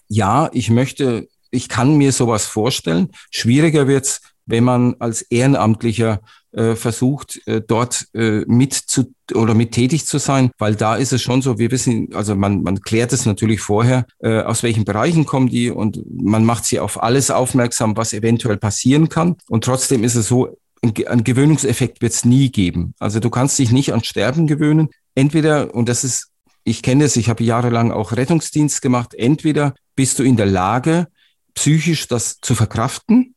ja, 0.08 0.50
ich 0.52 0.70
möchte, 0.70 1.28
ich 1.50 1.68
kann 1.68 1.96
mir 1.96 2.12
sowas 2.12 2.44
vorstellen. 2.44 3.10
Schwieriger 3.30 3.88
wird's, 3.88 4.20
wenn 4.46 4.64
man 4.64 4.96
als 4.98 5.22
Ehrenamtlicher 5.22 6.20
äh, 6.52 6.74
versucht, 6.74 7.40
äh, 7.46 7.62
dort 7.66 8.06
äh, 8.14 8.44
mit 8.46 8.74
zu 8.74 9.14
oder 9.34 9.54
mit 9.54 9.72
tätig 9.72 10.06
zu 10.06 10.18
sein, 10.18 10.50
weil 10.58 10.74
da 10.74 10.96
ist 10.96 11.12
es 11.12 11.22
schon 11.22 11.40
so, 11.40 11.58
wir 11.58 11.70
wissen, 11.70 12.10
also 12.14 12.34
man, 12.34 12.62
man 12.62 12.80
klärt 12.80 13.12
es 13.12 13.24
natürlich 13.24 13.60
vorher, 13.60 14.04
äh, 14.18 14.40
aus 14.40 14.62
welchen 14.62 14.84
Bereichen 14.84 15.24
kommen 15.24 15.48
die 15.48 15.70
und 15.70 16.02
man 16.10 16.44
macht 16.44 16.66
sie 16.66 16.80
auf 16.80 17.02
alles 17.02 17.30
aufmerksam, 17.30 17.96
was 17.96 18.12
eventuell 18.12 18.58
passieren 18.58 19.08
kann. 19.08 19.36
Und 19.48 19.64
trotzdem 19.64 20.04
ist 20.04 20.14
es 20.14 20.28
so, 20.28 20.58
ein 20.82 21.24
Gewöhnungseffekt 21.24 22.02
wird 22.02 22.12
es 22.12 22.24
nie 22.24 22.50
geben. 22.50 22.94
Also 22.98 23.20
du 23.20 23.30
kannst 23.30 23.58
dich 23.58 23.70
nicht 23.70 23.92
an 23.92 24.02
Sterben 24.02 24.46
gewöhnen. 24.46 24.88
Entweder, 25.14 25.74
und 25.74 25.88
das 25.88 26.02
ist, 26.02 26.28
ich 26.64 26.82
kenne 26.82 27.04
es, 27.04 27.16
ich 27.16 27.28
habe 27.28 27.44
jahrelang 27.44 27.92
auch 27.92 28.12
Rettungsdienst 28.12 28.82
gemacht, 28.82 29.14
entweder 29.14 29.74
bist 29.94 30.18
du 30.18 30.24
in 30.24 30.36
der 30.36 30.46
Lage, 30.46 31.06
psychisch 31.54 32.08
das 32.08 32.40
zu 32.40 32.54
verkraften 32.54 33.34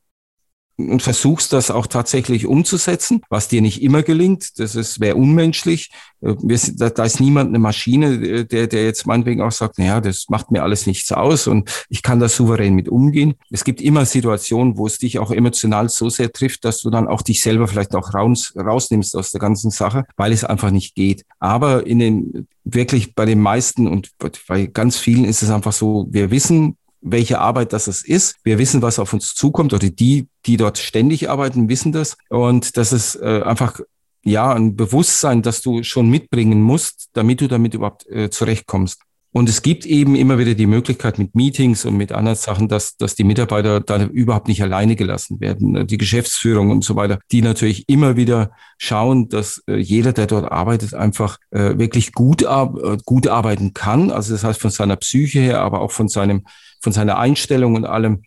und 0.78 1.02
versuchst 1.02 1.54
das 1.54 1.72
auch 1.72 1.88
tatsächlich 1.88 2.46
umzusetzen, 2.46 3.22
was 3.30 3.48
dir 3.48 3.62
nicht 3.62 3.82
immer 3.82 4.04
gelingt. 4.04 4.60
Das 4.60 5.00
wäre 5.00 5.16
unmenschlich. 5.16 5.92
Äh, 6.22 6.36
wir, 6.42 6.60
da, 6.76 6.90
da 6.90 7.04
ist 7.06 7.20
niemand 7.20 7.50
eine 7.50 7.60
Maschine, 7.60 8.14
äh, 8.14 8.46
der, 8.46 8.68
der 8.68 8.84
jetzt 8.84 9.08
meinetwegen 9.08 9.42
auch 9.42 9.52
sagt, 9.52 9.80
naja, 9.80 10.02
das 10.02 10.26
macht 10.30 10.52
mir 10.52 10.64
alles 10.64 10.86
nichts 10.88 11.12
aus 11.12 11.48
und 11.48 11.86
ich 11.90 12.02
kann 12.02 12.20
da 12.20 12.28
souverän 12.28 12.76
mit 12.76 12.90
umgehen. 12.90 13.36
Es 13.50 13.64
gibt 13.64 13.82
immer 13.82 14.06
Situationen, 14.06 14.78
wo 14.78 14.88
es 14.88 14.98
dich 14.98 15.20
auch 15.20 15.32
emotional 15.32 15.90
so 15.90 16.10
sehr 16.10 16.32
trifft, 16.32 16.66
dass 16.66 16.82
du 16.82 16.90
dann 16.90 17.08
auch 17.08 17.22
dich 17.22 17.42
selber 17.42 17.68
vielleicht 17.68 17.96
auch 17.96 18.14
raus, 18.14 18.54
rausnimmst 18.56 19.16
aus 19.16 19.32
der 19.32 19.40
ganzen 19.40 19.72
Sache, 19.72 20.06
weil 20.18 20.32
es 20.32 20.44
einfach 20.44 20.72
nicht 20.72 20.96
geht. 20.96 21.24
Aber 21.40 21.88
in 21.88 22.00
den 22.00 22.48
wirklich 22.64 23.14
bei 23.16 23.26
den 23.26 23.40
meisten 23.40 23.88
und 23.88 24.12
bei 24.48 24.66
ganz 24.66 24.98
vielen 24.98 25.26
ist 25.26 25.44
es 25.44 25.52
einfach 25.52 25.74
so, 25.74 26.08
wir 26.10 26.32
wissen, 26.32 26.78
welche 27.06 27.40
Arbeit 27.40 27.72
das 27.72 27.88
ist. 27.88 28.36
Wir 28.44 28.58
wissen, 28.58 28.82
was 28.82 29.00
auf 29.00 29.14
uns 29.14 29.34
zukommt 29.36 29.74
oder 29.74 29.90
die, 29.90 30.28
die 30.46 30.58
dort 30.58 30.78
ständig 30.78 31.30
arbeiten, 31.30 31.70
wissen 31.70 31.92
das. 31.92 32.18
Und 32.30 32.78
das 32.78 32.92
ist 32.92 33.16
äh, 33.16 33.44
einfach 33.44 33.80
ja 34.24 34.52
ein 34.52 34.76
Bewusstsein, 34.76 35.44
das 35.44 35.62
du 35.62 35.84
schon 35.84 36.10
mitbringen 36.10 36.62
musst, 36.62 37.10
damit 37.14 37.42
du 37.42 37.48
damit 37.48 37.76
überhaupt 37.76 38.08
äh, 38.08 38.30
zurechtkommst. 38.30 39.00
Und 39.32 39.50
es 39.50 39.62
gibt 39.62 39.86
eben 39.86 40.16
immer 40.16 40.40
wieder 40.40 40.54
die 40.54 40.66
Möglichkeit 40.66 41.20
mit 41.20 41.36
Meetings 41.36 41.84
und 41.84 41.98
mit 41.98 42.14
anderen 42.14 42.38
Sachen, 42.38 42.70
dass, 42.70 42.96
dass 42.96 43.16
die 43.16 43.26
Mitarbeiter 43.26 43.82
da 43.82 44.02
überhaupt 44.06 44.48
nicht 44.48 44.64
alleine 44.64 44.96
gelassen 44.96 45.42
werden. 45.42 45.86
Die 45.88 45.98
Geschäftsführung 45.98 46.72
und 46.72 46.86
so 46.86 46.96
weiter, 46.96 47.20
die 47.34 47.42
natürlich 47.42 47.90
immer 47.90 48.16
wieder 48.16 48.52
schauen, 48.78 49.28
dass 49.28 49.62
äh, 49.68 49.76
jeder, 49.76 50.14
der 50.14 50.28
dort 50.28 50.50
arbeitet, 50.50 50.94
einfach 50.94 51.38
äh, 51.52 51.78
wirklich 51.78 52.14
gut, 52.14 52.44
äh, 52.44 52.98
gut 53.04 53.28
arbeiten 53.28 53.74
kann. 53.74 54.10
Also 54.10 54.32
das 54.32 54.46
heißt 54.46 54.62
von 54.62 54.72
seiner 54.72 54.96
Psyche 54.96 55.40
her, 55.40 55.62
aber 55.62 55.82
auch 55.82 55.92
von 55.92 56.08
seinem 56.08 56.46
von 56.86 56.94
seiner 56.94 57.18
Einstellung 57.18 57.74
und 57.74 57.86
allem. 57.86 58.22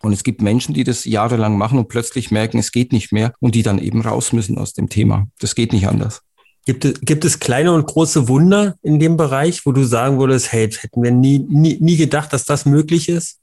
Und 0.00 0.14
es 0.14 0.24
gibt 0.24 0.40
Menschen, 0.40 0.72
die 0.72 0.82
das 0.82 1.04
jahrelang 1.04 1.58
machen 1.58 1.78
und 1.78 1.88
plötzlich 1.88 2.30
merken, 2.30 2.58
es 2.58 2.72
geht 2.72 2.90
nicht 2.90 3.12
mehr 3.12 3.34
und 3.38 3.54
die 3.54 3.62
dann 3.62 3.78
eben 3.78 4.00
raus 4.00 4.32
müssen 4.32 4.56
aus 4.56 4.72
dem 4.72 4.88
Thema. 4.88 5.28
Das 5.40 5.54
geht 5.54 5.74
nicht 5.74 5.86
anders. 5.86 6.22
Gibt 6.64 6.86
es, 6.86 7.00
gibt 7.02 7.26
es 7.26 7.38
kleine 7.38 7.72
und 7.72 7.86
große 7.86 8.26
Wunder 8.26 8.76
in 8.82 8.98
dem 8.98 9.18
Bereich, 9.18 9.66
wo 9.66 9.72
du 9.72 9.84
sagen 9.84 10.18
würdest, 10.18 10.52
hey, 10.52 10.70
hätten 10.70 11.02
wir 11.02 11.10
nie, 11.10 11.38
nie, 11.38 11.76
nie 11.80 11.96
gedacht, 11.98 12.32
dass 12.32 12.46
das 12.46 12.64
möglich 12.64 13.10
ist? 13.10 13.40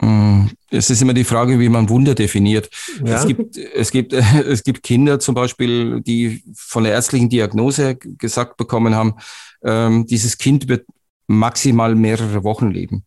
Mm, 0.00 0.46
es 0.70 0.88
ist 0.88 1.02
immer 1.02 1.14
die 1.14 1.24
Frage, 1.24 1.60
wie 1.60 1.68
man 1.68 1.90
Wunder 1.90 2.14
definiert. 2.14 2.70
Ja. 3.04 3.16
Es, 3.16 3.26
gibt, 3.26 3.58
es, 3.58 3.90
gibt, 3.90 4.12
es 4.48 4.64
gibt 4.64 4.82
Kinder 4.82 5.20
zum 5.20 5.34
Beispiel, 5.34 6.00
die 6.00 6.42
von 6.54 6.84
der 6.84 6.94
ärztlichen 6.94 7.28
Diagnose 7.28 7.96
gesagt 7.96 8.56
bekommen 8.56 8.94
haben, 8.94 9.16
ähm, 9.62 10.06
dieses 10.06 10.38
Kind 10.38 10.68
wird 10.68 10.86
maximal 11.26 11.94
mehrere 11.94 12.42
Wochen 12.42 12.70
leben 12.70 13.04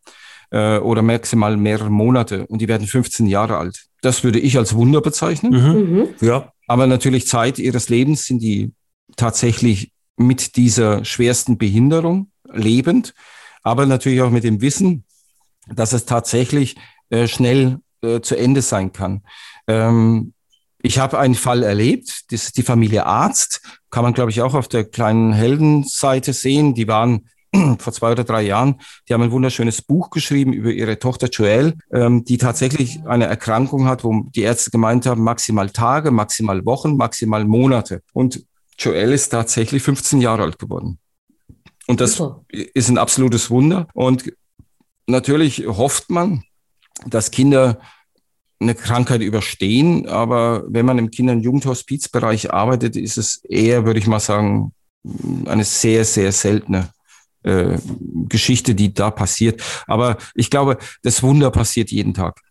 äh, 0.56 0.80
oder 0.80 1.02
maximal 1.02 1.58
mehrere 1.58 1.90
Monate 1.90 2.48
und 2.48 2.60
die 2.60 2.70
werden 2.70 2.88
15 2.88 3.28
Jahre 3.28 3.58
alt. 3.58 3.88
Das 4.02 4.24
würde 4.24 4.40
ich 4.40 4.58
als 4.58 4.74
Wunder 4.74 5.02
bezeichnen. 5.02 5.52
Mhm. 5.52 5.98
Mhm. 5.98 6.08
Ja. 6.22 6.54
Aber 6.68 6.88
natürlich 6.88 7.28
Zeit 7.28 7.60
ihres 7.60 7.90
Lebens 7.90 8.26
sind 8.26 8.40
die 8.40 8.72
tatsächlich 9.18 9.92
mit 10.16 10.56
dieser 10.56 11.04
schwersten 11.04 11.58
Behinderung 11.58 12.32
lebend, 12.54 13.14
aber 13.64 13.86
natürlich 13.86 14.22
auch 14.22 14.30
mit 14.30 14.46
dem 14.46 14.62
Wissen, 14.62 15.04
dass 15.68 15.92
es 15.92 16.06
tatsächlich 16.06 16.78
äh, 17.10 17.28
schnell 17.28 17.80
äh, 18.02 18.22
zu 18.22 18.38
Ende 18.38 18.62
sein 18.62 18.94
kann. 18.94 19.24
Ähm, 19.68 20.34
ich 20.82 21.00
habe 21.00 21.20
einen 21.20 21.36
Fall 21.36 21.64
erlebt, 21.64 22.32
das 22.32 22.44
ist 22.46 22.58
die 22.58 22.64
Familie 22.64 23.06
Arzt, 23.06 23.62
kann 23.90 24.04
man 24.04 24.14
glaube 24.14 24.32
ich 24.32 24.42
auch 24.42 24.54
auf 24.54 24.70
der 24.70 24.86
kleinen 24.86 25.34
Heldenseite 25.34 26.32
sehen. 26.32 26.76
Die 26.76 26.88
waren 26.88 27.28
vor 27.80 27.94
zwei 27.94 28.12
oder 28.12 28.24
drei 28.24 28.44
Jahren, 28.44 28.80
die 29.08 29.14
haben 29.14 29.22
ein 29.22 29.32
wunderschönes 29.32 29.82
Buch 29.82 30.10
geschrieben 30.10 30.54
über 30.54 30.72
ihre 30.72 31.00
Tochter 31.00 31.30
Joelle, 31.30 31.78
ähm, 31.92 32.24
die 32.26 32.38
tatsächlich 32.38 33.00
eine 33.06 33.26
Erkrankung 33.26 33.86
hat, 33.86 34.04
wo 34.04 34.26
die 34.36 34.42
Ärzte 34.42 34.72
gemeint 34.72 35.06
haben, 35.06 35.24
maximal 35.24 35.70
Tage, 35.70 36.12
maximal 36.12 36.66
Wochen, 36.66 36.98
maximal 36.98 37.46
Monate. 37.46 38.02
Und 38.14 38.46
Joelle 38.78 39.14
ist 39.14 39.30
tatsächlich 39.30 39.84
15 39.84 40.22
Jahre 40.22 40.44
alt 40.44 40.60
geworden. 40.60 41.00
Und 41.88 42.02
das 42.02 42.14
Super. 42.14 42.44
ist 42.50 42.90
ein 42.90 42.98
absolutes 42.98 43.50
Wunder. 43.50 43.88
Und 43.94 44.34
natürlich 45.08 45.66
hofft 45.68 46.10
man, 46.10 46.44
dass 47.06 47.32
Kinder 47.32 47.80
eine 48.60 48.76
Krankheit 48.76 49.22
überstehen. 49.22 50.08
Aber 50.08 50.64
wenn 50.68 50.86
man 50.86 50.98
im 50.98 51.12
Kinder- 51.12 51.34
und 51.34 51.42
Jugendhospizbereich 51.42 52.52
arbeitet, 52.52 52.96
ist 52.96 53.18
es 53.18 53.44
eher, 53.44 53.86
würde 53.86 54.00
ich 54.00 54.08
mal 54.08 54.20
sagen, 54.20 54.74
eine 55.46 55.64
sehr, 55.64 56.04
sehr 56.04 56.32
seltene 56.32 56.90
äh, 57.46 57.78
Geschichte, 58.28 58.76
die 58.76 58.94
da 58.94 59.12
passiert. 59.12 59.62
Aber 59.88 60.18
ich 60.34 60.50
glaube, 60.50 60.78
das 61.04 61.24
Wunder 61.24 61.52
passiert 61.52 61.92
jeden 61.92 62.14
Tag. 62.14 62.42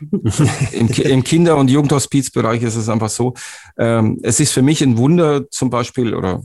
Im, 0.72 0.88
Im, 0.88 1.24
Kinder- 1.24 1.56
und 1.56 1.70
Jugendhospizbereich 1.70 2.62
ist 2.62 2.76
es 2.76 2.88
einfach 2.88 3.10
so. 3.10 3.34
Ähm, 3.78 4.18
es 4.22 4.40
ist 4.40 4.52
für 4.52 4.62
mich 4.62 4.82
ein 4.82 4.96
Wunder 4.96 5.50
zum 5.50 5.70
Beispiel, 5.70 6.14
oder 6.14 6.42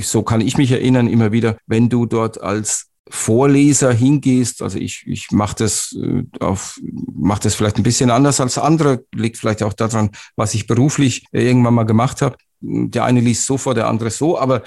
so 0.00 0.22
kann 0.22 0.40
ich 0.40 0.56
mich 0.56 0.70
erinnern 0.70 1.08
immer 1.08 1.32
wieder, 1.32 1.58
wenn 1.66 1.88
du 1.88 2.06
dort 2.06 2.40
als 2.40 2.86
Vorleser 3.12 3.92
hingehst, 3.92 4.62
also 4.62 4.78
ich, 4.78 5.04
ich 5.06 5.32
mache 5.32 5.56
das 5.56 5.96
äh, 6.00 6.22
auf, 6.38 6.78
mache 7.12 7.42
das 7.42 7.56
vielleicht 7.56 7.76
ein 7.76 7.82
bisschen 7.82 8.10
anders 8.10 8.40
als 8.40 8.56
andere, 8.56 9.04
liegt 9.12 9.36
vielleicht 9.36 9.64
auch 9.64 9.72
daran, 9.72 10.10
was 10.36 10.54
ich 10.54 10.68
beruflich 10.68 11.26
irgendwann 11.32 11.74
mal 11.74 11.84
gemacht 11.84 12.22
habe. 12.22 12.36
Der 12.60 13.04
eine 13.04 13.20
liest 13.20 13.46
so 13.46 13.58
vor, 13.58 13.74
der 13.74 13.88
andere 13.88 14.10
so, 14.10 14.38
aber 14.38 14.62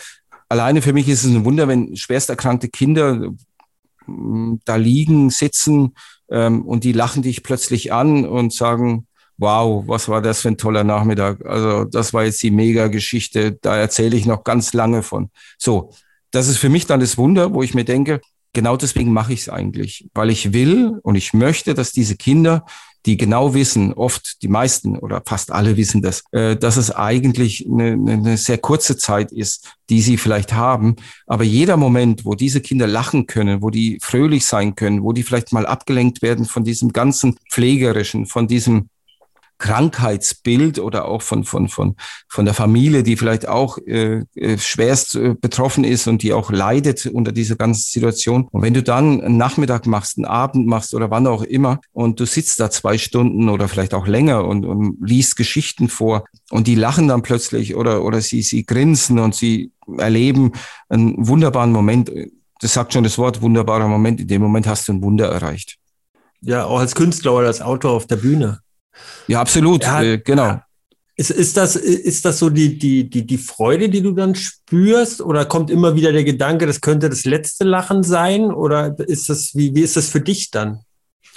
alleine 0.54 0.84
für 0.84 0.94
mich 0.94 1.10
ist 1.10 1.24
es 1.24 1.32
ein 1.32 1.46
Wunder, 1.46 1.68
wenn 1.68 1.96
schwerst 1.96 2.30
erkrankte 2.30 2.70
Kinder 2.70 3.32
mm, 4.06 4.58
da 4.66 4.76
liegen, 4.76 5.32
sitzen 5.32 5.96
ähm, 6.30 6.64
und 6.64 6.84
die 6.84 6.92
lachen 6.92 7.24
dich 7.24 7.42
plötzlich 7.42 7.92
an 7.92 8.28
und 8.28 8.54
sagen, 8.54 9.08
wow, 9.38 9.84
was 9.88 10.10
war 10.10 10.22
das 10.22 10.42
für 10.42 10.50
ein 10.50 10.58
toller 10.58 10.84
Nachmittag. 10.84 11.44
Also 11.44 11.86
das 11.86 12.14
war 12.14 12.24
jetzt 12.24 12.44
die 12.44 12.52
Mega-Geschichte, 12.52 13.58
da 13.62 13.76
erzähle 13.78 14.16
ich 14.16 14.28
noch 14.28 14.44
ganz 14.44 14.74
lange 14.74 15.02
von. 15.02 15.32
So, 15.58 15.92
das 16.30 16.48
ist 16.48 16.58
für 16.58 16.70
mich 16.70 16.86
dann 16.86 17.00
das 17.00 17.18
Wunder, 17.18 17.52
wo 17.52 17.64
ich 17.64 17.74
mir 17.74 17.84
denke, 17.84 18.22
genau 18.54 18.78
deswegen 18.78 19.12
mache 19.12 19.34
ich 19.34 19.42
es 19.42 19.50
eigentlich, 19.50 20.08
weil 20.14 20.30
ich 20.30 20.54
will 20.54 21.00
und 21.02 21.16
ich 21.16 21.34
möchte, 21.34 21.74
dass 21.74 21.92
diese 21.92 22.16
Kinder 22.16 22.64
die 23.06 23.18
genau 23.18 23.54
wissen, 23.54 23.94
oft 23.94 24.42
die 24.42 24.48
meisten 24.48 24.98
oder 24.98 25.22
fast 25.26 25.52
alle 25.52 25.76
wissen 25.78 26.02
das, 26.02 26.24
äh, 26.32 26.56
dass 26.56 26.78
es 26.78 26.92
eigentlich 26.92 27.68
eine, 27.70 27.94
eine 27.94 28.38
sehr 28.38 28.58
kurze 28.58 28.98
Zeit 28.98 29.32
ist, 29.32 29.76
die 29.90 30.02
sie 30.02 30.18
vielleicht 30.18 30.54
haben. 30.54 30.96
Aber 31.28 31.44
jeder 31.44 31.78
Moment, 31.78 32.26
wo 32.26 32.36
diese 32.36 32.62
Kinder 32.62 32.88
lachen 32.88 33.28
können, 33.28 33.62
wo 33.62 33.70
die 33.70 34.00
fröhlich 34.02 34.46
sein 34.46 34.76
können, 34.76 35.04
wo 35.04 35.12
die 35.12 35.24
vielleicht 35.24 35.52
mal 35.52 35.66
abgelenkt 35.66 36.22
werden 36.22 36.46
von 36.46 36.64
diesem 36.64 36.94
ganzen 36.94 37.38
Pflegerischen, 37.52 38.26
von 38.26 38.48
diesem 38.48 38.90
Krankheitsbild 39.64 40.78
oder 40.78 41.06
auch 41.06 41.22
von, 41.22 41.46
von, 41.46 41.70
von, 41.70 41.96
von 42.28 42.44
der 42.44 42.54
Familie, 42.54 43.02
die 43.02 43.16
vielleicht 43.16 43.48
auch 43.48 43.78
äh, 43.78 44.24
äh, 44.36 44.58
schwerst 44.58 45.16
äh, 45.16 45.36
betroffen 45.40 45.86
ist 45.86 46.06
und 46.06 46.22
die 46.22 46.34
auch 46.34 46.52
leidet 46.52 47.06
unter 47.06 47.32
dieser 47.32 47.56
ganzen 47.56 47.90
Situation. 47.90 48.50
Und 48.52 48.62
wenn 48.62 48.74
du 48.74 48.84
dann 48.84 49.22
einen 49.22 49.38
Nachmittag 49.38 49.88
machst, 49.88 50.18
einen 50.18 50.26
Abend 50.26 50.68
machst 50.68 50.94
oder 50.94 51.10
wann 51.12 51.28
auch 51.28 51.44
immer 51.44 51.80
und 51.94 52.20
du 52.20 52.26
sitzt 52.26 52.60
da 52.60 52.70
zwei 52.72 52.98
Stunden 52.98 53.48
oder 53.48 53.70
vielleicht 53.70 53.94
auch 53.94 54.06
länger 54.06 54.44
und, 54.44 54.66
und 54.66 54.98
liest 55.00 55.38
Geschichten 55.38 55.88
vor 55.88 56.26
und 56.52 56.68
die 56.68 56.76
lachen 56.76 57.08
dann 57.08 57.22
plötzlich 57.22 57.74
oder, 57.78 58.04
oder 58.04 58.20
sie, 58.20 58.42
sie 58.42 58.66
grinsen 58.66 59.18
und 59.18 59.34
sie 59.34 59.72
erleben 59.98 60.52
einen 60.90 61.26
wunderbaren 61.26 61.72
Moment. 61.72 62.12
Das 62.60 62.74
sagt 62.74 62.92
schon 62.92 63.06
das 63.06 63.18
Wort 63.18 63.42
wunderbarer 63.42 63.88
Moment. 63.88 64.20
In 64.20 64.28
dem 64.28 64.42
Moment 64.42 64.68
hast 64.68 64.90
du 64.90 64.92
ein 64.92 65.02
Wunder 65.02 65.30
erreicht. 65.30 65.78
Ja, 66.42 66.66
auch 66.66 66.80
als 66.80 66.96
Künstler 66.96 67.32
oder 67.32 67.48
als 67.48 67.62
Autor 67.62 67.92
auf 67.92 68.08
der 68.08 68.18
Bühne. 68.18 68.60
Ja, 69.28 69.42
absolut, 69.42 69.84
ja, 69.84 70.02
äh, 70.02 70.18
genau. 70.20 70.60
Ist, 71.16 71.30
ist, 71.30 71.58
das, 71.58 71.76
ist 71.76 72.26
das 72.26 72.40
so 72.40 72.50
die, 72.50 72.78
die, 72.78 73.08
die, 73.08 73.26
die 73.26 73.38
Freude, 73.38 73.88
die 73.88 74.02
du 74.02 74.14
dann 74.14 74.34
spürst? 74.34 75.22
Oder 75.22 75.46
kommt 75.46 75.70
immer 75.70 75.96
wieder 75.96 76.12
der 76.12 76.24
Gedanke, 76.24 76.66
das 76.66 76.82
könnte 76.82 77.08
das 77.08 77.26
letzte 77.26 77.66
Lachen 77.66 78.02
sein? 78.02 78.46
Oder 78.46 78.98
ist 79.00 79.30
das, 79.30 79.52
wie, 79.54 79.76
wie 79.76 79.82
ist 79.82 79.96
das 79.96 80.10
für 80.10 80.22
dich 80.22 80.50
dann? 80.50 80.80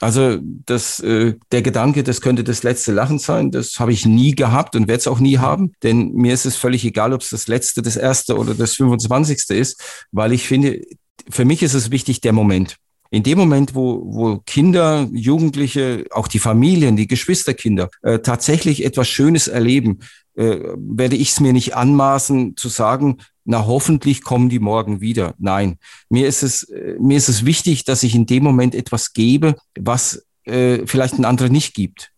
Also 0.01 0.39
das, 0.43 1.01
äh, 1.01 1.35
der 1.53 1.63
Gedanke, 1.63 2.03
das 2.03 2.21
könnte 2.21 2.45
das 2.45 2.63
letzte 2.63 2.93
Lachen 2.93 3.19
sein, 3.19 3.51
das 3.51 3.79
habe 3.79 3.93
ich 3.93 4.05
nie 4.05 4.35
gehabt 4.35 4.77
und 4.77 4.89
werde 4.89 4.99
es 4.99 5.09
auch 5.09 5.21
nie 5.21 5.39
haben. 5.39 5.73
Denn 5.83 6.13
mir 6.13 6.35
ist 6.35 6.47
es 6.47 6.57
völlig 6.57 6.85
egal, 6.85 7.13
ob 7.13 7.23
es 7.23 7.31
das 7.31 7.47
letzte, 7.47 7.83
das 7.83 7.97
erste 7.97 8.37
oder 8.37 8.55
das 8.55 8.75
25. 8.75 9.51
ist, 9.51 10.07
weil 10.13 10.33
ich 10.33 10.47
finde, 10.47 10.83
für 11.29 11.45
mich 11.45 11.63
ist 11.63 11.75
es 11.75 11.91
wichtig, 11.91 12.21
der 12.21 12.33
Moment. 12.33 12.77
In 13.11 13.23
dem 13.23 13.39
Moment, 13.39 13.75
wo, 13.75 14.03
wo 14.05 14.39
Kinder, 14.47 15.09
Jugendliche, 15.13 16.07
auch 16.11 16.29
die 16.29 16.39
Familien, 16.39 16.97
die 16.97 17.07
Geschwisterkinder 17.07 17.91
äh, 18.03 18.19
tatsächlich 18.19 18.85
etwas 18.85 19.09
Schönes 19.09 19.49
erleben, 19.49 20.01
äh, 20.35 20.59
werde 20.77 21.17
ich 21.17 21.31
es 21.31 21.41
mir 21.41 21.53
nicht 21.53 21.77
anmaßen 21.77 22.57
zu 22.57 22.69
sagen, 22.69 23.19
na 23.45 23.67
hoffentlich 23.67 24.23
kommen 24.23 24.49
die 24.49 24.59
morgen 24.59 25.01
wieder. 25.01 25.35
Nein, 25.39 25.79
mir 26.11 26.27
ist 26.27 26.43
es, 26.43 26.65
äh, 26.65 26.97
mir 27.01 27.17
ist 27.17 27.29
es 27.29 27.47
wichtig, 27.47 27.85
dass 27.85 28.03
ich 28.03 28.15
in 28.15 28.27
dem 28.27 28.43
Moment 28.43 28.75
etwas 28.75 29.13
gebe, 29.13 29.57
was 29.79 30.27
äh, 30.45 30.87
vielleicht 30.87 31.19
ein 31.19 31.25
anderer 31.25 31.49
nicht 31.49 31.75
gibt. 31.75 32.13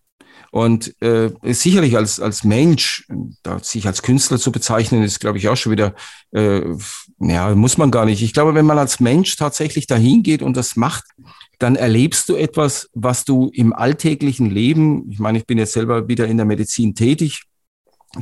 Und 0.50 1.00
äh, 1.02 1.30
sicherlich 1.42 1.96
als, 1.96 2.20
als 2.20 2.42
Mensch, 2.42 3.06
da 3.42 3.58
sich 3.58 3.86
als 3.86 4.02
Künstler 4.02 4.38
zu 4.38 4.50
bezeichnen, 4.50 5.02
ist, 5.02 5.20
glaube 5.20 5.38
ich, 5.38 5.48
auch 5.48 5.56
schon 5.56 5.72
wieder, 5.72 5.94
äh, 6.32 6.62
ja, 7.20 7.54
muss 7.54 7.78
man 7.78 7.90
gar 7.90 8.04
nicht. 8.04 8.22
Ich 8.22 8.32
glaube, 8.32 8.54
wenn 8.54 8.66
man 8.66 8.78
als 8.78 9.00
Mensch 9.00 9.36
tatsächlich 9.36 9.86
dahin 9.86 10.22
geht 10.22 10.42
und 10.42 10.56
das 10.56 10.76
macht, 10.76 11.04
dann 11.58 11.74
erlebst 11.74 12.28
du 12.28 12.36
etwas, 12.36 12.88
was 12.94 13.24
du 13.24 13.50
im 13.52 13.72
alltäglichen 13.72 14.48
Leben, 14.50 15.10
ich 15.10 15.18
meine, 15.18 15.38
ich 15.38 15.46
bin 15.46 15.58
jetzt 15.58 15.72
selber 15.72 16.06
wieder 16.06 16.26
in 16.28 16.36
der 16.36 16.46
Medizin 16.46 16.94
tätig, 16.94 17.42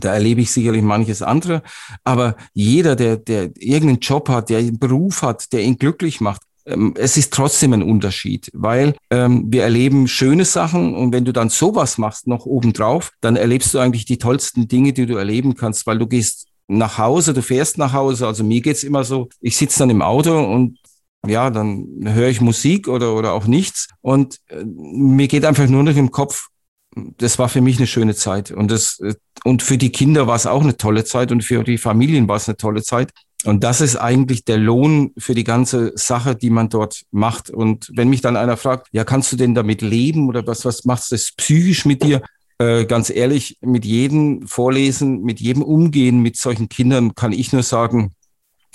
da 0.00 0.14
erlebe 0.14 0.40
ich 0.40 0.50
sicherlich 0.50 0.82
manches 0.82 1.22
andere. 1.22 1.62
Aber 2.04 2.36
jeder, 2.54 2.96
der, 2.96 3.18
der 3.18 3.50
irgendeinen 3.56 4.00
Job 4.00 4.28
hat, 4.28 4.48
der 4.48 4.58
einen 4.58 4.78
Beruf 4.78 5.22
hat, 5.22 5.52
der 5.52 5.62
ihn 5.62 5.76
glücklich 5.76 6.20
macht, 6.20 6.42
ähm, 6.66 6.94
es 6.96 7.16
ist 7.16 7.32
trotzdem 7.32 7.72
ein 7.72 7.82
Unterschied, 7.82 8.50
weil 8.52 8.96
ähm, 9.10 9.44
wir 9.48 9.62
erleben 9.62 10.08
schöne 10.08 10.44
Sachen 10.44 10.94
und 10.94 11.12
wenn 11.12 11.24
du 11.24 11.32
dann 11.32 11.50
sowas 11.50 11.98
machst 11.98 12.26
noch 12.26 12.46
obendrauf, 12.46 13.12
dann 13.20 13.36
erlebst 13.36 13.72
du 13.74 13.78
eigentlich 13.78 14.06
die 14.06 14.18
tollsten 14.18 14.66
Dinge, 14.66 14.92
die 14.92 15.06
du 15.06 15.16
erleben 15.16 15.54
kannst, 15.54 15.86
weil 15.86 15.98
du 15.98 16.06
gehst 16.06 16.48
nach 16.68 16.98
Hause, 16.98 17.32
du 17.32 17.42
fährst 17.42 17.78
nach 17.78 17.92
Hause. 17.92 18.26
Also 18.26 18.44
mir 18.44 18.60
geht's 18.60 18.82
immer 18.82 19.04
so, 19.04 19.28
ich 19.40 19.56
sitze 19.56 19.80
dann 19.80 19.90
im 19.90 20.02
Auto 20.02 20.38
und 20.38 20.78
ja, 21.26 21.50
dann 21.50 21.86
höre 22.02 22.28
ich 22.28 22.40
Musik 22.40 22.88
oder, 22.88 23.14
oder 23.14 23.32
auch 23.32 23.46
nichts 23.46 23.88
und 24.00 24.38
äh, 24.48 24.64
mir 24.64 25.28
geht 25.28 25.44
einfach 25.44 25.68
nur 25.68 25.82
noch 25.82 25.96
im 25.96 26.10
Kopf, 26.10 26.48
das 26.94 27.38
war 27.38 27.48
für 27.48 27.60
mich 27.60 27.78
eine 27.78 27.86
schöne 27.86 28.14
Zeit 28.14 28.52
und 28.52 28.70
das 28.70 29.00
äh, 29.00 29.14
und 29.44 29.62
für 29.62 29.78
die 29.78 29.92
Kinder 29.92 30.26
war 30.26 30.36
es 30.36 30.46
auch 30.46 30.62
eine 30.62 30.76
tolle 30.76 31.04
Zeit 31.04 31.30
und 31.30 31.42
für 31.42 31.62
die 31.62 31.78
Familien 31.78 32.26
war 32.26 32.36
es 32.36 32.48
eine 32.48 32.56
tolle 32.56 32.82
Zeit. 32.82 33.12
Und 33.44 33.62
das 33.62 33.80
ist 33.80 33.94
eigentlich 33.94 34.44
der 34.44 34.58
Lohn 34.58 35.12
für 35.18 35.34
die 35.34 35.44
ganze 35.44 35.92
Sache, 35.94 36.34
die 36.34 36.50
man 36.50 36.68
dort 36.68 37.02
macht. 37.12 37.48
Und 37.48 37.92
wenn 37.94 38.08
mich 38.08 38.22
dann 38.22 38.36
einer 38.36 38.56
fragt, 38.56 38.88
ja, 38.90 39.04
kannst 39.04 39.30
du 39.30 39.36
denn 39.36 39.54
damit 39.54 39.82
leben 39.82 40.28
oder 40.28 40.44
was, 40.46 40.64
was 40.64 40.84
machst 40.84 41.12
du 41.12 41.14
das 41.14 41.30
psychisch 41.36 41.84
mit 41.84 42.02
dir? 42.02 42.22
Äh, 42.58 42.86
ganz 42.86 43.10
ehrlich, 43.10 43.58
mit 43.60 43.84
jedem 43.84 44.46
Vorlesen, 44.46 45.22
mit 45.22 45.40
jedem 45.40 45.62
Umgehen 45.62 46.20
mit 46.20 46.36
solchen 46.36 46.68
Kindern 46.68 47.14
kann 47.14 47.32
ich 47.32 47.52
nur 47.52 47.62
sagen, 47.62 48.12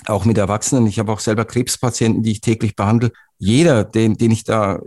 auch 0.06 0.26
mit 0.26 0.38
Erwachsenen, 0.38 0.88
ich 0.88 1.00
habe 1.00 1.12
auch 1.12 1.20
selber 1.20 1.46
Krebspatienten, 1.46 2.24
die 2.24 2.32
ich 2.32 2.42
täglich 2.42 2.76
behandle. 2.76 3.12
Jeder, 3.38 3.84
den, 3.84 4.18
den 4.18 4.32
ich 4.32 4.44
da 4.44 4.80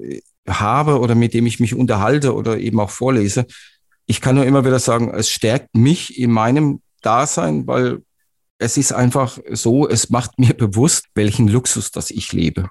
habe 0.48 1.00
oder 1.00 1.14
mit 1.14 1.34
dem 1.34 1.46
ich 1.46 1.60
mich 1.60 1.74
unterhalte 1.74 2.34
oder 2.34 2.58
eben 2.58 2.80
auch 2.80 2.90
vorlese, 2.90 3.46
ich 4.06 4.20
kann 4.20 4.36
nur 4.36 4.44
immer 4.44 4.64
wieder 4.64 4.78
sagen, 4.78 5.12
es 5.14 5.30
stärkt 5.30 5.74
mich 5.74 6.18
in 6.18 6.30
meinem 6.30 6.80
Dasein, 7.00 7.66
weil 7.66 8.02
es 8.58 8.76
ist 8.76 8.92
einfach 8.92 9.38
so, 9.50 9.88
es 9.88 10.10
macht 10.10 10.38
mir 10.38 10.54
bewusst, 10.54 11.06
welchen 11.14 11.48
Luxus 11.48 11.90
das 11.90 12.10
ich 12.10 12.32
lebe. 12.32 12.68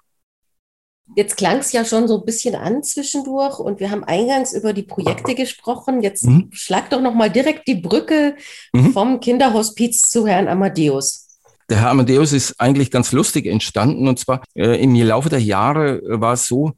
Jetzt 1.16 1.38
klang 1.38 1.58
es 1.58 1.72
ja 1.72 1.86
schon 1.86 2.08
so 2.08 2.20
ein 2.20 2.26
bisschen 2.26 2.56
an 2.56 2.82
zwischendurch 2.82 3.60
und 3.60 3.80
wir 3.80 3.92
haben 3.92 4.04
eingangs 4.04 4.54
über 4.54 4.74
die 4.74 4.84
Projekte 4.84 5.36
gesprochen. 5.36 6.02
Jetzt 6.02 6.26
mhm. 6.26 6.50
schlag 6.52 6.90
doch 6.90 7.02
noch 7.02 7.14
mal 7.14 7.30
direkt 7.30 7.68
die 7.68 7.76
Brücke 7.76 8.36
mhm. 8.72 8.94
vom 8.94 9.20
Kinderhospiz 9.20 10.02
zu 10.10 10.26
Herrn 10.26 10.48
Amadeus. 10.48 11.28
Der 11.70 11.82
Herr 11.82 11.90
Amadeus 11.90 12.34
ist 12.34 12.60
eigentlich 12.60 12.90
ganz 12.90 13.12
lustig 13.12 13.46
entstanden 13.46 14.08
und 14.08 14.20
zwar 14.20 14.44
äh, 14.56 14.82
im 14.82 14.96
Laufe 14.96 15.30
der 15.30 15.42
Jahre 15.42 16.00
äh, 16.00 16.22
war 16.22 16.34
es 16.34 16.48
so, 16.48 16.74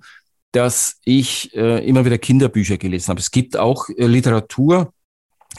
dass 0.51 0.97
ich 1.03 1.55
äh, 1.55 1.86
immer 1.88 2.05
wieder 2.05 2.17
Kinderbücher 2.17 2.78
gelesen 2.78 3.09
habe. 3.09 3.19
Es 3.19 3.32
gibt 3.32 3.57
auch 3.57 3.89
äh, 3.89 4.05
Literatur 4.05 4.93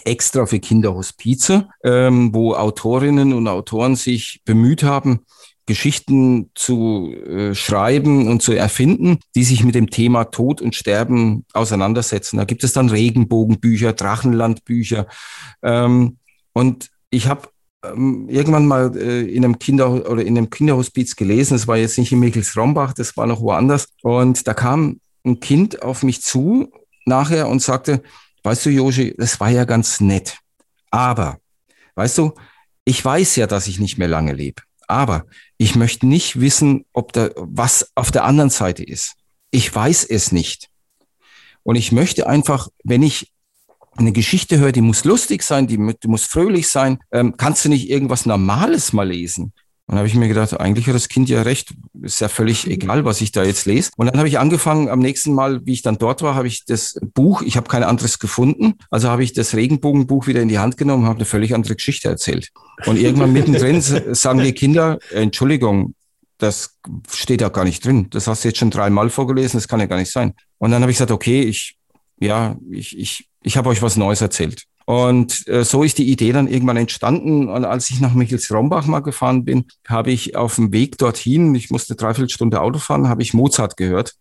extra 0.04 0.46
für 0.46 0.58
Kinderhospize, 0.58 1.68
ähm, 1.84 2.34
wo 2.34 2.54
Autorinnen 2.54 3.32
und 3.32 3.48
Autoren 3.48 3.96
sich 3.96 4.40
bemüht 4.44 4.82
haben, 4.82 5.24
Geschichten 5.66 6.50
zu 6.54 7.12
äh, 7.12 7.54
schreiben 7.54 8.28
und 8.28 8.40
zu 8.40 8.52
erfinden, 8.52 9.18
die 9.34 9.44
sich 9.44 9.64
mit 9.64 9.74
dem 9.74 9.90
Thema 9.90 10.24
Tod 10.24 10.60
und 10.62 10.74
Sterben 10.74 11.44
auseinandersetzen. 11.52 12.36
Da 12.36 12.44
gibt 12.44 12.62
es 12.64 12.72
dann 12.72 12.88
Regenbogenbücher, 12.88 13.92
Drachenlandbücher. 13.92 15.06
Ähm, 15.62 16.18
und 16.52 16.88
ich 17.10 17.26
habe 17.26 17.48
ähm, 17.84 18.28
irgendwann 18.28 18.66
mal 18.66 18.96
äh, 18.96 19.22
in 19.22 19.44
einem 19.44 19.58
Kinder 19.58 20.08
oder 20.10 20.22
in 20.22 20.38
einem 20.38 20.50
Kinderhospiz 20.50 21.16
gelesen. 21.16 21.54
Das 21.54 21.66
war 21.66 21.76
jetzt 21.76 21.98
nicht 21.98 22.12
in 22.12 22.20
Michels-Rombach, 22.20 22.92
das 22.92 23.16
war 23.16 23.26
noch 23.26 23.40
woanders. 23.40 23.88
Und 24.02 24.46
da 24.46 24.54
kam 24.54 25.00
ein 25.24 25.40
Kind 25.40 25.82
auf 25.82 26.02
mich 26.02 26.22
zu 26.22 26.70
nachher 27.04 27.48
und 27.48 27.60
sagte, 27.60 28.02
weißt 28.44 28.66
du, 28.66 28.70
Joshi, 28.70 29.14
das 29.18 29.40
war 29.40 29.50
ja 29.50 29.64
ganz 29.64 30.00
nett. 30.00 30.38
Aber, 30.90 31.38
weißt 31.96 32.18
du, 32.18 32.32
ich 32.84 33.04
weiß 33.04 33.36
ja, 33.36 33.48
dass 33.48 33.66
ich 33.66 33.80
nicht 33.80 33.98
mehr 33.98 34.08
lange 34.08 34.32
lebe. 34.32 34.62
Aber 34.86 35.26
ich 35.58 35.74
möchte 35.74 36.06
nicht 36.06 36.40
wissen, 36.40 36.84
ob 36.92 37.12
da 37.12 37.30
was 37.36 37.90
auf 37.94 38.10
der 38.10 38.24
anderen 38.24 38.50
Seite 38.50 38.84
ist. 38.84 39.14
Ich 39.50 39.74
weiß 39.74 40.04
es 40.04 40.32
nicht. 40.32 40.68
Und 41.62 41.76
ich 41.76 41.92
möchte 41.92 42.28
einfach, 42.28 42.68
wenn 42.84 43.02
ich 43.02 43.32
eine 43.96 44.12
Geschichte 44.12 44.58
höre, 44.58 44.72
die 44.72 44.82
muss 44.82 45.04
lustig 45.04 45.42
sein, 45.42 45.66
die, 45.66 45.76
die 45.76 46.08
muss 46.08 46.24
fröhlich 46.24 46.68
sein. 46.68 46.98
Ähm, 47.10 47.34
kannst 47.36 47.64
du 47.64 47.68
nicht 47.68 47.88
irgendwas 47.88 48.26
Normales 48.26 48.92
mal 48.92 49.08
lesen? 49.08 49.52
Und 49.86 49.92
dann 49.92 49.98
habe 49.98 50.08
ich 50.08 50.14
mir 50.14 50.26
gedacht, 50.26 50.58
eigentlich 50.58 50.88
hat 50.88 50.96
das 50.96 51.08
Kind 51.08 51.28
ja 51.28 51.42
recht, 51.42 51.72
ist 52.02 52.20
ja 52.20 52.28
völlig 52.28 52.66
egal, 52.66 53.04
was 53.04 53.20
ich 53.20 53.30
da 53.30 53.44
jetzt 53.44 53.66
lese. 53.66 53.90
Und 53.96 54.06
dann 54.06 54.18
habe 54.18 54.28
ich 54.28 54.40
angefangen, 54.40 54.88
am 54.88 54.98
nächsten 54.98 55.32
Mal, 55.32 55.64
wie 55.64 55.74
ich 55.74 55.82
dann 55.82 55.98
dort 55.98 56.22
war, 56.22 56.34
habe 56.34 56.48
ich 56.48 56.64
das 56.64 56.98
Buch, 57.14 57.42
ich 57.42 57.56
habe 57.56 57.68
kein 57.68 57.84
anderes 57.84 58.18
gefunden, 58.18 58.74
also 58.90 59.08
habe 59.08 59.22
ich 59.22 59.32
das 59.32 59.54
Regenbogenbuch 59.54 60.26
wieder 60.26 60.42
in 60.42 60.48
die 60.48 60.58
Hand 60.58 60.76
genommen 60.76 61.04
und 61.04 61.08
habe 61.08 61.18
eine 61.18 61.24
völlig 61.24 61.54
andere 61.54 61.76
Geschichte 61.76 62.08
erzählt. 62.08 62.50
Und 62.86 62.98
irgendwann 62.98 63.32
mittendrin 63.32 63.80
sagen 64.14 64.40
die 64.40 64.52
Kinder, 64.52 64.98
Entschuldigung, 65.12 65.94
das 66.38 66.78
steht 67.10 67.40
ja 67.40 67.48
gar 67.48 67.64
nicht 67.64 67.84
drin. 67.84 68.08
Das 68.10 68.26
hast 68.26 68.42
du 68.42 68.48
jetzt 68.48 68.58
schon 68.58 68.70
dreimal 68.70 69.08
vorgelesen, 69.08 69.58
das 69.58 69.68
kann 69.68 69.80
ja 69.80 69.86
gar 69.86 69.98
nicht 69.98 70.10
sein. 70.10 70.34
Und 70.58 70.72
dann 70.72 70.82
habe 70.82 70.90
ich 70.90 70.96
gesagt, 70.96 71.12
okay, 71.12 71.42
ich, 71.42 71.76
ja, 72.18 72.56
ich, 72.70 72.98
ich 72.98 73.28
ich 73.46 73.56
habe 73.56 73.68
euch 73.68 73.80
was 73.80 73.96
Neues 73.96 74.20
erzählt. 74.20 74.64
Und 74.86 75.46
äh, 75.48 75.64
so 75.64 75.82
ist 75.82 75.98
die 75.98 76.10
Idee 76.10 76.32
dann 76.32 76.48
irgendwann 76.48 76.76
entstanden. 76.76 77.48
Und 77.48 77.64
als 77.64 77.90
ich 77.90 78.00
nach 78.00 78.14
Michels-Rombach 78.14 78.86
mal 78.86 79.00
gefahren 79.00 79.44
bin, 79.44 79.66
habe 79.86 80.12
ich 80.12 80.36
auf 80.36 80.54
dem 80.54 80.72
Weg 80.72 80.96
dorthin, 80.98 81.54
ich 81.54 81.70
musste 81.70 81.96
dreiviertel 81.96 82.30
Stunde 82.30 82.60
Auto 82.60 82.78
fahren, 82.78 83.08
habe 83.08 83.22
ich 83.22 83.34
Mozart 83.34 83.76
gehört 83.76 84.14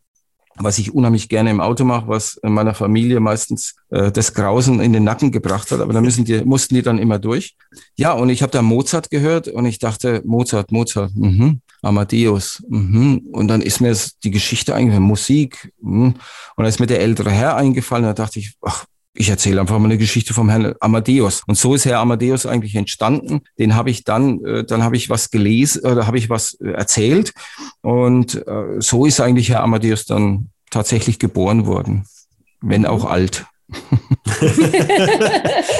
was 0.58 0.78
ich 0.78 0.94
unheimlich 0.94 1.30
gerne 1.30 1.50
im 1.50 1.60
Auto 1.60 1.84
mache, 1.84 2.08
was 2.08 2.40
meiner 2.42 2.74
Familie 2.74 3.20
meistens 3.20 3.76
äh, 3.90 4.12
das 4.12 4.34
Grausen 4.34 4.80
in 4.80 4.94
den 4.94 5.04
Nacken 5.04 5.32
gebracht 5.32 5.72
hat, 5.72 5.82
aber 5.82 5.94
da 5.94 6.02
müssen 6.02 6.24
die, 6.24 6.44
mussten 6.46 6.76
die 6.76 6.82
dann 6.82 6.98
immer 6.98 7.20
durch. 7.20 7.56
Ja, 7.96 8.14
und 8.14 8.30
ich 8.30 8.42
habe 8.42 8.52
da 8.52 8.62
Mozart 8.62 9.10
gehört 9.10 9.48
und 9.48 9.66
ich 9.66 9.80
dachte, 9.80 10.22
Mozart, 10.26 10.72
Mozart, 10.72 11.12
mhm, 11.16 11.62
Amadeus, 11.82 12.64
mhm. 12.70 13.28
und 13.34 13.48
dann 13.50 13.62
ist 13.62 13.82
mir 13.82 13.96
die 14.24 14.32
Geschichte 14.32 14.74
eingefallen, 14.74 15.04
Musik, 15.04 15.74
mhm. 15.82 16.14
und 16.14 16.18
dann 16.58 16.68
ist 16.68 16.80
mir 16.80 16.88
der 16.88 17.02
ältere 17.02 17.32
Herr 17.32 17.58
eingefallen, 17.58 18.06
da 18.06 18.14
dachte 18.14 18.40
ich, 18.40 18.56
ach, 18.62 18.86
ich 19.16 19.30
erzähle 19.30 19.62
einfach 19.62 19.80
mal 19.80 19.86
eine 19.86 19.98
Geschichte 19.98 20.34
vom 20.34 20.50
Herrn 20.50 20.76
Amadeus. 20.80 21.44
Und 21.48 21.58
so 21.58 21.74
ist 21.74 21.86
Herr 21.86 22.00
Amadeus 22.00 22.46
eigentlich 22.46 22.76
entstanden. 22.76 23.42
Den 23.58 23.76
habe 23.76 23.90
ich 23.90 24.04
dann, 24.04 24.44
äh, 24.44 24.64
dann 24.66 24.84
habe 24.84 24.98
ich 24.98 25.10
was 25.10 25.32
gelesen 25.32 25.86
oder 25.86 26.06
habe 26.06 26.18
ich 26.18 26.30
was 26.30 26.56
äh, 26.56 26.72
erzählt. 26.72 27.34
Und 27.82 28.36
äh, 28.48 28.80
so 28.80 29.06
ist 29.06 29.22
eigentlich 29.22 29.50
Herr 29.50 29.64
Amadeus 29.64 30.06
dann 30.06 30.50
tatsächlich 30.70 31.18
geboren 31.20 31.66
worden, 31.66 32.06
wenn 32.62 32.86
auch 32.86 33.06
alt. 33.06 33.46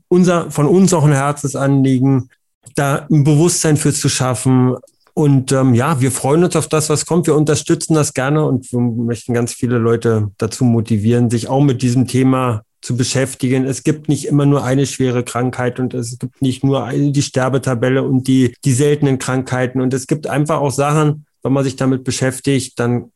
unser, 0.07 0.49
von 0.49 0.65
uns 0.65 0.93
auch 0.93 1.03
ein 1.03 1.13
Herzensanliegen, 1.13 2.29
da 2.75 3.05
ein 3.11 3.23
Bewusstsein 3.23 3.77
für 3.77 3.93
zu 3.93 4.09
schaffen, 4.09 4.75
und 5.13 5.51
ähm, 5.51 5.75
ja, 5.75 6.01
wir 6.01 6.11
freuen 6.11 6.43
uns 6.43 6.55
auf 6.55 6.67
das, 6.67 6.89
was 6.89 7.05
kommt. 7.05 7.27
Wir 7.27 7.35
unterstützen 7.35 7.93
das 7.93 8.13
gerne 8.13 8.45
und 8.45 8.71
wir 8.71 8.79
möchten 8.79 9.33
ganz 9.33 9.53
viele 9.53 9.77
Leute 9.77 10.31
dazu 10.37 10.63
motivieren, 10.63 11.29
sich 11.29 11.49
auch 11.49 11.61
mit 11.61 11.81
diesem 11.83 12.07
Thema 12.07 12.63
zu 12.81 12.97
beschäftigen. 12.97 13.65
Es 13.65 13.83
gibt 13.83 14.09
nicht 14.09 14.25
immer 14.25 14.45
nur 14.45 14.63
eine 14.63 14.85
schwere 14.87 15.23
Krankheit 15.23 15.79
und 15.79 15.93
es 15.93 16.17
gibt 16.17 16.41
nicht 16.41 16.63
nur 16.63 16.89
die 16.91 17.21
Sterbetabelle 17.21 18.03
und 18.03 18.27
die, 18.27 18.55
die 18.65 18.73
seltenen 18.73 19.19
Krankheiten. 19.19 19.81
Und 19.81 19.93
es 19.93 20.07
gibt 20.07 20.27
einfach 20.27 20.59
auch 20.59 20.71
Sachen, 20.71 21.25
wenn 21.43 21.53
man 21.53 21.63
sich 21.63 21.75
damit 21.75 22.03
beschäftigt, 22.03 22.79
dann 22.79 23.11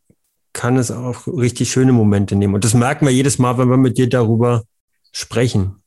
kann 0.54 0.78
es 0.78 0.92
auch 0.92 1.28
richtig 1.28 1.72
schöne 1.72 1.94
Momente 1.94 2.36
nehmen. 2.36 2.56
Und 2.56 2.64
das 2.64 2.74
merken 2.74 3.06
wir 3.06 3.14
jedes 3.14 3.40
Mal, 3.40 3.58
wenn 3.58 3.70
wir 3.70 3.78
mit 3.78 3.98
dir 3.98 4.08
darüber 4.08 4.64
sprechen. 5.12 5.82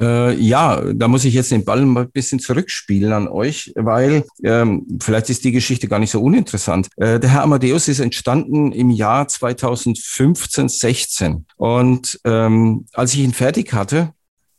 Äh, 0.00 0.34
ja, 0.40 0.80
da 0.92 1.08
muss 1.08 1.24
ich 1.24 1.34
jetzt 1.34 1.52
den 1.52 1.64
Ball 1.64 1.84
mal 1.84 2.04
ein 2.04 2.10
bisschen 2.10 2.40
zurückspielen 2.40 3.12
an 3.12 3.28
euch, 3.28 3.72
weil 3.76 4.24
ähm, 4.42 4.86
vielleicht 5.00 5.30
ist 5.30 5.44
die 5.44 5.52
Geschichte 5.52 5.88
gar 5.88 5.98
nicht 5.98 6.10
so 6.10 6.20
uninteressant. 6.20 6.88
Äh, 6.96 7.20
der 7.20 7.30
Herr 7.30 7.42
Amadeus 7.42 7.88
ist 7.88 8.00
entstanden 8.00 8.72
im 8.72 8.90
Jahr 8.90 9.28
2015, 9.28 10.68
16. 10.68 11.46
Und 11.56 12.20
ähm, 12.24 12.86
als 12.92 13.14
ich 13.14 13.20
ihn 13.20 13.32
fertig 13.32 13.72
hatte, 13.72 14.12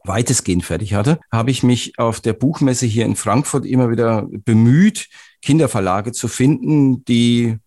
weitestgehend 0.06 0.64
fertig 0.64 0.94
hatte, 0.94 1.20
habe 1.32 1.52
ich 1.52 1.64
mich 1.64 1.98
auf 1.98 2.20
der 2.20 2.34
Buchmesse 2.34 2.86
hier 2.86 3.06
in 3.06 3.16
Frankfurt 3.16 3.66
immer 3.66 3.90
wieder 3.90 4.28
bemüht, 4.30 5.08
Kinderverlage 5.42 6.12
zu 6.12 6.28
finden, 6.28 7.04
die 7.06 7.58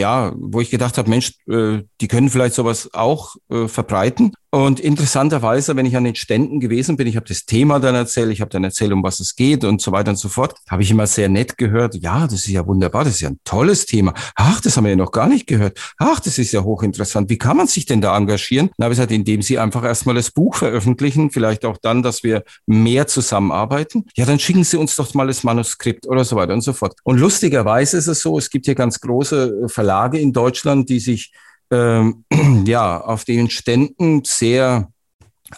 ja, 0.00 0.32
wo 0.36 0.60
ich 0.60 0.70
gedacht 0.70 0.98
habe, 0.98 1.08
Mensch, 1.08 1.34
äh, 1.48 1.82
die 2.00 2.08
können 2.08 2.30
vielleicht 2.30 2.54
sowas 2.54 2.90
auch 2.92 3.36
äh, 3.50 3.68
verbreiten. 3.68 4.32
Und 4.52 4.80
interessanterweise, 4.80 5.76
wenn 5.76 5.86
ich 5.86 5.96
an 5.96 6.02
den 6.02 6.16
Ständen 6.16 6.58
gewesen 6.58 6.96
bin, 6.96 7.06
ich 7.06 7.14
habe 7.14 7.26
das 7.26 7.46
Thema 7.46 7.78
dann 7.78 7.94
erzählt, 7.94 8.32
ich 8.32 8.40
habe 8.40 8.50
dann 8.50 8.64
erzählt, 8.64 8.90
um 8.90 9.04
was 9.04 9.20
es 9.20 9.36
geht 9.36 9.62
und 9.62 9.80
so 9.80 9.92
weiter 9.92 10.10
und 10.10 10.16
so 10.16 10.28
fort, 10.28 10.56
habe 10.68 10.82
ich 10.82 10.90
immer 10.90 11.06
sehr 11.06 11.28
nett 11.28 11.56
gehört, 11.56 11.94
ja, 11.94 12.24
das 12.24 12.40
ist 12.40 12.48
ja 12.48 12.66
wunderbar, 12.66 13.04
das 13.04 13.14
ist 13.14 13.20
ja 13.20 13.30
ein 13.30 13.38
tolles 13.44 13.86
Thema. 13.86 14.12
Ach, 14.34 14.60
das 14.60 14.76
haben 14.76 14.84
wir 14.84 14.90
ja 14.90 14.96
noch 14.96 15.12
gar 15.12 15.28
nicht 15.28 15.46
gehört. 15.46 15.78
Ach, 15.98 16.18
das 16.18 16.38
ist 16.38 16.50
ja 16.50 16.64
hochinteressant. 16.64 17.30
Wie 17.30 17.38
kann 17.38 17.58
man 17.58 17.68
sich 17.68 17.86
denn 17.86 18.00
da 18.00 18.16
engagieren? 18.16 18.70
Dann 18.76 18.86
habe 18.86 18.94
ich 18.94 18.98
gesagt, 18.98 19.12
indem 19.12 19.40
Sie 19.40 19.56
einfach 19.56 19.84
erstmal 19.84 20.16
das 20.16 20.32
Buch 20.32 20.56
veröffentlichen, 20.56 21.30
vielleicht 21.30 21.64
auch 21.64 21.76
dann, 21.80 22.02
dass 22.02 22.24
wir 22.24 22.42
mehr 22.66 23.06
zusammenarbeiten. 23.06 24.06
Ja, 24.16 24.26
dann 24.26 24.40
schicken 24.40 24.64
Sie 24.64 24.76
uns 24.76 24.96
doch 24.96 25.14
mal 25.14 25.28
das 25.28 25.44
Manuskript 25.44 26.08
oder 26.08 26.24
so 26.24 26.34
weiter 26.34 26.54
und 26.54 26.62
so 26.62 26.72
fort. 26.72 26.96
Und 27.04 27.20
lustigerweise 27.20 27.98
ist 27.98 28.08
es 28.08 28.20
so, 28.20 28.36
es 28.36 28.50
gibt 28.50 28.66
hier 28.66 28.74
ganz 28.74 28.98
große 29.00 29.68
Verlage 29.68 29.89
in 30.18 30.32
Deutschland, 30.32 30.88
die 30.88 31.00
sich 31.00 31.32
ähm, 31.70 32.24
ja, 32.66 33.00
auf 33.00 33.24
den 33.24 33.50
Ständen 33.50 34.22
sehr 34.24 34.88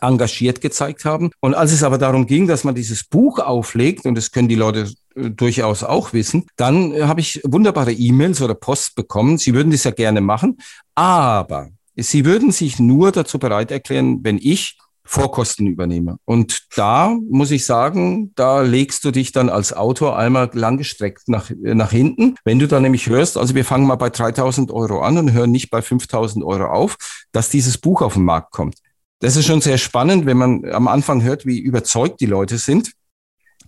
engagiert 0.00 0.60
gezeigt 0.60 1.04
haben. 1.04 1.30
Und 1.40 1.54
als 1.54 1.72
es 1.72 1.82
aber 1.82 1.98
darum 1.98 2.26
ging, 2.26 2.46
dass 2.46 2.64
man 2.64 2.74
dieses 2.74 3.04
Buch 3.04 3.38
auflegt, 3.38 4.06
und 4.06 4.14
das 4.14 4.30
können 4.30 4.48
die 4.48 4.54
Leute 4.54 4.90
äh, 5.14 5.30
durchaus 5.30 5.84
auch 5.84 6.12
wissen, 6.12 6.46
dann 6.56 6.92
äh, 6.92 7.02
habe 7.02 7.20
ich 7.20 7.40
wunderbare 7.44 7.92
E-Mails 7.92 8.40
oder 8.40 8.54
Post 8.54 8.94
bekommen. 8.94 9.38
Sie 9.38 9.54
würden 9.54 9.70
das 9.70 9.84
ja 9.84 9.90
gerne 9.90 10.20
machen, 10.20 10.58
aber 10.94 11.68
Sie 11.94 12.24
würden 12.24 12.52
sich 12.52 12.78
nur 12.78 13.12
dazu 13.12 13.38
bereit 13.38 13.70
erklären, 13.70 14.20
wenn 14.22 14.38
ich 14.38 14.78
Vorkosten 15.04 15.66
übernehme. 15.66 16.18
Und 16.24 16.66
da 16.76 17.16
muss 17.28 17.50
ich 17.50 17.66
sagen, 17.66 18.32
da 18.34 18.62
legst 18.62 19.04
du 19.04 19.10
dich 19.10 19.32
dann 19.32 19.48
als 19.48 19.72
Autor 19.72 20.16
einmal 20.16 20.50
langgestreckt 20.52 21.28
nach, 21.28 21.50
nach 21.60 21.90
hinten. 21.90 22.36
Wenn 22.44 22.58
du 22.58 22.68
dann 22.68 22.82
nämlich 22.82 23.08
hörst, 23.08 23.36
also 23.36 23.54
wir 23.54 23.64
fangen 23.64 23.86
mal 23.86 23.96
bei 23.96 24.10
3000 24.10 24.70
Euro 24.70 25.00
an 25.02 25.18
und 25.18 25.32
hören 25.32 25.50
nicht 25.50 25.70
bei 25.70 25.82
5000 25.82 26.44
Euro 26.44 26.66
auf, 26.66 26.96
dass 27.32 27.50
dieses 27.50 27.78
Buch 27.78 28.02
auf 28.02 28.14
den 28.14 28.24
Markt 28.24 28.52
kommt. 28.52 28.76
Das 29.18 29.36
ist 29.36 29.46
schon 29.46 29.60
sehr 29.60 29.78
spannend, 29.78 30.26
wenn 30.26 30.36
man 30.36 30.64
am 30.72 30.88
Anfang 30.88 31.22
hört, 31.22 31.46
wie 31.46 31.58
überzeugt 31.58 32.20
die 32.20 32.26
Leute 32.26 32.58
sind 32.58 32.92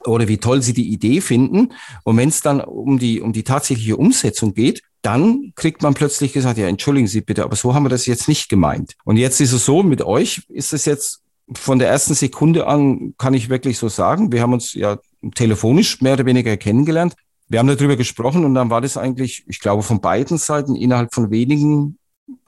oder 0.05 0.29
wie 0.29 0.39
toll 0.39 0.63
sie 0.63 0.73
die 0.73 0.89
Idee 0.89 1.21
finden. 1.21 1.73
Und 2.05 2.17
wenn 2.17 2.29
es 2.29 2.41
dann 2.41 2.61
um 2.61 2.99
die, 2.99 3.21
um 3.21 3.33
die 3.33 3.45
tatsächliche 3.45 3.97
Umsetzung 3.97 4.55
geht, 4.55 4.83
dann 5.03 5.53
kriegt 5.55 5.83
man 5.83 5.95
plötzlich 5.95 6.33
gesagt, 6.33 6.57
ja, 6.57 6.67
entschuldigen 6.67 7.07
Sie 7.07 7.21
bitte, 7.21 7.45
aber 7.45 7.57
so 7.57 7.75
haben 7.75 7.85
wir 7.85 7.91
das 7.91 8.07
jetzt 8.07 8.27
nicht 8.27 8.49
gemeint. 8.49 8.95
Und 9.05 9.19
jetzt 9.19 9.39
ist 9.41 9.53
es 9.53 9.65
so, 9.65 9.83
mit 9.83 10.01
euch 10.01 10.43
ist 10.49 10.73
es 10.73 10.87
jetzt 10.87 11.21
von 11.53 11.79
der 11.79 11.89
ersten 11.89 12.15
Sekunde 12.15 12.67
an 12.67 13.15
kann 13.19 13.35
ich 13.35 13.49
wirklich 13.49 13.79
so 13.79 13.89
sagen, 13.89 14.33
wir 14.33 14.41
haben 14.41 14.53
uns 14.53 14.73
ja 14.75 14.99
telefonisch 15.35 16.01
mehr 16.01 16.15
oder 16.15 16.27
weniger 16.27 16.57
kennengelernt. 16.57 17.15
Wir 17.49 17.59
haben 17.59 17.69
darüber 17.69 17.97
gesprochen 17.97 18.45
und 18.45 18.55
dann 18.55 18.71
war 18.71 18.81
das 18.81 18.97
eigentlich, 18.97 19.45
ich 19.47 19.61
glaube, 19.61 19.83
von 19.83 20.01
beiden 20.01 20.39
Seiten 20.39 20.75
innerhalb 20.77 21.13
von 21.15 21.31
wenigen 21.31 21.99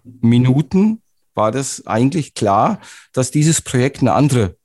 Minuten 0.02 1.02
war 1.34 1.52
das 1.52 1.86
eigentlich 1.86 2.32
klar, 2.32 2.80
dass 3.12 3.30
dieses 3.30 3.60
Projekt 3.60 4.00
eine 4.00 4.14
andere, 4.14 4.56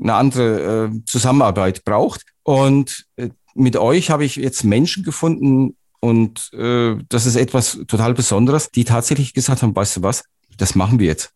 eine 0.00 0.14
andere 0.14 0.84
äh, 0.86 1.04
Zusammenarbeit 1.04 1.84
braucht. 1.84 2.24
Und 2.44 3.06
äh, 3.16 3.30
mit 3.54 3.76
euch 3.76 4.10
habe 4.10 4.24
ich 4.24 4.36
jetzt 4.36 4.62
Menschen 4.62 5.02
gefunden 5.02 5.76
und 6.00 6.52
äh, 6.52 6.96
das 7.08 7.26
ist 7.26 7.34
etwas 7.34 7.80
total 7.88 8.14
Besonderes, 8.14 8.70
die 8.70 8.84
tatsächlich 8.84 9.34
gesagt 9.34 9.62
haben, 9.62 9.74
weißt 9.74 9.96
du 9.96 10.02
was, 10.02 10.24
das 10.56 10.76
machen 10.76 11.00
wir 11.00 11.08
jetzt. 11.08 11.32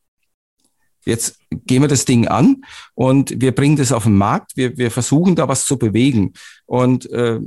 Jetzt 1.04 1.38
gehen 1.50 1.82
wir 1.82 1.88
das 1.88 2.04
Ding 2.04 2.28
an 2.28 2.62
und 2.94 3.40
wir 3.40 3.52
bringen 3.52 3.76
das 3.76 3.92
auf 3.92 4.04
den 4.04 4.16
Markt. 4.16 4.52
Wir, 4.56 4.76
wir 4.76 4.90
versuchen 4.90 5.34
da 5.34 5.48
was 5.48 5.64
zu 5.64 5.78
bewegen. 5.78 6.32
Und 6.66 7.10
äh, 7.10 7.40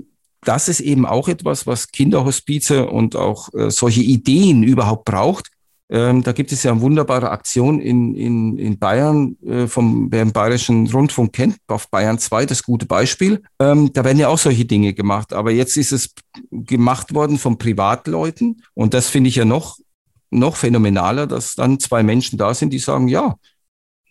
das 0.44 0.70
ist 0.70 0.80
eben 0.80 1.06
auch 1.06 1.28
etwas, 1.28 1.66
was 1.66 1.92
Kinderhospize 1.92 2.88
und 2.88 3.16
auch 3.16 3.54
äh, 3.54 3.70
solche 3.72 4.02
Ideen 4.02 4.64
überhaupt 4.64 5.06
braucht. 5.06 5.50
Ähm, 5.88 6.24
da 6.24 6.32
gibt 6.32 6.52
es 6.52 6.64
ja 6.64 6.72
eine 6.72 6.82
wunderbare 6.82 7.30
Aktion 7.30 7.80
in, 7.80 8.16
in, 8.16 8.58
in 8.58 8.80
Bayern, 8.80 9.38
äh, 9.46 9.68
vom, 9.68 10.12
wer 10.12 10.24
im 10.24 10.32
Bayerischen 10.32 10.88
Rundfunk 10.88 11.34
kennt, 11.34 11.58
auf 11.68 11.90
Bayern 11.90 12.18
2, 12.18 12.48
das 12.48 12.64
gute 12.64 12.88
Beispiel. 12.88 13.44
Ähm, 13.60 13.94
da 13.94 14.04
werden 14.04 14.18
ja 14.18 14.30
auch 14.30 14.40
solche 14.40 14.66
Dinge 14.66 14.94
gemacht. 14.94 15.32
Aber 15.32 15.52
jetzt 15.52 15.78
ist 15.78 15.92
es 15.92 16.14
gemacht 16.52 17.14
worden 17.14 17.38
von 17.38 17.60
Privatleuten. 17.60 18.64
Und 18.74 18.96
das 18.96 19.10
finde 19.10 19.30
ich 19.30 19.36
ja 19.36 19.46
noch 19.46 19.78
noch 20.30 20.56
phänomenaler, 20.56 21.28
dass 21.28 21.56
dann 21.56 21.80
zwei 21.80 22.04
Menschen 22.04 22.38
da 22.38 22.54
sind, 22.54 22.72
die 22.72 22.80
sagen, 22.80 23.08
ja, 23.08 23.36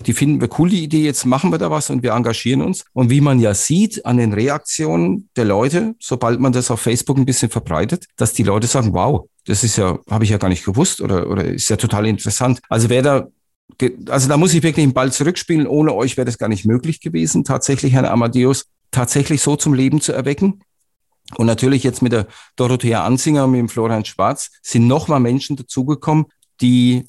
die 0.00 0.12
finden 0.12 0.40
wir 0.40 0.48
cool, 0.58 0.68
die 0.68 0.82
Idee, 0.82 1.04
jetzt 1.04 1.24
machen 1.24 1.50
wir 1.50 1.58
da 1.58 1.70
was 1.70 1.88
und 1.88 2.02
wir 2.02 2.12
engagieren 2.12 2.62
uns. 2.62 2.84
Und 2.92 3.10
wie 3.10 3.20
man 3.20 3.38
ja 3.38 3.54
sieht 3.54 4.04
an 4.04 4.16
den 4.16 4.32
Reaktionen 4.32 5.28
der 5.36 5.44
Leute, 5.44 5.94
sobald 6.00 6.40
man 6.40 6.52
das 6.52 6.70
auf 6.70 6.80
Facebook 6.80 7.16
ein 7.16 7.24
bisschen 7.24 7.50
verbreitet, 7.50 8.06
dass 8.16 8.32
die 8.32 8.42
Leute 8.42 8.66
sagen, 8.66 8.92
wow, 8.92 9.28
das 9.46 9.62
ist 9.62 9.76
ja, 9.76 9.98
habe 10.10 10.24
ich 10.24 10.30
ja 10.30 10.38
gar 10.38 10.48
nicht 10.48 10.64
gewusst 10.64 11.00
oder, 11.00 11.30
oder 11.30 11.44
ist 11.44 11.68
ja 11.68 11.76
total 11.76 12.06
interessant. 12.06 12.60
Also 12.68 12.88
wer 12.88 13.02
da 13.02 13.28
also 14.08 14.28
da 14.28 14.36
muss 14.36 14.54
ich 14.54 14.62
wirklich 14.62 14.84
den 14.84 14.92
Ball 14.92 15.12
zurückspielen. 15.12 15.66
Ohne 15.66 15.94
euch 15.94 16.16
wäre 16.16 16.26
das 16.26 16.38
gar 16.38 16.48
nicht 16.48 16.64
möglich 16.64 17.00
gewesen, 17.00 17.44
tatsächlich 17.44 17.92
Herrn 17.92 18.04
Amadeus 18.04 18.66
tatsächlich 18.90 19.42
so 19.42 19.56
zum 19.56 19.74
Leben 19.74 20.00
zu 20.00 20.12
erwecken. 20.12 20.60
Und 21.36 21.46
natürlich 21.46 21.82
jetzt 21.82 22.02
mit 22.02 22.12
der 22.12 22.26
Dorothea 22.56 23.04
Ansinger 23.04 23.44
und 23.44 23.52
mit 23.52 23.60
dem 23.60 23.68
Florian 23.68 24.04
Schwarz 24.04 24.50
sind 24.62 24.86
nochmal 24.86 25.20
Menschen 25.20 25.56
dazugekommen, 25.56 26.26
die 26.60 27.08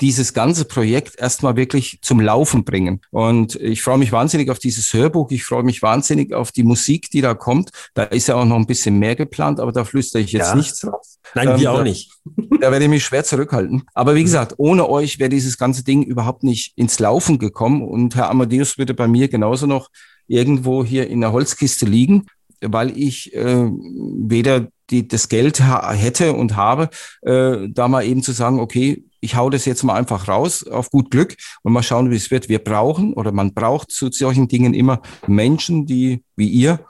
dieses 0.00 0.34
ganze 0.34 0.66
Projekt 0.66 1.18
erstmal 1.18 1.56
wirklich 1.56 2.00
zum 2.02 2.20
Laufen 2.20 2.64
bringen. 2.64 3.00
Und 3.10 3.56
ich 3.56 3.80
freue 3.80 3.96
mich 3.96 4.12
wahnsinnig 4.12 4.50
auf 4.50 4.58
dieses 4.58 4.92
Hörbuch. 4.92 5.30
Ich 5.30 5.44
freue 5.44 5.62
mich 5.62 5.80
wahnsinnig 5.80 6.34
auf 6.34 6.52
die 6.52 6.62
Musik, 6.62 7.10
die 7.10 7.22
da 7.22 7.34
kommt. 7.34 7.70
Da 7.94 8.02
ist 8.02 8.28
ja 8.28 8.34
auch 8.34 8.44
noch 8.44 8.56
ein 8.56 8.66
bisschen 8.66 8.98
mehr 8.98 9.16
geplant, 9.16 9.60
aber 9.60 9.72
da 9.72 9.84
flüstere 9.84 10.20
ich 10.20 10.32
jetzt 10.32 10.48
ja. 10.48 10.54
nichts 10.54 10.86
raus. 10.86 11.18
Nein, 11.34 11.48
ähm, 11.48 11.60
wir 11.60 11.72
auch 11.72 11.82
nicht. 11.82 12.12
Da 12.60 12.70
werde 12.70 12.84
ich 12.84 12.90
mich 12.90 13.04
schwer 13.04 13.24
zurückhalten. 13.24 13.84
Aber 13.94 14.14
wie 14.14 14.24
gesagt, 14.24 14.54
ohne 14.58 14.88
euch 14.88 15.18
wäre 15.18 15.30
dieses 15.30 15.56
ganze 15.56 15.84
Ding 15.84 16.02
überhaupt 16.02 16.42
nicht 16.42 16.76
ins 16.76 16.98
Laufen 16.98 17.38
gekommen. 17.38 17.82
Und 17.82 18.14
Herr 18.14 18.28
Amadeus 18.28 18.76
würde 18.76 18.92
bei 18.92 19.08
mir 19.08 19.28
genauso 19.28 19.66
noch 19.66 19.88
irgendwo 20.26 20.84
hier 20.84 21.08
in 21.08 21.22
der 21.22 21.32
Holzkiste 21.32 21.86
liegen 21.86 22.26
weil 22.60 22.96
ich 22.96 23.34
äh, 23.34 23.68
weder 23.70 24.68
die, 24.90 25.06
das 25.06 25.28
Geld 25.28 25.60
hätte 25.60 26.32
und 26.32 26.56
habe, 26.56 26.88
äh, 27.22 27.68
da 27.68 27.88
mal 27.88 28.04
eben 28.04 28.22
zu 28.22 28.32
sagen, 28.32 28.58
okay, 28.60 29.04
ich 29.20 29.36
hau 29.36 29.50
das 29.50 29.64
jetzt 29.64 29.82
mal 29.82 29.94
einfach 29.94 30.28
raus 30.28 30.66
auf 30.66 30.90
gut 30.90 31.10
Glück 31.10 31.36
und 31.62 31.72
mal 31.72 31.82
schauen, 31.82 32.10
wie 32.10 32.16
es 32.16 32.30
wird. 32.30 32.48
Wir 32.48 32.60
brauchen 32.60 33.12
oder 33.14 33.32
man 33.32 33.52
braucht 33.52 33.90
zu 33.90 34.10
solchen 34.10 34.48
Dingen 34.48 34.74
immer 34.74 35.02
Menschen, 35.26 35.86
die 35.86 36.22
wie 36.36 36.48
ihr 36.48 36.80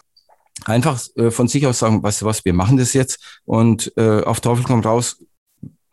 einfach 0.65 1.01
äh, 1.17 1.31
von 1.31 1.49
sich 1.49 1.67
aus 1.67 1.79
sagen, 1.79 2.03
weißt 2.03 2.23
du 2.23 2.27
was, 2.27 2.45
wir 2.45 2.53
machen 2.53 2.77
das 2.77 2.93
jetzt 2.93 3.41
und 3.45 3.93
äh, 3.97 4.21
auf 4.23 4.41
Teufel 4.41 4.65
komm 4.65 4.81
raus, 4.81 5.25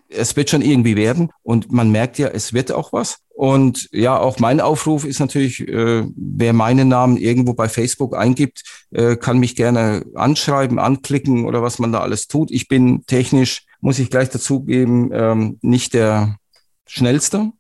es 0.10 0.36
wird 0.36 0.50
schon 0.50 0.62
irgendwie 0.62 0.96
werden 0.96 1.30
und 1.44 1.72
man 1.72 1.92
merkt 1.92 2.18
ja, 2.18 2.28
es 2.28 2.54
wird 2.54 2.72
auch 2.72 2.94
was. 2.94 3.20
Und 3.36 3.90
ja, 3.92 4.18
auch 4.18 4.40
mein 4.40 4.62
Aufruf 4.62 5.04
ist 5.04 5.20
natürlich, 5.20 5.68
äh, 5.68 6.06
wer 6.16 6.54
meinen 6.54 6.88
Namen 6.88 7.18
irgendwo 7.18 7.54
bei 7.54 7.68
Facebook 7.68 8.16
eingibt, 8.16 8.64
äh, 8.92 9.18
kann 9.18 9.40
mich 9.40 9.56
gerne 9.56 10.06
anschreiben, 10.16 10.80
anklicken 10.80 11.46
oder 11.46 11.62
was 11.62 11.80
man 11.80 11.92
da 11.92 12.00
alles 12.00 12.28
tut. 12.28 12.50
Ich 12.52 12.68
bin 12.68 13.06
technisch, 13.08 13.66
muss 13.82 14.00
ich 14.00 14.10
gleich 14.10 14.30
dazugeben, 14.30 15.10
ähm, 15.14 15.58
nicht 15.62 15.94
der 15.94 16.38
schnellste, 16.88 17.52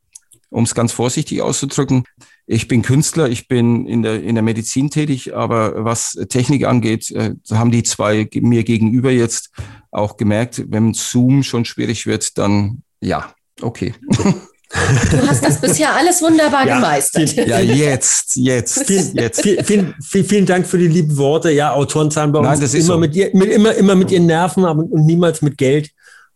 um 0.49 0.63
es 0.63 0.75
ganz 0.75 0.93
vorsichtig 0.93 1.41
auszudrücken. 1.41 2.05
Ich 2.47 2.67
bin 2.67 2.83
Künstler, 2.83 3.27
ich 3.27 3.47
bin 3.47 3.87
in 3.87 4.03
der, 4.03 4.23
in 4.23 4.35
der 4.35 4.43
Medizin 4.43 4.91
tätig, 4.91 5.35
aber 5.35 5.83
was 5.83 6.17
Technik 6.29 6.65
angeht, 6.65 7.11
äh, 7.11 7.33
haben 7.51 7.71
die 7.71 7.83
zwei 7.83 8.29
mir 8.33 8.63
gegenüber 8.63 9.11
jetzt 9.11 9.51
auch 9.95 10.17
gemerkt, 10.17 10.63
wenn 10.67 10.93
Zoom 10.93 11.43
schon 11.43 11.65
schwierig 11.65 12.05
wird, 12.05 12.37
dann 12.37 12.83
ja, 13.01 13.33
okay. 13.61 13.93
Du 15.11 15.27
hast 15.27 15.45
das 15.45 15.61
bisher 15.61 15.95
alles 15.95 16.21
wunderbar 16.21 16.67
ja, 16.67 16.75
gemeistert. 16.75 17.29
Viel, 17.29 17.47
ja, 17.47 17.59
jetzt, 17.59 18.35
jetzt, 18.35 18.85
vielen, 18.85 19.15
jetzt. 19.15 19.41
Vielen, 19.41 19.95
vielen, 20.01 20.25
vielen, 20.25 20.45
Dank 20.45 20.67
für 20.67 20.77
die 20.77 20.87
lieben 20.87 21.15
Worte. 21.17 21.51
Ja, 21.51 21.71
Autoren 21.71 22.11
zahlen 22.11 22.31
bei 22.31 22.39
uns 22.39 22.47
Nein, 22.49 22.59
das 22.59 22.73
ist 22.73 22.85
immer, 22.85 22.95
so. 22.95 22.99
mit 22.99 23.15
ihr, 23.15 23.29
mit, 23.33 23.49
immer, 23.51 23.73
immer 23.75 23.95
mit 23.95 24.11
ihren 24.11 24.25
Nerven 24.25 24.65
und 24.65 25.05
niemals 25.05 25.41
mit 25.41 25.57
Geld. 25.57 25.91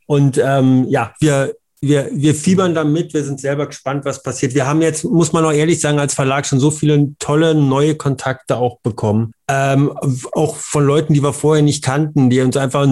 Und 0.05 0.39
ähm, 0.43 0.85
ja, 0.89 1.13
wir, 1.19 1.53
wir, 1.81 2.09
wir 2.11 2.35
fiebern 2.35 2.75
damit, 2.75 3.13
wir 3.13 3.23
sind 3.23 3.39
selber 3.39 3.67
gespannt, 3.67 4.03
was 4.03 4.21
passiert. 4.21 4.53
Wir 4.53 4.67
haben 4.67 4.81
jetzt, 4.81 5.05
muss 5.05 5.31
man 5.31 5.45
auch 5.45 5.51
ehrlich 5.51 5.79
sagen, 5.79 5.97
als 5.97 6.13
Verlag 6.13 6.45
schon 6.45 6.59
so 6.59 6.71
viele 6.71 7.13
tolle 7.19 7.55
neue 7.55 7.95
Kontakte 7.95 8.57
auch 8.57 8.79
bekommen. 8.81 9.31
Ähm, 9.47 9.91
auch 10.33 10.57
von 10.57 10.85
Leuten, 10.85 11.13
die 11.13 11.23
wir 11.23 11.33
vorher 11.33 11.63
nicht 11.63 11.83
kannten, 11.83 12.29
die 12.29 12.41
uns 12.41 12.57
einfach, 12.57 12.85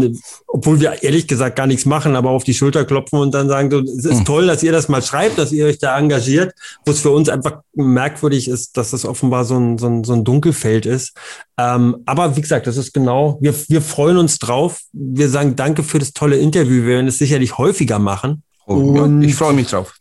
obwohl 0.47 0.79
wir 0.79 1.03
ehrlich 1.03 1.27
gesagt 1.27 1.57
gar 1.57 1.67
nichts 1.67 1.85
machen, 1.85 2.15
aber 2.15 2.31
auf 2.31 2.45
die 2.45 2.53
Schulter 2.53 2.85
klopfen 2.85 3.19
und 3.19 3.33
dann 3.33 3.49
sagen, 3.49 3.69
so, 3.69 3.79
es 3.81 4.05
ist 4.05 4.19
mhm. 4.21 4.25
toll, 4.25 4.47
dass 4.47 4.63
ihr 4.63 4.71
das 4.71 4.88
mal 4.88 5.03
schreibt, 5.03 5.38
dass 5.38 5.51
ihr 5.51 5.65
euch 5.65 5.79
da 5.79 5.97
engagiert, 5.99 6.53
wo 6.85 6.91
es 6.91 7.01
für 7.01 7.11
uns 7.11 7.29
einfach 7.29 7.59
merkwürdig 7.75 8.47
ist, 8.47 8.77
dass 8.77 8.91
das 8.91 9.05
offenbar 9.05 9.43
so 9.43 9.59
ein, 9.59 9.77
so 9.77 9.88
ein, 9.88 10.03
so 10.03 10.13
ein 10.13 10.23
Dunkelfeld 10.23 10.85
ist. 10.85 11.13
Ähm, 11.59 11.97
aber 12.05 12.35
wie 12.38 12.41
gesagt, 12.41 12.65
das 12.67 12.77
ist 12.77 12.93
genau, 12.93 13.38
wir, 13.41 13.53
wir 13.67 13.81
freuen 13.81 14.17
uns 14.17 14.39
drauf. 14.39 14.79
Wir 14.93 15.29
sagen 15.29 15.55
danke 15.55 15.83
für 15.83 15.99
das 15.99 16.13
tolle 16.13 16.38
Interview. 16.38 16.83
Wir 16.83 16.88
werden 16.88 17.07
es 17.07 17.17
sicherlich 17.17 17.57
häufiger 17.57 17.99
machen. 17.99 18.43
Und 18.68 19.22
ich 19.24 19.36
freue 19.36 19.53
mich 19.53 19.70
drauf. 19.70 19.95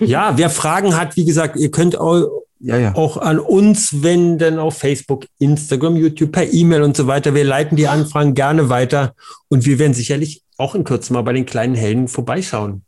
Ja, 0.00 0.36
wer 0.36 0.50
Fragen 0.50 0.96
hat, 0.96 1.16
wie 1.16 1.24
gesagt, 1.24 1.56
ihr 1.56 1.70
könnt 1.70 1.98
auch, 1.98 2.26
ja, 2.58 2.78
ja. 2.78 2.94
auch 2.94 3.16
an 3.16 3.38
uns 3.38 4.02
wenden 4.02 4.58
auf 4.58 4.78
Facebook, 4.78 5.26
Instagram, 5.38 5.96
YouTube, 5.96 6.32
per 6.32 6.52
E-Mail 6.52 6.82
und 6.82 6.96
so 6.96 7.06
weiter. 7.06 7.34
Wir 7.34 7.44
leiten 7.44 7.76
die 7.76 7.86
Anfragen 7.86 8.34
gerne 8.34 8.68
weiter 8.68 9.14
und 9.48 9.66
wir 9.66 9.78
werden 9.78 9.94
sicherlich 9.94 10.42
auch 10.56 10.74
in 10.74 10.84
Kürze 10.84 11.12
mal 11.12 11.22
bei 11.22 11.32
den 11.32 11.46
kleinen 11.46 11.74
Helden 11.74 12.08
vorbeischauen. 12.08 12.82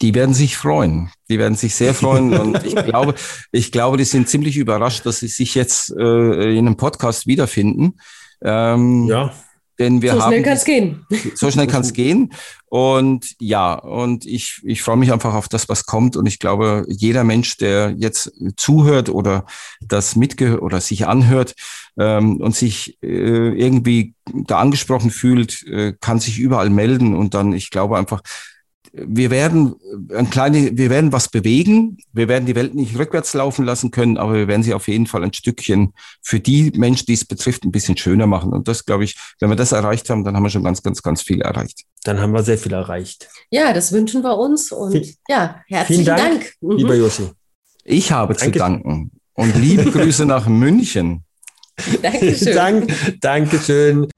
Die 0.00 0.14
werden 0.14 0.34
sich 0.34 0.56
freuen. 0.56 1.10
Die 1.28 1.38
werden 1.38 1.54
sich 1.54 1.74
sehr 1.74 1.92
freuen. 1.94 2.32
Und 2.38 2.64
ich 2.64 2.74
glaube, 2.74 3.14
ich 3.52 3.70
glaube, 3.70 3.98
die 3.98 4.04
sind 4.04 4.28
ziemlich 4.28 4.56
überrascht, 4.56 5.04
dass 5.04 5.18
sie 5.18 5.28
sich 5.28 5.54
jetzt 5.54 5.94
äh, 5.96 6.56
in 6.56 6.66
einem 6.66 6.76
Podcast 6.76 7.26
wiederfinden. 7.26 7.98
Ähm, 8.42 9.06
ja. 9.06 9.32
Denn 9.78 10.02
wir 10.02 10.12
so 10.12 10.20
schnell 10.20 10.42
kann 10.42 10.52
es 10.52 10.64
gehen. 10.64 11.06
So 11.34 11.50
schnell 11.50 11.66
kann 11.66 11.82
es 11.82 11.92
gehen. 11.94 12.32
Und 12.66 13.34
ja, 13.40 13.74
und 13.74 14.24
ich, 14.26 14.60
ich 14.64 14.82
freue 14.82 14.96
mich 14.96 15.12
einfach 15.12 15.34
auf 15.34 15.48
das, 15.48 15.68
was 15.68 15.86
kommt. 15.86 16.16
Und 16.16 16.26
ich 16.26 16.38
glaube, 16.38 16.84
jeder 16.88 17.24
Mensch, 17.24 17.56
der 17.56 17.94
jetzt 17.96 18.32
zuhört 18.56 19.08
oder 19.08 19.46
das 19.80 20.16
mitgehört 20.16 20.62
oder 20.62 20.80
sich 20.80 21.06
anhört 21.06 21.54
ähm, 21.98 22.38
und 22.38 22.54
sich 22.54 22.98
äh, 23.02 23.06
irgendwie 23.06 24.14
da 24.26 24.58
angesprochen 24.58 25.10
fühlt, 25.10 25.62
äh, 25.66 25.94
kann 26.00 26.20
sich 26.20 26.38
überall 26.38 26.70
melden. 26.70 27.14
Und 27.14 27.34
dann, 27.34 27.52
ich 27.52 27.70
glaube 27.70 27.98
einfach, 27.98 28.22
wir 28.92 29.30
werden 29.30 29.74
ein 30.14 30.28
kleine, 30.28 30.76
wir 30.76 30.90
werden 30.90 31.12
was 31.12 31.28
bewegen. 31.28 31.98
Wir 32.12 32.28
werden 32.28 32.44
die 32.44 32.54
Welt 32.54 32.74
nicht 32.74 32.98
rückwärts 32.98 33.32
laufen 33.32 33.64
lassen 33.64 33.90
können, 33.90 34.18
aber 34.18 34.34
wir 34.34 34.48
werden 34.48 34.62
sie 34.62 34.74
auf 34.74 34.86
jeden 34.86 35.06
Fall 35.06 35.24
ein 35.24 35.32
Stückchen 35.32 35.94
für 36.20 36.40
die 36.40 36.72
Menschen, 36.76 37.06
die 37.06 37.14
es 37.14 37.24
betrifft, 37.24 37.64
ein 37.64 37.72
bisschen 37.72 37.96
schöner 37.96 38.26
machen. 38.26 38.52
Und 38.52 38.68
das, 38.68 38.84
glaube 38.84 39.04
ich, 39.04 39.16
wenn 39.40 39.48
wir 39.48 39.56
das 39.56 39.72
erreicht 39.72 40.10
haben, 40.10 40.24
dann 40.24 40.36
haben 40.36 40.42
wir 40.42 40.50
schon 40.50 40.64
ganz, 40.64 40.82
ganz, 40.82 41.02
ganz 41.02 41.22
viel 41.22 41.40
erreicht. 41.40 41.84
Dann 42.04 42.20
haben 42.20 42.32
wir 42.32 42.42
sehr 42.42 42.58
viel 42.58 42.72
erreicht. 42.72 43.28
Ja, 43.50 43.72
das 43.72 43.92
wünschen 43.92 44.22
wir 44.22 44.36
uns 44.36 44.72
und 44.72 44.92
Viel, 44.92 45.14
ja, 45.28 45.62
herzlichen 45.68 46.04
Dank, 46.04 46.20
Dank. 46.20 46.52
Mhm. 46.60 46.76
lieber 46.76 46.94
Josi. 46.94 47.30
Ich 47.84 48.12
habe 48.12 48.34
Danke. 48.34 48.52
zu 48.52 48.58
danken 48.58 49.10
und 49.32 49.56
liebe 49.56 49.90
Grüße 49.90 50.26
nach 50.26 50.46
München. 50.46 51.24
Dankeschön. 52.02 52.54
Dank, 52.54 53.20
Dankeschön. 53.20 54.08